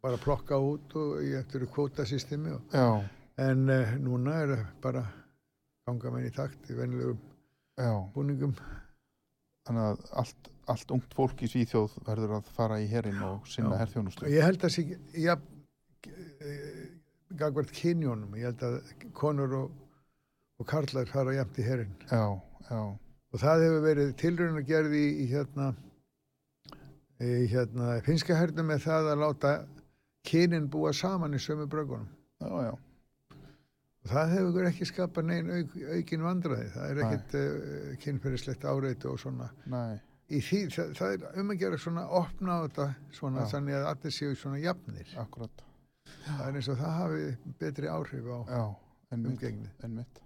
bara 0.00 0.20
plokka 0.20 0.60
út 0.64 0.94
og 0.96 1.24
í 1.26 1.34
eftir 1.36 1.66
kvótasystemi 1.68 2.54
en 2.72 3.66
uh, 3.68 3.96
núna 4.00 4.36
er 4.44 4.54
það 4.54 4.62
bara 4.84 5.02
ganga 5.88 6.14
menn 6.14 6.28
í 6.28 6.32
takt 6.32 6.70
í 6.70 6.76
vennilegum 6.78 7.20
búningum. 8.14 8.54
Þannig 9.66 9.86
að 9.90 10.02
allt 10.22 10.50
allt 10.72 10.94
ungt 10.94 11.14
fólk 11.16 11.42
í 11.44 11.50
Svíþjóð 11.50 11.98
verður 12.06 12.38
að 12.38 12.50
fara 12.56 12.80
í 12.82 12.88
herin 12.90 13.20
og 13.26 13.46
sinna 13.50 13.78
herrþjónustu. 13.80 14.28
Ég 14.30 14.46
held 14.46 14.64
að 14.66 14.74
sig, 14.76 14.94
ja, 15.18 15.36
gagvart 17.40 17.72
kynjónum, 17.76 18.34
ég 18.38 18.50
held 18.50 18.64
að 18.66 18.80
konur 19.16 19.56
og, 19.64 19.78
og 20.60 20.68
karlar 20.70 21.10
fara 21.10 21.36
jæmt 21.36 21.60
í 21.60 21.66
herin. 21.66 21.94
Já, 22.10 22.24
já. 22.70 22.82
og 23.34 23.44
það 23.44 23.64
hefur 23.66 23.86
verið 23.86 24.12
tilröðin 24.22 24.60
að 24.62 24.68
gerði 24.72 25.04
í, 25.06 25.14
í 25.24 25.30
hérna 25.34 25.72
í 27.20 27.48
hérna 27.52 27.98
finska 28.06 28.36
hernum 28.38 28.70
með 28.72 28.86
það 28.86 29.10
að 29.12 29.24
láta 29.24 29.56
kynin 30.26 30.70
búa 30.72 30.92
saman 30.96 31.36
í 31.36 31.40
sömu 31.42 31.66
bröggunum. 31.70 32.08
Já, 32.40 32.70
já, 32.70 32.72
og 34.00 34.12
það 34.12 34.34
hefur 34.36 34.68
ekki 34.70 34.88
skapað 34.88 35.26
neinn 35.28 35.50
auk, 35.52 35.74
aukin 35.96 36.24
vandraði 36.24 36.68
það 36.74 36.92
er 36.92 37.00
ekkit 37.04 37.34
uh, 37.40 37.90
kynferðislegt 38.04 38.64
áreitu 38.64 39.12
og 39.12 39.20
svona. 39.20 39.50
Nei, 39.68 40.00
því, 40.38 40.60
það, 40.70 40.94
það 40.98 41.12
er 41.16 41.40
um 41.42 41.52
að 41.52 41.60
gera 41.64 41.78
svona 41.82 42.06
opna 42.20 42.54
á 42.54 42.58
þetta 42.64 42.86
svona 43.16 43.42
Já. 43.42 43.50
þannig 43.54 43.76
að 43.80 43.86
allir 43.90 44.14
séu 44.14 44.36
svona 44.38 44.60
jafnir. 44.62 45.12
Akkurat. 45.18 45.64
Það 46.24 46.42
er 46.46 46.58
eins 46.60 46.68
og 46.70 46.78
það 46.80 46.98
hafi 47.00 47.24
betri 47.60 47.90
áhrif 47.90 48.28
á 48.30 48.38
já, 48.46 48.64
umgengni. 49.16 49.70
einmitt. 49.82 50.22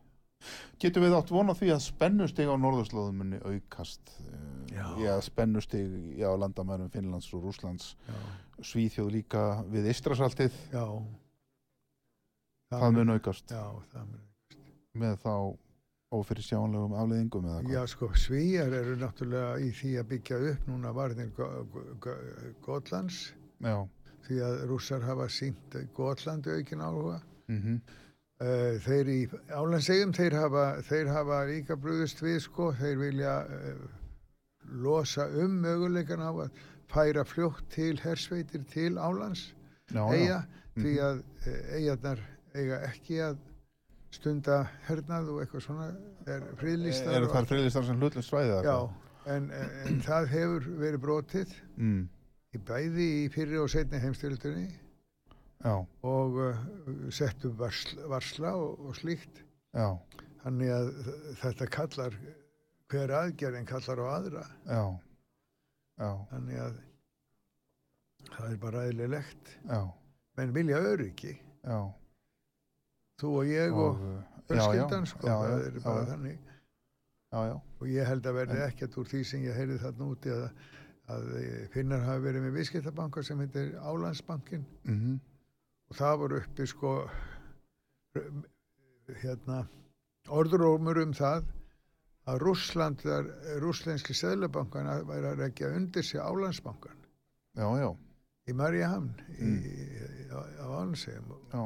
Getum 0.80 1.06
við 1.06 1.16
átt 1.16 1.32
vona 1.32 1.54
því 1.56 1.70
að 1.72 1.82
spennustig 1.86 2.50
á 2.52 2.54
norðurslóðum 2.60 3.22
muni 3.22 3.40
aukast? 3.48 4.12
Já. 4.74 4.84
já, 5.00 5.12
spennustig 5.24 6.20
á 6.20 6.32
landamærum 6.36 6.90
Finnlands 6.92 7.30
og 7.32 7.46
Rúslands 7.46 7.94
já, 8.04 8.16
Svíþjóð 8.60 9.12
líka 9.14 9.44
við 9.72 9.88
Istrasaltið 9.94 10.56
já. 10.74 10.84
Það 12.74 12.96
mun 12.98 13.14
aukast. 13.16 13.48
Já, 13.54 13.64
það 13.94 14.10
mun 14.10 14.24
með 15.00 15.16
þá 15.24 15.34
ófyrir 16.12 16.46
sjáanlegum 16.46 16.94
afleðingum 16.98 17.48
eða 17.48 17.62
Já, 17.62 17.68
hvað 17.70 17.90
sko, 17.94 18.10
svíjar 18.18 18.76
eru 18.80 18.96
náttúrulega 19.00 19.58
í 19.64 19.72
því 19.74 19.92
að 20.00 20.08
byggja 20.12 20.40
upp 20.52 20.70
núna 20.70 20.94
varðin 20.94 21.32
Gotlands. 22.64 23.20
Já, 23.64 23.76
því 24.28 24.40
að 24.46 24.64
rússar 24.70 25.04
hafa 25.04 25.28
sínt 25.32 25.78
Gotlandi 25.96 26.58
aukin 26.58 26.84
áhuga. 26.84 27.20
mhm, 27.48 27.78
Uh, 28.42 28.80
þeir 28.82 29.08
í 29.12 29.18
álandsegjum, 29.54 30.10
þeir 30.12 30.34
hafa, 30.34 30.62
þeir 30.82 31.06
hafa 31.14 31.36
líka 31.46 31.76
brúðist 31.78 32.18
við, 32.18 32.40
sko, 32.42 32.72
þeir 32.74 32.96
vilja 32.98 33.34
uh, 33.46 33.84
losa 34.82 35.28
um 35.38 35.54
möguleikan 35.62 36.18
á 36.18 36.34
að 36.34 36.58
færa 36.90 37.22
fljótt 37.24 37.62
til 37.70 37.94
hersveitir 38.02 38.64
til 38.72 38.98
álands, 38.98 39.52
já, 39.86 40.02
eiga, 40.10 40.40
já 40.42 40.82
því 40.82 40.94
að 41.06 41.22
uh, 41.22 41.60
eigarnar 41.78 42.24
eiga 42.58 42.80
ekki 42.90 43.20
að 43.22 43.38
stunda 44.14 44.58
hernað 44.88 45.30
og 45.34 45.40
eitthvað 45.42 45.64
svona, 45.66 45.88
er 46.30 46.44
friðlistar. 46.60 47.16
eru 47.18 47.26
og- 47.28 47.34
þar 47.34 47.48
friðlistar 47.50 47.86
sem 47.88 48.00
hlutlust 48.00 48.30
svæði 48.30 48.52
eða 48.54 48.62
Já, 48.64 48.76
en, 49.34 49.50
en 49.86 50.00
það 50.04 50.28
hefur 50.34 50.68
verið 50.82 51.02
brotið 51.04 51.54
mm, 51.76 52.02
í 52.54 52.60
bæði 52.68 53.06
í 53.24 53.28
fyrri 53.34 53.58
og 53.62 53.70
setni 53.72 53.98
heimstyrildunni 54.02 54.66
já, 55.64 55.74
og 56.04 56.38
uh, 56.44 56.62
settu 57.10 57.50
varsla, 57.58 58.06
varsla 58.12 58.54
og, 58.60 58.80
og 58.90 58.96
slíkt. 59.00 59.42
já, 59.74 59.88
Þannig 60.44 60.70
að 60.76 60.88
þetta 61.40 61.66
kallar, 61.72 62.16
hver 62.92 63.12
aðgerðin 63.16 63.64
kallar 63.66 64.02
á 64.04 64.06
aðra. 64.18 64.42
já 64.68 64.82
já, 65.98 66.10
Þannig 66.30 66.58
að 66.66 66.74
það 68.34 68.50
er 68.52 68.56
bara 68.60 68.82
eðlilegt. 68.90 69.54
já, 69.70 69.80
Menn 70.36 70.52
vilja 70.52 70.78
öryggi. 70.92 71.36
já 71.64 71.78
Þú 73.20 73.32
og 73.40 73.50
ég 73.50 73.76
og, 73.78 74.00
já, 74.04 74.22
fjölskyldan, 74.48 75.06
sko, 75.10 75.26
það 75.28 75.52
er 75.58 75.76
bara 75.84 76.00
já, 76.02 76.08
þannig. 76.12 76.38
já, 77.34 77.38
já, 77.50 77.54
Og 77.80 77.90
ég 77.92 78.08
held 78.10 78.26
að 78.30 78.38
verði 78.40 78.62
ekkert 78.64 78.98
úr 79.00 79.10
því 79.10 79.20
sem 79.30 79.44
ég 79.44 79.58
heyrði 79.58 79.78
þarna 79.84 80.08
úti 80.14 80.32
að, 80.34 80.48
að 81.14 81.28
eh, 81.40 81.60
Finnar 81.74 82.02
hafi 82.08 82.24
verið 82.26 82.46
með 82.46 82.58
viðskiptabanka 82.58 83.22
sem 83.26 83.44
heitir 83.44 83.72
Álandsbankin 83.82 84.66
mhm, 84.88 85.20
og 85.90 85.98
það 86.00 86.18
voru 86.24 86.40
uppi 86.42 86.66
sko 86.70 86.94
hérna 89.22 89.64
orðurómur 90.32 91.02
um 91.02 91.12
það 91.16 91.44
að 92.24 92.38
Rússlandar, 92.40 93.26
rússlenski 93.60 94.14
seðlabankan 94.16 94.88
væri 95.08 95.28
að 95.28 95.40
rekja 95.42 95.72
undir 95.76 96.06
sig 96.06 96.22
Álandsbankan 96.24 96.96
já, 97.58 97.66
já, 97.82 97.90
í 98.48 98.54
Marjahamn 98.56 99.10
í, 99.36 99.50
á, 100.32 100.40
á 100.40 100.64
Álandsegum 100.64 101.34
já, 101.52 101.64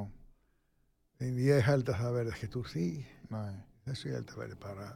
en 1.21 1.39
ég 1.43 1.63
held 1.67 1.89
að 1.91 1.99
það 2.03 2.17
verði 2.19 2.33
ekkert 2.37 2.57
úr 2.61 2.69
því. 2.73 2.87
Næ, 3.33 3.41
þessu 3.89 4.09
ég 4.11 4.19
held 4.19 4.33
að 4.35 4.41
verði 4.43 4.59
bara 4.63 4.89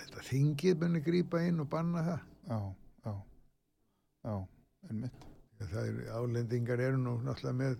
þetta 0.00 0.24
þingið 0.30 0.80
muni 0.82 1.00
grípa 1.06 1.42
inn 1.48 1.60
og 1.64 1.68
banna 1.72 2.02
það. 2.06 2.24
Já, 2.50 2.58
já, 3.06 3.12
já, 4.26 4.34
einmitt, 4.90 5.26
það 5.60 5.82
er, 5.90 6.00
álendingar 6.18 6.82
eru 6.88 6.98
nú 7.02 7.14
náttúrulega 7.26 7.58
með 7.60 7.76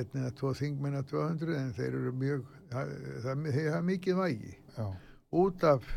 einn 0.00 0.22
eða 0.22 0.32
tvo 0.40 0.54
þingmenn 0.56 0.96
að 1.02 1.10
200 1.12 1.56
en 1.60 1.72
þeir 1.76 1.96
eru 2.00 2.12
mjög 2.16 2.46
það, 2.72 2.92
það, 3.26 3.46
þeir 3.58 3.70
hafa 3.74 3.86
mikið 3.90 4.20
vægi. 4.22 4.54
Já, 4.78 4.86
út 5.42 5.64
af 5.68 5.92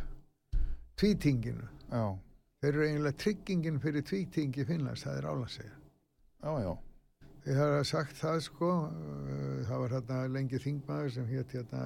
tvítinginu. 1.00 1.68
já, 1.92 2.06
Þeir 2.64 2.74
eru 2.74 2.86
eiginlega 2.88 3.18
tryggingin 3.22 3.76
fyrir 3.84 4.04
tvítingi 4.08 4.64
Finnlands, 4.66 5.04
það 5.06 5.18
er 5.20 5.26
álandsega. 5.30 5.74
já, 6.46 6.52
já, 6.64 6.72
Þeir 7.46 7.60
hafa 7.62 7.82
sagt 7.86 8.16
það 8.18 8.40
sko, 8.48 8.70
uh, 8.90 9.58
það 9.68 9.82
var 9.84 9.98
hérna 10.00 10.22
lengi 10.34 10.62
þingmaður 10.62 11.12
sem 11.14 11.28
hétt 11.30 11.52
hérna 11.54 11.82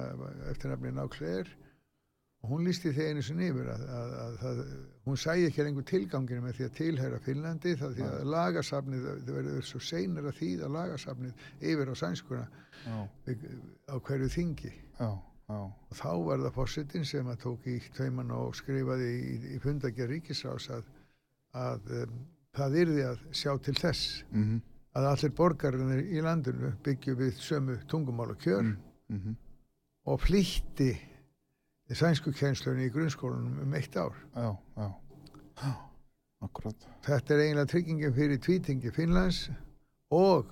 eftirnafni 0.52 0.94
Nákleir 0.96 1.50
og 2.40 2.52
hún 2.54 2.64
lísti 2.64 2.92
því 2.96 3.06
einu 3.10 3.22
sinni 3.24 3.50
yfir 3.50 3.66
að, 3.68 3.82
að, 3.92 4.12
að, 4.24 4.38
að 4.48 4.60
hún 5.04 5.18
sæi 5.20 5.42
ekki 5.44 5.64
lengur 5.66 5.84
tilganginu 5.88 6.44
með 6.44 6.54
því 6.56 6.66
að 6.66 6.76
tilhæra 6.78 7.18
Finnlandi 7.26 7.74
það 7.76 7.96
því 7.98 8.06
að 8.06 8.22
lagasafnið, 8.34 9.08
það 9.08 9.32
verður 9.36 9.66
svo 9.68 9.80
seinir 9.84 10.28
að 10.30 10.38
þýða 10.38 10.70
lagasafnið 10.76 11.44
yfir 11.72 11.92
á 11.92 11.94
sænskuna 12.00 12.46
á 13.92 13.94
hverju 14.06 14.30
þingi. 14.32 14.72
já, 14.72 15.10
já, 15.50 15.58
Og 15.60 15.98
þá 16.00 16.10
var 16.30 16.42
það 16.46 16.56
fórsetin 16.56 17.04
sem 17.12 17.28
að 17.28 17.42
tók 17.44 17.68
í 17.68 17.76
tveimann 17.98 18.32
og 18.32 18.56
skrifaði 18.56 19.10
í, 19.18 19.36
í 19.56 19.60
fundagerð 19.60 20.14
ríkisrás 20.16 20.70
að, 20.72 20.88
að 21.52 21.92
um, 22.00 22.18
það 22.56 22.80
yrði 22.86 23.06
að 23.10 23.24
sjá 23.36 23.52
til 23.68 23.76
þess. 23.76 24.22
Mhm, 24.32 24.62
að 24.96 25.06
allir 25.12 25.32
borgarinnar 25.38 26.00
í 26.02 26.22
landinu 26.24 26.72
byggju 26.84 27.14
við 27.20 27.36
sömu 27.38 27.76
tungumál 27.90 28.32
og 28.34 28.40
kjör 28.42 28.64
mhm, 29.08 29.36
og 30.10 30.20
flýtti 30.24 30.90
sænsku 31.90 32.32
kjenslunni 32.34 32.86
í 32.88 32.92
grunnskólanum 32.94 33.60
um 33.64 33.74
eitt 33.74 33.96
ár. 33.98 34.14
já, 34.34 34.56
já, 34.76 34.88
akkurat, 36.46 36.86
Þetta 37.04 37.34
er 37.34 37.42
eiginlega 37.44 37.66
tryggingin 37.72 38.14
fyrir 38.14 38.38
tvítingi 38.42 38.92
Finnlands 38.94 39.50
og 40.10 40.46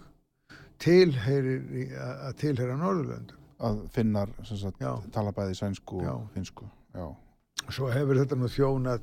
tilheyrir 0.79 1.63
í- 1.75 1.93
að 1.95 2.35
tilheyra 2.43 2.77
Norðurlöndum. 2.79 3.37
að 3.59 3.79
finnar 3.91 4.29
sagt, 4.45 4.79
tala 5.13 5.33
bæði 5.33 5.55
sænsku 5.59 6.03
og 6.07 6.29
finsku, 6.35 6.65
já, 6.95 7.09
Svo 7.71 7.89
hefur 7.91 8.15
þetta 8.17 8.37
nú 8.39 8.47
þjónað, 8.49 9.01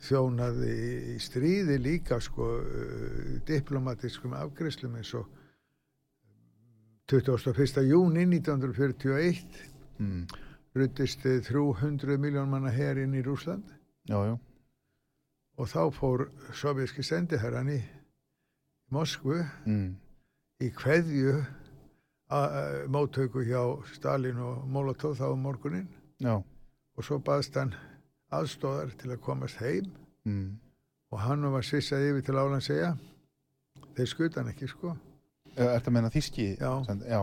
þjónað 0.00 0.62
í, 0.64 1.16
stríði 1.20 1.76
líka 1.80 2.20
sko 2.22 2.46
uh, 2.60 3.38
diplomatiskum 3.48 4.34
afgreiðslum 4.38 4.96
eins 5.00 5.12
og 5.18 5.28
21. 7.10 7.82
júni 7.88 8.24
1941 8.24 9.42
mm, 9.98 10.22
ruttist 10.78 11.26
300 11.26 12.18
miljón 12.22 12.52
manna 12.52 12.70
her 12.70 13.00
inn 13.02 13.16
í 13.18 13.24
Rúsland 13.26 13.66
já, 14.08 14.18
já, 14.30 14.36
og 15.58 15.70
þá 15.72 15.82
fór 15.96 16.28
sovjíski 16.54 17.04
sendiherran 17.04 17.72
í 17.74 17.80
Moskvu 18.94 19.40
mm, 19.66 19.90
í 20.62 20.70
kveðju 20.74 21.34
móttöku 22.94 23.42
hjá 23.42 23.62
Stalin 23.90 24.38
og 24.38 24.66
Molotov 24.70 25.16
þá 25.18 25.32
um 25.32 25.42
morgunin 25.42 25.88
já, 26.22 26.38
og 26.38 27.06
svo 27.06 27.18
baðst 27.18 27.58
hann 27.58 27.74
aðstóðar 28.34 28.92
til 29.00 29.12
að 29.14 29.22
komast 29.24 29.60
heim 29.62 29.90
mm, 30.28 30.50
og 31.10 31.22
hann 31.24 31.46
var 31.52 31.66
svissað 31.66 32.08
yfir 32.10 32.26
til 32.26 32.38
álandsegja 32.38 32.90
þeir 33.96 34.10
skuta 34.10 34.42
hann 34.42 34.52
ekki 34.54 34.70
sko 34.70 34.96
Er 35.58 35.66
þetta 35.74 35.90
meina 35.90 36.08
þíski? 36.14 36.44
Já. 36.60 36.70
Send, 36.86 37.02
já, 37.10 37.18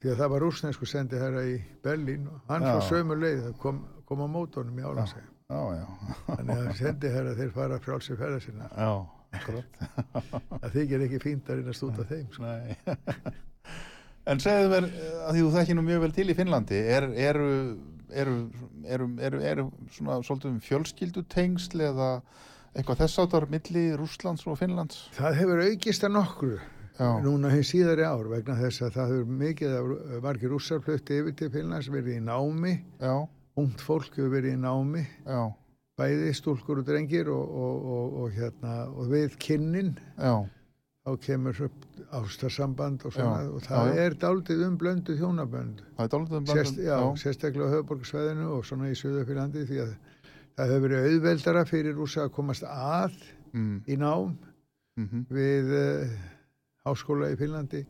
því 0.00 0.10
að 0.12 0.18
það 0.20 0.32
var 0.32 0.42
rúsnesku 0.44 0.88
sendi 0.88 1.20
herra 1.20 1.44
í 1.48 1.54
Berlín 1.84 2.26
og 2.28 2.40
hann 2.52 2.64
Já. 2.64 2.72
fór 2.74 2.86
sömu 2.88 3.16
leið 3.16 3.46
að 3.50 3.54
kom, 3.62 3.80
kom 4.08 4.24
á 4.24 4.28
mótónum 4.28 4.80
í 4.80 4.84
álandsegja 4.84 5.24
já, 5.24 5.60
já, 5.80 5.86
þannig 6.28 6.60
að 6.60 6.70
sendi 6.78 7.12
herra 7.14 7.36
þeir 7.38 7.54
fara 7.56 7.78
frálsi 7.82 8.16
ferða 8.20 8.42
sinna 8.44 8.68
já, 8.70 8.90
það 10.60 10.74
þykir 10.76 11.06
ekki 11.06 11.22
fínt 11.22 11.50
að 11.50 11.60
reyna 11.60 11.74
að 11.74 11.78
stúta 11.80 12.06
þeim 12.08 12.28
sko. 12.34 12.44
nei. 12.44 12.76
en 14.30 14.42
segðu 14.44 14.70
mér, 14.74 14.88
eh, 14.90 15.18
að 15.26 15.34
því 15.34 15.44
þú 15.44 15.52
þekki 15.56 15.76
nú 15.76 15.86
mjög 15.88 16.04
vel 16.04 16.12
til 16.16 16.28
í 16.28 16.36
Finnlandi, 16.38 16.80
er, 16.96 17.08
eru, 18.12 18.36
eru, 18.84 19.08
eru, 19.20 19.40
eru, 19.52 19.66
svona 19.94 20.20
svolítið 20.26 20.50
um 20.50 20.60
fjölskyldutengsl 20.64 21.86
eða 21.90 22.10
eitthvað 22.74 23.04
þess 23.04 23.22
áttar 23.24 23.48
milli 23.50 23.86
Rússlands 23.98 24.46
og 24.46 24.58
Finnlands? 24.60 25.08
það 25.16 25.40
hefur 25.40 25.64
aukist 25.68 26.06
að 26.06 26.14
nokkru 26.18 26.58
Já, 27.00 27.14
núna 27.24 27.48
hins 27.48 27.70
síðari 27.72 28.04
ár 28.04 28.26
vegna 28.28 28.58
þess 28.58 28.82
að 28.84 28.96
það 28.98 29.12
hefur 29.14 29.36
mikið 29.40 29.76
af 29.78 30.24
margir 30.26 30.52
rússar 30.52 30.82
flutti 30.84 31.16
yfir 31.22 31.36
til 31.38 31.48
Finnlands 31.54 31.88
verið 31.88 32.18
í 32.18 32.24
námi, 32.26 32.74
ungt 33.60 33.84
fólk 33.84 34.18
hefur 34.18 34.34
verið 34.34 34.58
í 34.58 34.60
námi. 34.60 35.06
Já, 35.24 35.40
bæði 36.00 36.34
stúlkur 36.36 36.82
og 36.82 36.88
drengir 36.88 37.30
og, 37.32 37.54
og, 37.64 37.86
og, 37.94 38.18
og, 38.20 38.34
hérna, 38.36 38.74
og 38.92 39.08
við 39.14 39.38
kynnin. 39.40 39.94
Já, 40.18 40.34
þá 41.06 41.12
kemur 41.24 41.62
upp 41.66 41.86
ástarsamband 42.20 43.06
og 43.08 43.14
svona 43.14 43.42
Já, 43.44 43.50
og 43.50 43.64
það 43.64 43.90
já, 43.90 44.00
er 44.04 44.16
daldið 44.24 44.64
um 44.66 44.76
blöndu 44.80 45.16
þjónabönd 45.18 45.82
er 46.04 46.16
um 46.20 46.50
Sérst, 46.50 46.80
sérstaklega 47.22 47.70
á 47.70 47.74
höfuborgarsvæðinu 47.76 48.50
og 48.58 48.66
svona 48.68 48.90
í 48.90 48.98
Suðafyrlandi 48.98 49.64
því 49.70 49.80
að 49.86 49.94
það 50.58 50.74
hefur 50.74 50.84
verið 50.86 51.08
auðveldara 51.08 51.64
fyrir 51.68 51.96
rúsa 51.96 52.26
að 52.26 52.34
komast 52.36 52.66
að 52.68 53.16
mm. 53.52 53.76
í 53.88 53.96
nám 54.00 54.36
Mm 55.00 55.24
við 55.30 55.70
uh, 55.72 56.10
háskóla 56.84 57.30
í 57.32 57.36
Finnlandi. 57.38 57.86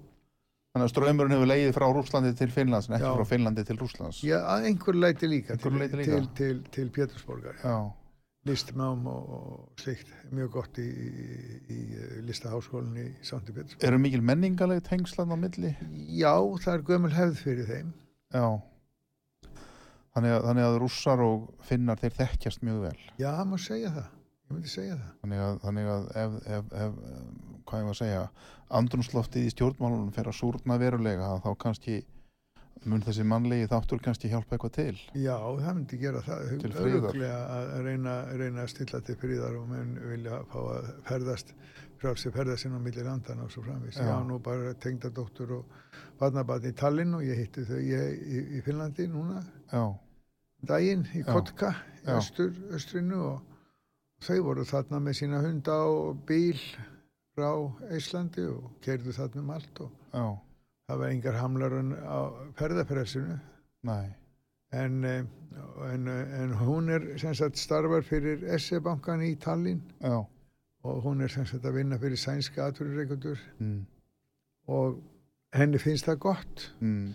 Þannig 0.70 0.86
að 0.86 0.90
ströymurinn 0.92 1.34
hefur 1.34 1.48
leiðið 1.50 1.72
frá 1.74 1.86
Rúslandi 1.90 2.30
til 2.38 2.50
Finnlands 2.54 2.86
en 2.88 2.94
ekki 2.94 3.08
Já. 3.08 3.14
frá 3.16 3.26
Finnlandi 3.26 3.64
til 3.66 3.78
Rúslands. 3.80 4.20
Já, 4.22 4.38
einhver 4.54 4.94
leiti 4.94 5.26
líka, 5.26 5.56
Einhverju 5.56 5.88
til, 5.88 6.04
til, 6.04 6.28
til, 6.38 6.60
til 6.70 6.90
Pétursborgar. 6.94 7.56
Já, 7.64 7.90
Listnám 8.48 9.04
og, 9.10 9.72
slikt, 9.76 10.08
mjög 10.32 10.54
gott 10.54 10.78
í, 10.80 10.86
í, 10.88 11.76
í 11.76 11.80
listaháskólinni 12.24 13.02
í 13.10 13.26
Sankti 13.26 13.52
Pétursborg. 13.52 13.84
eru 13.84 13.98
mikil 14.00 14.22
menningaleg 14.24 14.80
tengslan 14.86 15.34
á 15.34 15.36
milli? 15.36 15.74
Já, 16.16 16.32
það 16.64 16.72
er 16.72 16.84
gömul 16.88 17.10
hefð 17.12 17.42
fyrir 17.44 17.68
þeim. 17.68 17.90
Já. 18.32 18.46
Þannig 20.16 20.36
að, 20.38 20.46
þannig 20.46 20.68
að 20.70 20.78
rússar 20.82 21.22
og 21.22 21.44
finnar 21.68 22.00
þeir 22.00 22.16
þekkjast 22.16 22.64
mjög 22.64 22.80
vel. 22.86 22.96
Já, 23.20 23.30
má 23.44 23.58
segja 23.60 23.92
það. 23.98 24.08
Ég 24.48 24.56
myndi 24.56 24.72
segja 24.72 24.96
það. 24.96 25.12
Þannig 25.20 25.42
að, 25.44 25.60
þannig 25.66 25.90
að 25.96 26.08
ef, 26.22 26.38
ef, 26.56 26.72
ef, 26.86 26.96
hvað 27.68 27.82
ég 27.82 27.90
var 27.90 27.94
að 27.94 28.00
segja, 28.00 28.24
andrunsloftið 28.80 29.50
í 29.50 29.52
stjórnmálunum 29.52 30.16
fer 30.16 30.32
að 30.32 30.38
súrna 30.40 30.80
verulega 30.80 31.28
þá 31.44 31.50
kannski 31.60 32.00
mun 32.88 33.02
þessi 33.04 33.24
mannlegi 33.28 33.68
þáttur 33.70 34.00
kannski 34.04 34.30
hjálpa 34.32 34.56
eitthvað 34.56 34.72
til. 34.76 35.00
Já, 35.18 35.36
það 35.36 35.74
myndi 35.76 35.98
gera 36.00 36.22
það. 36.24 36.52
Til. 36.62 36.72
Örugglega 36.84 37.40
að 37.56 37.72
reyna, 37.86 38.14
reyna 38.40 38.64
að 38.64 38.72
stilla 38.72 39.00
til 39.04 39.16
friðar 39.20 39.58
og 39.60 39.68
menn 39.68 39.94
vilja 40.12 40.40
fá 40.52 40.58
að 40.62 40.90
ferðast, 41.08 41.52
frálsi 42.00 42.32
ferðast 42.34 42.68
inn 42.68 42.78
á 42.78 42.80
milli 42.80 43.04
landan 43.04 43.44
og 43.44 43.52
svo 43.52 43.64
framvís. 43.66 44.00
Já. 44.00 44.14
Nú 44.24 44.40
bara 44.44 44.72
tengdadóttur 44.80 45.56
og 45.58 45.80
barnabarn 46.20 46.70
í 46.70 46.74
Tallinn 46.76 47.16
og 47.18 47.24
ég 47.26 47.42
hitti 47.44 47.66
þau 47.68 47.78
ég, 47.78 48.16
í, 48.20 48.44
í 48.58 48.64
Finnlandi 48.64 49.08
núna 49.10 49.42
Já, 49.72 49.84
daginn 50.68 51.06
í. 51.16 51.24
Kotka, 51.28 51.74
í 52.04 52.12
östur, 52.16 52.52
östrinu 52.76 53.20
og 53.34 54.24
þau 54.24 54.38
voru 54.50 54.64
þarna 54.68 55.00
með 55.04 55.20
sína 55.22 55.40
hunda 55.44 55.76
og 55.88 56.24
bíl 56.28 56.58
frá 57.36 57.50
Íslandi 57.96 58.44
og 58.50 58.72
keirðu 58.84 59.14
þarna 59.16 59.44
um 59.44 59.52
allt 59.54 59.80
og 59.84 59.92
já, 60.12 60.24
það 60.90 60.98
var 60.98 61.12
engar 61.14 61.38
hamlarun 61.38 61.92
á 61.94 62.18
ferðapressinu. 62.58 63.38
Næ, 63.86 63.98
en, 64.72 65.04
eh, 65.04 65.24
en, 65.86 66.08
en 66.08 66.54
hún 66.58 66.90
er 66.90 67.06
sem 67.18 67.34
sagt 67.34 67.58
starfar 67.58 68.02
fyrir 68.02 68.42
SE-bankan 68.58 69.22
í 69.22 69.36
Tallinn. 69.40 69.82
Já, 70.02 70.18
og 70.82 71.02
hún 71.04 71.22
er 71.22 71.30
sem 71.30 71.46
sagt 71.46 71.64
að 71.64 71.78
vinna 71.78 71.98
fyrir 72.00 72.18
sænska 72.18 72.66
atvinnureikundur 72.66 73.38
mm, 73.58 73.80
og 74.68 74.98
henni 75.54 75.78
finnst 75.78 76.08
það 76.08 76.22
gott. 76.26 76.66
Mm, 76.80 77.12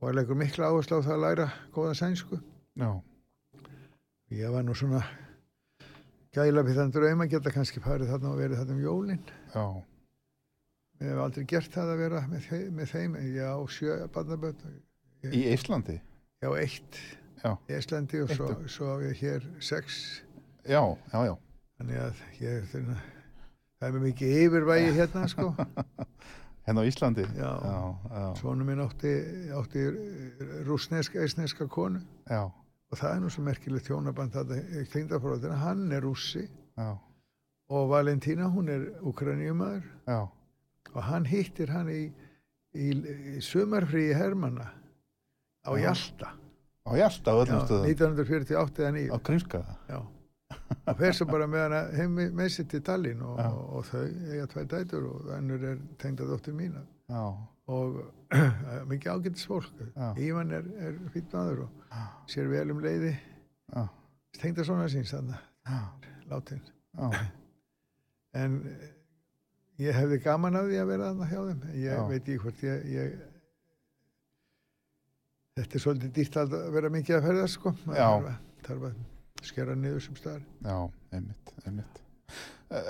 og 0.00 0.08
er 0.10 0.18
leikur 0.18 0.40
mikla 0.40 0.72
áherslu 0.72 0.98
á 0.98 1.06
það 1.06 1.16
að 1.16 1.24
læra 1.26 1.50
góða 1.74 1.94
sænsku. 1.94 2.40
Já, 2.76 2.90
ég 4.34 4.50
var 4.52 4.66
nú 4.66 4.74
svona 4.74 5.04
gæla 6.34 6.66
við 6.66 6.80
þann 6.80 6.96
draum 6.96 7.22
að 7.22 7.36
geta 7.36 7.54
kannski 7.54 7.80
farið 7.84 8.10
þarna 8.16 8.32
og 8.34 8.40
verið 8.42 8.64
þarna 8.64 8.74
um 8.74 8.82
jólin. 8.82 9.22
Já, 9.54 9.66
ég 11.00 11.10
hef 11.12 11.20
aldrei 11.26 11.44
gert 11.50 11.72
það 11.74 11.92
að 11.94 12.00
vera 12.04 12.20
með, 12.30 12.46
með 12.78 12.92
þeim 12.94 13.16
en 13.20 13.26
ég 13.34 13.44
á 13.52 13.58
sjö 13.68 13.96
barnaböld 14.14 14.62
í 15.26 15.42
Íslandi, 15.52 15.98
ég 16.42 16.48
á 16.48 16.52
eitt. 16.60 17.00
Já, 17.42 17.50
í 17.68 17.76
Íslandi 17.78 18.22
og 18.24 18.30
svo, 18.32 18.46
Eitt. 18.52 18.70
svo 18.72 18.88
á 18.90 18.96
ég 19.04 19.18
hér 19.20 19.44
sex. 19.62 19.98
Já, 20.66 20.80
já, 21.12 21.18
já, 21.28 21.34
þannig 21.78 22.00
að 22.06 22.22
ég 22.42 22.64
þurna, 22.72 22.96
það 23.78 23.88
er 23.88 23.94
með 23.96 24.04
mikið 24.08 24.36
yfirvægi 24.46 24.92
hérna 24.96 25.26
sko. 25.30 25.50
Hérna 26.66 26.82
á 26.82 26.88
Íslandi, 26.90 27.22
Já. 27.38 27.50
já, 27.62 27.74
já, 28.10 28.22
Svonu 28.40 28.64
minn 28.66 28.80
átti, 28.82 29.10
átti 29.54 29.82
rúsneska, 30.66 31.20
eisneska 31.22 31.68
konu. 31.70 32.00
Já, 32.26 32.40
og 32.90 32.98
það 32.98 33.12
er 33.12 33.20
nú 33.22 33.28
svo 33.30 33.44
merkilegt 33.46 33.86
þjónaband 33.86 34.34
þetta 34.34 34.82
klingdafróðina, 34.90 35.60
hann 35.62 35.84
er 35.94 36.02
rússi. 36.02 36.42
Já, 36.74 36.88
og 37.70 37.86
Valentína, 37.92 38.48
hún 38.50 38.66
er 38.74 38.88
ukraníumaður 39.06 39.86
já, 40.10 40.18
og 40.96 41.04
hann 41.04 41.26
hittir 41.28 41.68
hann 41.74 41.90
í, 41.92 42.02
í, 42.72 42.86
í 43.36 43.38
sumarfríi 43.44 44.14
Hermanna 44.16 44.70
á 45.66 45.70
Já. 45.76 45.90
Hjalta. 45.90 46.30
Á 46.86 46.90
Hjalta 46.96 47.32
á 47.32 47.36
Já, 47.36 47.40
öllum 47.44 47.64
stöðum, 47.66 47.88
1948 47.92 48.84
eða 48.84 48.92
9 48.96 49.10
á 49.12 49.18
Krímskaða, 49.28 49.74
Já. 49.90 49.98
og 50.88 51.00
fer 51.00 51.16
svo 51.18 51.26
bara 51.28 51.48
með 51.50 51.64
hana 51.66 51.80
heim 51.98 52.16
með- 52.38 52.52
sér 52.54 52.68
til 52.70 52.82
Tallinn 52.86 53.22
og, 53.26 53.36
Já. 53.42 53.48
og, 53.50 53.64
og 53.80 53.86
þau 53.90 54.04
eiga 54.32 54.46
tvær 54.52 54.68
dætur 54.72 55.08
og 55.10 55.30
önnur 55.36 55.64
er 55.72 55.80
tengda 56.00 56.28
dóttir 56.30 56.54
mína. 56.56 56.84
Já, 57.10 57.24
og 57.76 57.98
mikið 58.90 59.12
ágætis 59.12 59.46
fólk 59.50 59.82
Já. 59.92 60.08
Ívan 60.22 60.54
er, 60.54 60.68
er 60.88 60.96
fýtt 61.14 61.34
maður 61.34 61.64
og 61.66 61.96
sér 62.30 62.48
vel 62.50 62.70
um 62.74 62.80
leiði. 62.84 63.12
Já, 63.74 63.84
tengda 64.38 64.64
svona 64.66 64.86
síns 64.92 65.10
þarna, 65.14 65.40
já, 65.66 65.78
látin 66.30 66.62
já, 66.96 67.10
en 68.38 68.60
ég 69.82 69.96
hefði 69.96 70.18
gaman 70.24 70.56
af 70.58 70.68
því 70.70 70.78
að 70.80 70.90
vera 70.92 71.08
þarna 71.10 71.28
hjá 71.30 71.40
þeim 71.48 71.64
ég 71.74 71.90
Já. 71.92 72.02
veit 72.10 72.20
ekki 72.22 72.38
hvort 72.42 72.62
ég, 72.64 72.86
ég 72.94 73.16
þetta 75.56 75.78
er 75.78 75.84
svolítið 75.84 76.14
dýrt 76.18 76.38
að 76.42 76.56
vera 76.76 76.92
mikið 76.96 77.18
að 77.18 77.28
ferða 77.28 77.46
sko 77.52 77.72
Já. 77.92 78.08
þarf 78.66 78.88
að, 78.90 78.98
að 79.40 79.50
skera 79.50 79.76
niður 79.78 80.04
sem 80.06 80.18
staðar 80.18 80.44
já, 80.66 80.76
einmitt, 81.16 81.54
einmitt. 81.64 82.02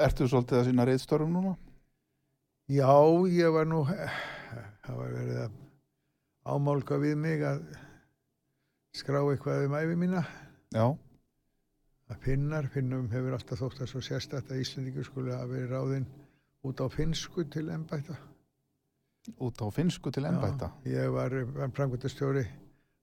Ertu 0.07 0.29
svolítið 0.31 0.61
að 0.61 0.69
sína 0.71 0.87
reyðstörfum 0.89 1.35
núna? 1.37 1.57
Já, 2.73 2.91
ég 3.31 3.53
var 3.55 3.69
nú, 3.69 3.83
það 3.87 5.01
var 5.03 5.11
verið 5.15 5.43
að 5.45 5.59
ámálka 6.47 6.99
við 7.03 7.19
mig 7.21 7.43
að 7.47 7.61
skrá 8.97 9.21
eitthvað 9.21 9.67
um 9.67 9.77
æfi 9.77 9.99
mína. 10.01 10.23
Já, 10.75 10.87
Að 12.07 12.21
finnar, 12.23 12.69
finnum 12.71 13.09
hefur 13.11 13.35
alltaf 13.35 13.59
þótt 13.59 13.81
að 13.83 13.89
svo 13.91 14.01
sérstætt 14.07 14.51
að 14.55 14.61
Íslandingur 14.63 15.07
skulle 15.09 15.35
hafa 15.35 15.49
verið 15.51 15.73
ráðinn 15.75 16.05
út 16.65 16.81
á 16.81 16.87
finsku 16.91 17.45
til 17.51 17.69
embætta. 17.71 18.17
út 19.41 19.59
á 19.63 19.67
finsku 19.75 20.11
til 20.11 20.25
ennbæta. 20.25 20.71
Já, 20.85 20.91
ég 21.05 21.09
var, 21.13 21.31
var 21.45 21.69
framkvæmtastjóri 21.75 22.45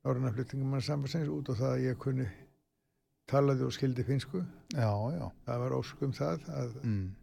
Norranna 0.04 0.32
flutningumann 0.32 0.82
sambandsins 0.82 1.28
út 1.30 1.50
á 1.50 1.54
það 1.56 1.72
að 1.74 1.84
ég 1.88 1.98
kunni 2.00 2.28
talaði 3.28 3.64
og 3.64 3.74
skildi 3.74 4.04
finsku. 4.04 4.44
Já, 4.76 4.92
já, 5.16 5.30
Það 5.46 5.60
var 5.60 5.72
óskum 5.78 6.12
það 6.14 6.48
að, 6.50 6.74
mm, 6.84 7.16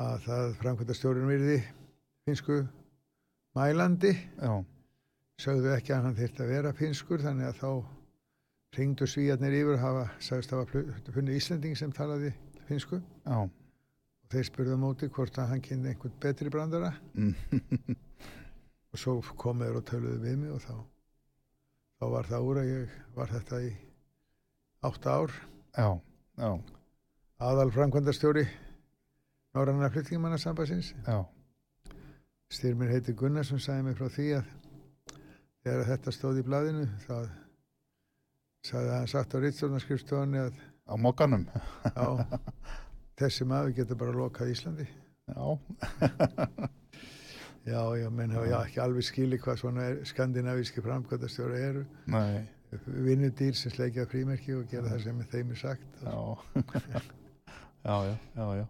að 0.00 0.20
það 0.26 0.54
framkvæmtastjórin 0.62 1.26
virði 1.28 1.58
finsku 2.24 2.62
mælandi. 3.56 4.12
já, 4.42 4.64
sögðu 5.38 5.72
ekki 5.76 5.92
að 5.92 6.02
hann 6.06 6.16
þyrfti 6.16 6.42
að 6.44 6.48
vera 6.48 6.72
finskur 6.72 7.18
þannig 7.20 7.48
að 7.48 7.58
þá 7.60 7.84
ringdu 8.76 9.06
svíjarnir 9.06 9.52
yfir 9.52 9.74
og 9.74 9.80
hafa, 9.80 10.04
sagðist 10.20 10.50
hafa 10.54 10.64
flu- 10.70 11.12
funnið 11.12 11.36
Íslanding 11.36 11.76
sem 11.76 11.92
talaði 11.92 12.32
finsku 12.68 13.00
já, 13.26 13.50
þeir 14.32 14.48
spurðu 14.48 14.78
á 14.78 14.84
móti 14.84 15.08
hvort 15.12 15.38
að 15.38 15.52
hann 15.52 15.62
kynni 15.64 15.92
einhvern 15.92 16.16
betri 16.22 16.52
brandara. 16.52 16.92
Mm, 17.14 17.34
og 18.92 19.00
svo 19.00 19.18
komuður 19.40 19.80
og 19.80 19.86
töluðu 19.88 20.20
við 20.24 20.38
mig 20.42 20.54
og 20.56 20.62
þá 20.64 20.74
þá 22.02 22.06
var 22.16 22.28
það 22.30 22.48
úr 22.48 22.60
að 22.62 22.70
ég 22.72 22.96
var 23.16 23.30
þetta 23.30 23.60
í 23.62 23.68
átta 24.88 25.18
ár. 25.20 25.36
Já, 25.72 25.88
já, 26.42 26.50
aðal 27.46 27.70
framkvæmdastjóri 27.72 28.42
Norranna 29.52 29.88
flutningamannasambassins 29.92 30.90
já, 31.06 31.22
styrmir 32.52 32.90
heiti 32.92 33.14
Gunnarsson 33.16 33.60
sagði 33.62 33.86
mig 33.86 33.96
frá 34.00 34.10
því 34.12 34.26
að 34.40 34.50
þegar 35.62 35.88
þetta 35.92 36.14
stóð 36.16 36.42
í 36.42 36.44
blaðinu 36.48 36.88
þá 37.06 37.14
sagði 38.66 38.92
hann 38.96 39.10
satt 39.12 39.36
á 39.36 39.42
Ritstjórnarskrifstofunni 39.42 40.42
að 40.42 40.60
á 40.86 40.94
mokkanum. 40.98 41.46
Já, 41.86 42.06
þessi 43.20 43.44
maður 43.48 43.74
getur 43.76 43.98
bara 44.00 44.12
lokað 44.16 44.52
Íslandi. 44.54 44.86
Já, 45.32 45.58
Já, 47.62 47.78
já, 47.94 48.08
menn 48.10 48.32
hafa 48.34 48.64
ekki 48.66 48.80
alveg 48.82 49.04
skili 49.06 49.38
hvað 49.38 49.58
svona 49.60 49.84
er, 49.92 49.98
skandinavíski 50.08 50.82
framkvæmdastjóra 50.82 51.58
eru. 51.62 51.84
nei, 52.10 52.40
Vinnudýr 52.72 53.54
sem 53.54 53.70
sleikja 53.70 54.06
frímerki 54.10 54.54
og 54.56 54.64
gera 54.70 54.88
það 54.90 55.02
sem 55.04 55.20
þeim 55.30 55.50
er 55.54 55.60
sagt. 55.60 56.00
já, 56.02 56.16
já, 57.86 57.96
já, 58.08 58.16
já, 58.34 58.46
já. 58.56 58.66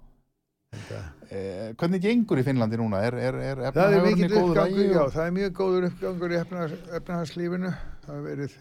Eh, 1.31 1.73
hvernig 1.81 2.01
gengur 2.05 2.41
í 2.41 2.45
Finnlandi 2.45 2.77
núna? 2.81 3.01
Er, 3.07 3.15
er, 3.21 3.39
er 3.53 3.63
efnahagurinn 3.71 4.13
í 4.13 4.21
mikill 4.23 4.35
góðu 4.37 4.51
uppgangur, 4.51 4.77
lagi? 4.83 4.93
já, 4.93 5.03
það 5.17 5.25
er 5.27 5.35
mjög 5.39 5.57
góður 5.63 5.87
uppgangur 5.89 6.33
í 6.35 6.39
efnahagslífinu. 6.43 7.73
Það 8.05 8.15
hefur 8.19 8.29
verið 8.29 8.59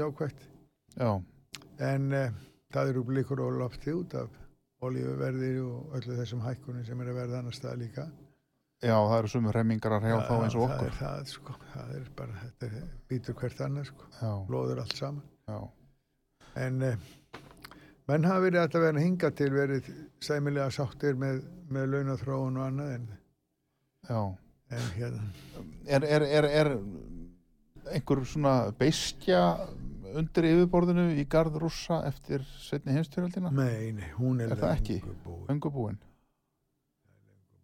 jákvætt. 0.00 0.46
Já, 1.00 1.10
En 1.80 2.12
eh, 2.12 2.32
það 2.74 2.92
eru 2.92 3.06
blikur 3.08 3.40
og 3.46 3.56
lofti 3.62 3.92
út 3.96 4.12
af 4.20 4.28
olíuverði 4.86 5.52
og 5.64 5.94
öllu 5.98 6.16
þessum 6.20 6.40
hækkunum 6.44 6.84
sem 6.88 7.00
er 7.04 7.10
að 7.12 7.18
verða 7.20 7.38
annar 7.42 7.56
stað 7.56 7.78
líka. 7.82 8.06
já, 8.82 8.94
það 8.96 9.18
eru 9.18 9.28
sumur 9.28 9.52
remmingar 9.58 9.92
hjá 10.00 10.16
þá 10.24 10.34
eins 10.44 10.54
og 10.56 10.62
það 10.62 10.74
okkur. 10.74 10.86
er 10.86 10.98
það, 11.00 11.24
sko, 11.34 11.54
það 11.74 11.90
er 11.98 12.06
bara, 12.16 12.36
þetta 12.44 12.82
býtur 13.10 13.34
hvert 13.42 13.60
annað, 13.66 13.90
sko, 13.90 14.06
Já, 14.20 14.30
blóður 14.48 14.80
allt 14.84 14.96
saman. 14.96 15.22
já, 15.48 15.58
En 16.56 16.82
eh, 16.82 16.96
menn 18.08 18.24
hafa 18.26 18.40
verið 18.42 18.62
að 18.64 18.80
vera 18.86 19.00
hinga 19.04 19.30
til 19.38 19.50
verið 19.54 19.90
sæmilega 20.20 20.70
sáttir 20.74 21.14
með, 21.20 21.42
með 21.70 21.86
launathróun 21.92 22.56
og 22.58 22.64
annað 22.66 22.94
en, 22.96 23.04
já. 24.08 24.22
en 24.70 24.88
hérna, 24.96 25.28
Er, 25.86 26.04
er, 26.04 26.22
er, 26.40 26.44
er 26.62 26.72
einhver 27.94 28.24
svona 28.26 28.72
beiskja 28.78 29.44
undir 30.18 30.46
yfirborðinu 30.50 31.04
í 31.20 31.24
garð 31.30 31.58
rússa 31.62 32.00
eftir 32.08 32.44
setni 32.58 32.92
heimstyrjaldina? 32.96 33.50
Nei, 33.54 33.92
nei, 33.92 34.08
hún 34.18 34.40
er, 34.40 34.50
Er 34.52 34.60
löngu 34.60 35.14
búin. 35.24 35.44
Öngubúin? 35.48 35.98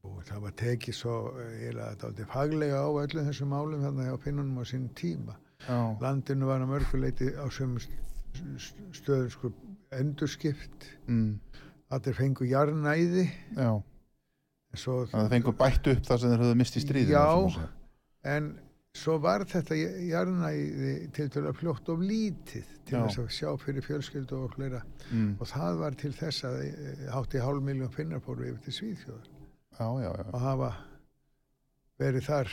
búin. 0.03 0.23
Það 0.29 0.41
var 0.45 0.53
tekið 0.61 0.95
svo 0.95 1.17
eiginlega 1.43 1.97
þetta 2.05 2.27
faglega 2.31 2.83
á 2.83 2.89
öllum 3.03 3.27
þessum 3.31 3.51
málum 3.51 3.83
þannig 3.87 4.13
á 4.13 4.17
pinnunum 4.23 4.61
á 4.63 4.65
sín 4.69 4.89
tíma. 4.95 5.35
Já, 5.67 5.79
Landinu 6.01 6.47
var 6.47 6.61
að 6.63 6.71
mörguleiti 6.75 7.33
á 7.35 7.47
sömu 7.51 7.81
stöðum 8.93 9.31
sko 9.33 9.53
endurskipt. 9.97 10.91
mm, 11.09 11.41
Allir 11.91 12.15
fengu 12.15 12.45
jarnæði. 12.51 13.31
já. 13.57 13.83
að 14.77 15.09
það 15.11 15.31
fengur 15.31 15.55
bætt 15.57 15.87
upp 15.89 16.03
það 16.05 16.19
sem 16.21 16.31
þeir 16.31 16.41
höfðu 16.45 16.57
mist 16.61 16.77
í 16.77 16.81
stríðinu. 16.85 17.13
Já. 17.17 17.69
en 18.25 18.49
svo 18.97 19.19
var 19.23 19.45
þetta 19.49 19.77
jarnæði 19.77 20.93
til 21.17 21.27
að 21.43 21.53
fljótt 21.61 21.89
of 21.93 22.01
lítið 22.01 22.69
til 22.87 22.97
Já. 22.97 23.03
þess 23.07 23.19
að 23.23 23.31
sjá 23.37 23.51
fyrir 23.61 23.85
fjölskyldu 23.87 24.39
og 24.45 24.55
fleira. 24.57 24.81
Mm, 25.11 25.35
Og 25.41 25.47
það 25.51 25.79
var 25.83 25.97
til 26.01 26.13
þess 26.17 26.45
að 26.49 26.61
eh, 26.67 27.03
hátti 27.15 27.43
hálf 27.43 27.63
miljón 27.67 27.93
finnar 27.95 28.23
fóru 28.25 28.47
yfir 28.49 28.63
til 28.67 28.77
Svíðfjóðar 28.79 29.27
já, 29.77 29.89
já, 30.03 30.11
já. 30.17 30.25
og 30.33 30.41
hafa 30.41 30.71
verið 32.01 32.27
þar 32.31 32.51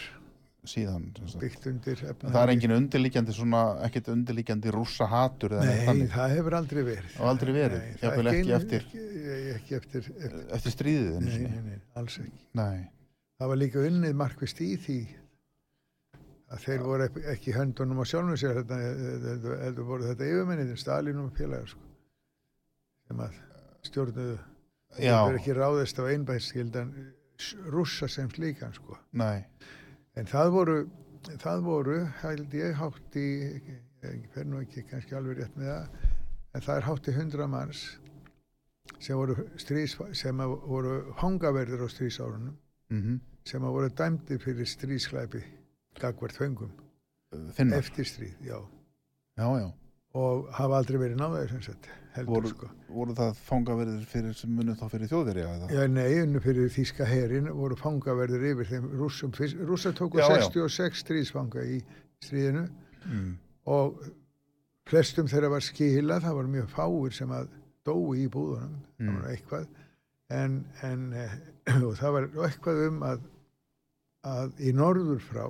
Síðan. 0.63 1.09
byggt 1.41 1.65
undir 1.67 1.99
En 2.07 2.15
Það 2.31 2.37
er 2.45 2.51
engin 2.53 2.71
undirlíkjandi 2.77 3.33
svona, 3.35 3.61
ekkert 3.83 4.07
undirlíkjandi 4.13 4.71
rússa 4.71 5.07
hatur 5.11 5.57
Nei, 5.59 6.05
það 6.07 6.35
hefur 6.37 6.55
aldrei 6.55 6.83
verið. 6.87 7.17
Og 7.19 7.27
aldrei 7.33 7.51
verið, 7.57 7.81
Nei, 7.83 7.97
það 7.99 8.29
ekki 8.31 8.37
einu- 8.37 8.55
eftir- 8.59 8.85
Ekki, 8.87 9.03
ekki 9.57 9.75
eftir, 9.81 10.07
eftir 10.07 10.45
Eftir 10.55 10.75
stríðið 10.77 11.17
nei, 11.25 11.41
nei, 11.67 11.79
alls 11.99 12.15
ekki. 12.23 12.45
Nei. 12.55 12.87
Það 13.41 13.51
var 13.51 13.59
líka 13.59 13.83
unnið 13.89 14.15
markvist 14.23 14.61
í 14.63 14.69
því 14.79 14.97
að 16.53 16.65
þeir 16.67 16.83
voru 16.85 17.07
ekki, 17.33 17.53
höndunum 17.55 18.01
á 18.01 18.05
sjálfum 18.05 18.37
sér 18.37 18.59
þetta 18.61 19.85
voru 19.87 20.09
þetta 20.09 20.27
yfirmennið 20.29 20.75
Stalinum 20.79 21.29
og 21.31 21.37
félagar 21.37 21.71
sko, 21.71 21.87
sem 23.07 23.23
að 23.25 23.39
stjórnuðu. 23.89 24.35
Það 24.93 25.29
er 25.31 25.39
ekki 25.39 25.55
ráðist 25.57 26.01
á 26.01 26.03
einbæðskildan 26.13 26.91
rússa 27.73 28.09
sem 28.11 28.29
slíkan 28.29 28.75
sko. 28.75 28.99
En 30.13 30.29
það 30.29 30.53
voru, 30.53 30.77
það 31.41 31.65
voru, 31.65 31.97
held 32.21 32.53
ég, 32.59 32.77
hátt 32.77 33.17
í, 33.17 33.27
ég 34.05 34.29
fer 34.35 34.45
nú 34.45 34.61
ekki 34.61 34.85
kannski 34.91 35.17
alveg 35.17 35.41
rétt 35.41 35.57
með 35.57 35.71
það, 35.71 36.07
en 36.53 36.65
það 36.67 36.77
er 36.77 36.89
hátt 36.91 37.09
í 37.09 37.17
hundra 37.17 37.49
manns 37.49 37.83
sem 39.01 39.17
voru, 39.17 39.35
strís, 39.59 39.97
sem 40.15 40.43
voru 40.45 40.99
hangaverður 41.23 41.87
á 41.87 41.87
strísárunum, 41.89 42.57
Mm 42.93 43.21
sem 43.43 43.59
að 43.59 43.73
voru 43.75 43.89
dæmdir 43.91 44.39
fyrir 44.39 44.67
strísklæpi 44.71 45.41
gagvart 45.99 46.37
Finnar. 47.57 47.79
eftir 47.79 48.05
stríð, 48.05 48.35
já, 48.45 48.59
Já, 49.37 49.47
já. 49.59 49.73
og 50.13 50.49
hafa 50.53 50.77
aldrei 50.77 50.97
verið 51.01 51.17
náðaðir 51.17 51.49
sem 51.49 51.61
sagt, 51.61 51.87
heldur 52.13 52.33
Voru, 52.35 52.47
sko. 52.51 52.67
voru 52.93 53.13
það 53.17 53.31
fangaverðir 53.47 54.03
fyrir 54.05 54.33
sem 54.37 54.51
munið 54.53 54.77
þá 54.77 54.89
fyrir 54.91 55.09
þjóðverja 55.09 55.47
eða? 55.55 55.69
Já, 55.73 55.87
nei, 55.89 56.21
unnu 56.21 56.39
fyrir 56.43 56.69
þýska 56.69 57.05
herin 57.09 57.49
voru 57.57 57.75
fangaverður 57.79 58.45
yfir 58.51 58.69
þeim 58.69 58.85
rússum, 58.99 59.31
rússar 59.65 59.95
tóku 59.97 60.19
Já, 60.21 60.27
já. 60.29 60.43
66 60.45 61.01
stríðsfanga 61.01 61.65
í 61.65 61.81
stríðinu 62.21 62.67
Mm. 63.03 63.33
og 63.65 63.97
flestum 64.87 65.27
þeirra 65.27 65.49
var 65.49 65.59
skilað, 65.65 66.21
það 66.23 66.35
var 66.37 66.45
mjög 66.53 66.69
fáir 66.71 67.11
sem 67.17 67.29
að 67.35 67.49
dói 67.83 68.21
í 68.23 68.29
búðunum, 68.29 68.77
það 68.99 69.09
Mm. 69.09 69.17
var 69.17 69.31
eitthvað 69.33 69.67
en, 70.29 70.65
en 70.83 71.13
eh, 71.13 71.33
það 71.99 72.11
var 72.13 72.29
eitthvað 72.47 72.87
um 72.87 73.01
að, 73.03 73.25
að 74.23 74.53
í 74.61 74.71
norður 74.71 75.19
frá 75.19 75.49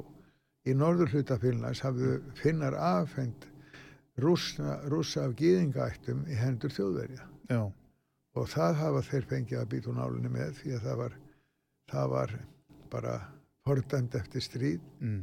í 0.66 0.74
norður 0.78 1.11
hluta 1.14 1.38
Finnlands 1.41 1.82
hafðu 1.84 2.14
finnar 2.39 2.74
afhend 2.80 3.47
rússa, 4.24 4.78
rússa 4.91 5.26
af 5.28 5.36
gýðingaættum 5.39 6.26
í 6.30 6.38
hendur 6.39 6.72
þjóðverja 6.74 7.26
Já. 7.49 7.61
og 8.36 8.47
það 8.53 8.76
hafa 8.82 9.01
þeir 9.09 9.28
fengið 9.32 9.59
að 9.61 9.70
býta 9.74 9.89
úr 9.91 9.97
nálinni 9.99 10.32
með 10.34 10.53
því 10.61 10.76
að 10.78 10.84
það 10.88 10.97
var, 11.03 11.16
það 11.91 12.09
var 12.14 12.36
bara 12.93 13.16
fordæmt 13.66 14.16
eftir 14.20 14.41
stríð 14.45 14.82
Mm. 15.01 15.22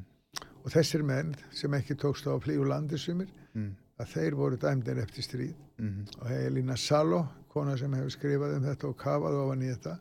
og 0.65 0.71
þessir 0.75 1.03
menn 1.05 1.35
sem 1.57 1.73
ekki 1.75 1.95
tókst 1.97 2.27
á 2.29 2.35
að 2.37 2.43
flýja 2.45 2.61
úr 2.61 2.69
landi 2.75 2.99
sumir 2.99 3.31
Mm. 3.55 3.77
að 4.01 4.07
þeir 4.15 4.35
voru 4.37 4.57
dæmdir 4.61 4.99
eftir 5.03 5.23
stríð 5.25 5.55
Mm. 5.79 6.07
og 6.21 6.27
Helena 6.29 6.77
Salo, 6.77 7.23
kona 7.49 7.77
sem 7.77 7.93
hefur 7.93 8.11
skrifað 8.11 8.57
um 8.57 8.65
þetta 8.65 8.89
og 8.89 8.97
kafað 8.97 9.39
ofan 9.45 9.63
í 9.63 9.71
þetta 9.73 9.99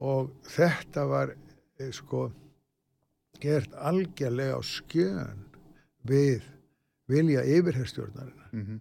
og 0.00 0.30
þetta 0.48 1.04
var 1.08 1.34
eh, 1.78 1.90
sko 1.92 2.30
gert 3.40 3.72
algjörlega 3.74 4.58
á 4.58 4.62
skjön 4.62 5.44
við 6.08 6.42
vilja 7.08 7.42
yfirherstjórnarinnar 7.44 8.50
Mm. 8.54 8.80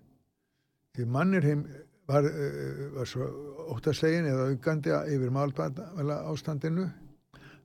því 0.95 1.06
Mannerheim 1.10 1.64
var, 2.08 2.24
uh, 2.24 2.89
var 2.97 3.06
svo 3.10 3.26
óttaslegin 3.74 4.28
eða 4.30 4.49
augandi 4.51 4.91
yfir 5.16 5.32
málbæla 5.34 6.20
ástandinu 6.30 6.86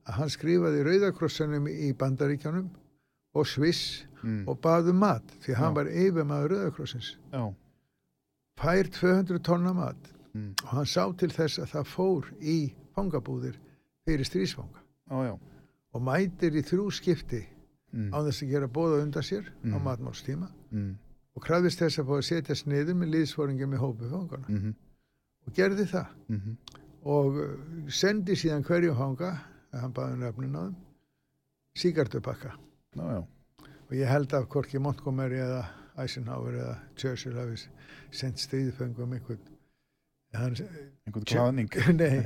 að 0.09 0.13
hann 0.17 0.29
skrifaði 0.33 0.85
rauðakrossanum 0.87 1.67
í 1.69 1.93
Bandaríkjanum 1.95 2.71
og 3.35 3.47
Sviss 3.47 4.05
Mm. 4.23 4.49
og 4.49 4.59
baði 4.61 4.91
um 4.91 4.97
mat 4.99 5.23
því 5.45 5.55
hann 5.55 5.75
Já. 5.75 5.77
var 5.77 5.87
yfirmaður 5.87 6.51
rauðakrossins 6.51 7.17
Já. 7.33 7.55
fær 8.59 8.89
200 8.91 9.39
tonna 9.45 9.73
mat 9.73 10.13
Mm. 10.35 10.55
og 10.63 10.69
hann 10.69 10.85
sá 10.87 11.13
til 11.17 11.29
þess 11.31 11.59
að 11.59 11.71
það 11.73 11.85
fór 11.87 12.25
í 12.41 12.73
fangabúðir 12.97 13.55
fyrir 14.07 14.25
strísfanga 14.27 14.81
Já, 15.11 15.25
já. 15.29 15.39
Og 15.95 16.03
mætir 16.03 16.53
í 16.59 16.63
þrjú 16.63 16.91
skipti 16.93 17.45
Mm. 17.93 18.11
á 18.13 18.21
þess 18.21 18.43
að 18.45 18.51
gera 18.51 18.67
bóða 18.69 18.99
undan 19.03 19.23
sér 19.25 19.47
á 19.49 19.65
Mm. 19.65 19.83
matmálstíma 19.85 20.49
Mm. 20.73 20.99
og 21.37 21.43
krafðist 21.43 21.79
þess 21.81 21.99
að 21.99 22.07
fá 22.07 22.15
að 22.19 22.27
setja 22.29 22.55
sniður 22.55 22.95
með 23.01 23.09
liðsforingum 23.15 23.73
í 23.75 23.79
hópi 23.81 24.11
fangana 24.11 24.49
Mm. 24.49 24.75
og 25.47 25.53
gerði 25.55 25.87
það 25.89 26.07
Mm. 26.29 26.57
og 27.05 27.37
uh, 27.37 27.89
sendi 27.89 28.33
síðan 28.37 28.63
hverju 28.65 28.93
hanga 28.95 29.41
að 29.73 29.81
hann 29.81 29.93
baði 29.93 30.17
nöfnin 30.21 30.57
á 30.57 30.61
þeim 30.69 30.77
síkartupakka 31.77 32.53
og 33.89 33.93
ég 33.97 34.07
held 34.07 34.29
að 34.33 34.47
hvorki 34.49 34.79
Montgomery 34.79 35.37
eða 35.41 35.65
Eisenhower 35.97 36.53
eða 36.55 36.79
Churchill 36.97 37.35
hafi 37.39 37.57
sendt 38.11 38.37
stríðfengum 38.39 39.15
einhvern 39.17 39.41
Einhvern 40.37 41.25
nei, 41.97 42.19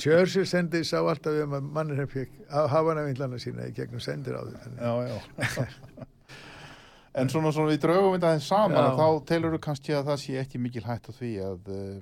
Churchill 0.00 0.46
sendi 0.48 0.80
sá 0.86 1.00
alltaf 1.02 1.36
um 1.44 1.56
að 1.58 1.66
mannir 1.76 2.00
að 2.00 2.68
hafa 2.72 2.88
hann 2.88 3.00
af 3.02 3.08
vindlana 3.10 3.40
sína 3.42 3.66
í 3.68 3.74
gegnum 3.76 4.00
sendir 4.00 4.38
á 4.38 4.42
því 4.48 4.54
Já, 4.80 4.92
já. 5.10 6.06
en 7.20 7.28
svona 7.32 7.52
svona 7.52 7.74
við 7.74 7.82
draugum 7.84 8.14
þetta 8.16 8.30
aðeins 8.32 8.48
saman 8.48 8.80
að 8.80 9.00
þá 9.02 9.08
telur 9.28 9.56
þú 9.56 9.60
kannski 9.68 9.96
að 9.96 10.06
það 10.08 10.22
sé 10.24 10.38
ekki 10.42 10.62
mikil 10.64 10.84
hætt 10.86 11.10
á 11.10 11.12
því 11.18 11.32
að 11.44 11.72
uh, 11.74 11.98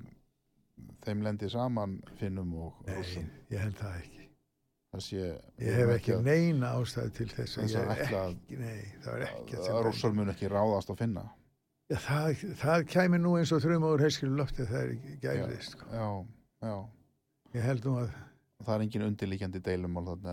þeim 1.07 1.25
lendi 1.27 1.49
saman 1.51 1.97
finnum 2.21 2.53
og 2.67 2.85
nei, 2.87 2.95
rússum. 2.99 3.27
ég 3.51 3.65
held 3.65 3.81
það 3.81 3.97
ekki 4.01 4.17
Það 4.87 5.01
sé... 5.03 5.23
ég 5.59 5.75
hef 5.75 5.89
ekki 5.97 6.13
að, 6.15 6.21
neina 6.29 6.69
ástæðu 6.79 7.09
til 7.17 7.27
þess 7.33 7.57
að 7.59 7.73
að- 7.81 7.89
ekki, 8.07 8.59
nei, 8.61 8.77
ekki 9.27 9.59
að 9.59 9.81
rússar 9.83 10.15
mun 10.15 10.31
ekki 10.31 10.47
ráðast 10.49 10.93
að 10.93 11.01
finna. 11.03 11.25
Já, 11.87 11.97
það, 12.03 12.41
það 12.59 12.85
kæmi 12.91 13.17
nú 13.23 13.33
eins 13.39 13.51
og 13.55 13.61
þrjumóður 13.63 14.01
heiskilu 14.03 14.35
loftið 14.35 14.71
það 14.73 14.81
er 14.81 15.19
gærið 15.23 15.61
sko. 15.63 15.85
Já, 15.93 16.07
já. 16.67 16.73
ég 17.55 17.67
held 17.69 17.87
nú 17.87 17.99
að 18.01 18.09
Það 18.57 18.73
er 18.73 18.83
engin 18.87 19.03
undirlíkjandi 19.05 19.59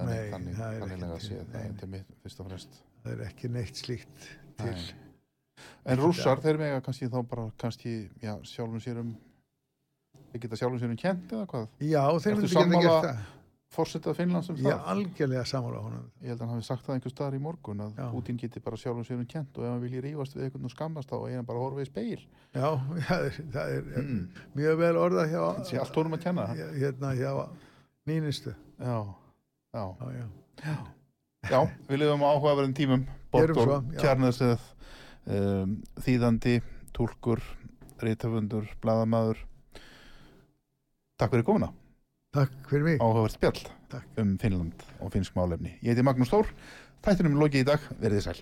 en 0.01 0.07
Nei, 0.09 0.31
þannig, 0.33 0.55
það 0.57 0.75
er 0.75 0.85
ekki 0.87 0.97
það 1.05 1.11
nei. 1.53 1.91
mitt 1.93 2.15
fyrst 2.25 2.41
og 2.41 2.47
fremst. 2.49 2.79
það 3.05 3.13
er 3.13 3.23
ekki 3.27 3.51
neitt 3.53 3.81
slíkt 3.83 4.29
til 4.59 4.71
Nei. 4.73 4.87
En 5.85 6.01
rússar, 6.01 6.41
þeir 6.43 6.59
mega 6.59 6.81
kannski 6.85 7.11
þá 7.13 7.19
bara 7.31 7.45
kannski, 7.61 7.93
já, 8.25 8.33
sjálfum 8.49 8.81
sér 8.83 9.03
um 9.05 9.13
þeir 10.33 10.43
geta 10.47 10.59
sjálfum 10.59 10.81
sér 10.81 10.95
um 10.95 10.99
kent 11.05 11.37
eða 11.37 11.47
hvað? 11.53 11.69
já, 11.85 12.03
þeir 12.25 12.33
Ertu 12.33 12.41
myndi 12.41 12.53
geta 12.57 12.81
gert 12.81 13.07
það 13.07 13.23
Fórsetað 13.75 14.15
Finnlands 14.21 14.49
um 14.53 14.57
ég 14.57 14.65
það? 14.69 14.73
er 14.75 14.91
algjörlega 14.93 15.45
sammála 15.51 15.81
honum 15.83 16.05
Ég 16.23 16.29
held 16.31 16.41
að 16.41 16.45
hann 16.47 16.55
hafi 16.55 16.67
sagt 16.69 16.85
það 16.87 16.95
einhver 16.97 17.13
staðar 17.15 17.35
í 17.35 17.41
morgun 17.43 17.81
að 17.85 17.97
Já. 17.99 18.07
Putin 18.13 18.37
geti 18.39 18.61
bara 18.63 18.77
sjálfum 18.81 19.05
sér 19.09 19.19
um 19.19 19.27
kent 19.27 19.59
og 19.59 19.65
ef 19.65 19.71
hann 19.73 19.83
vilji 19.83 20.03
rífast 20.05 20.37
við 20.37 20.45
einhvern 20.47 20.69
og 20.69 20.75
skammast 20.75 21.11
þá 21.11 21.17
er 21.29 21.37
hann 21.41 21.49
bara 21.49 21.59
að 21.59 21.65
horfa 21.67 21.83
í 21.83 21.89
speil. 21.91 22.23
já, 22.55 22.69
það 23.09 23.27
er, 23.29 23.39
það 23.57 23.75
er 23.75 23.83
Mm. 24.05 24.29
mjög 24.55 24.79
vel 24.79 24.95
orðað 25.05 25.31
hjá 25.35 25.43
Þetta 25.45 25.69
sé 25.71 25.79
allt 25.83 25.99
honum 26.01 26.15
að 26.19 26.23
kenna. 26.29 26.47
hérna 26.55 27.15
hjá 27.19 27.33
mínistu 28.07 28.55
Já, 28.79 28.99
já. 29.75 29.85
já, 29.99 30.27
já. 30.65 30.77
Já, 31.51 31.61
við 31.89 31.99
lifum 32.01 32.23
á 32.25 32.29
áhugaverðin 32.35 32.75
tímum. 32.79 33.03
Já. 33.35 33.99
Kjarnesið, 34.01 34.61
um, 35.27 35.73
þýðandi, 36.01 36.55
túlkur, 36.97 37.43
reytaföndur, 38.01 38.69
bladamaður. 38.81 39.43
Takk 41.19 41.35
fyrir 41.35 41.45
komuna. 41.47 41.69
Takk 42.35 42.71
fyrir 42.71 42.87
mig 42.89 42.99
Áhugavert 43.03 43.37
spjall 43.37 43.61
Takk. 43.93 44.07
um 44.19 44.35
Finnland 44.43 44.87
og 45.01 45.13
finnsk 45.15 45.37
málefni. 45.39 45.77
Ég 45.83 45.95
heiti 45.95 46.05
Magnús 46.07 46.33
Þór. 46.33 46.51
Þættinum 47.05 47.37
er 47.37 47.43
lokið 47.45 47.63
í 47.63 47.69
dag. 47.69 47.89
Verðið 48.01 48.27
sæl. 48.27 48.39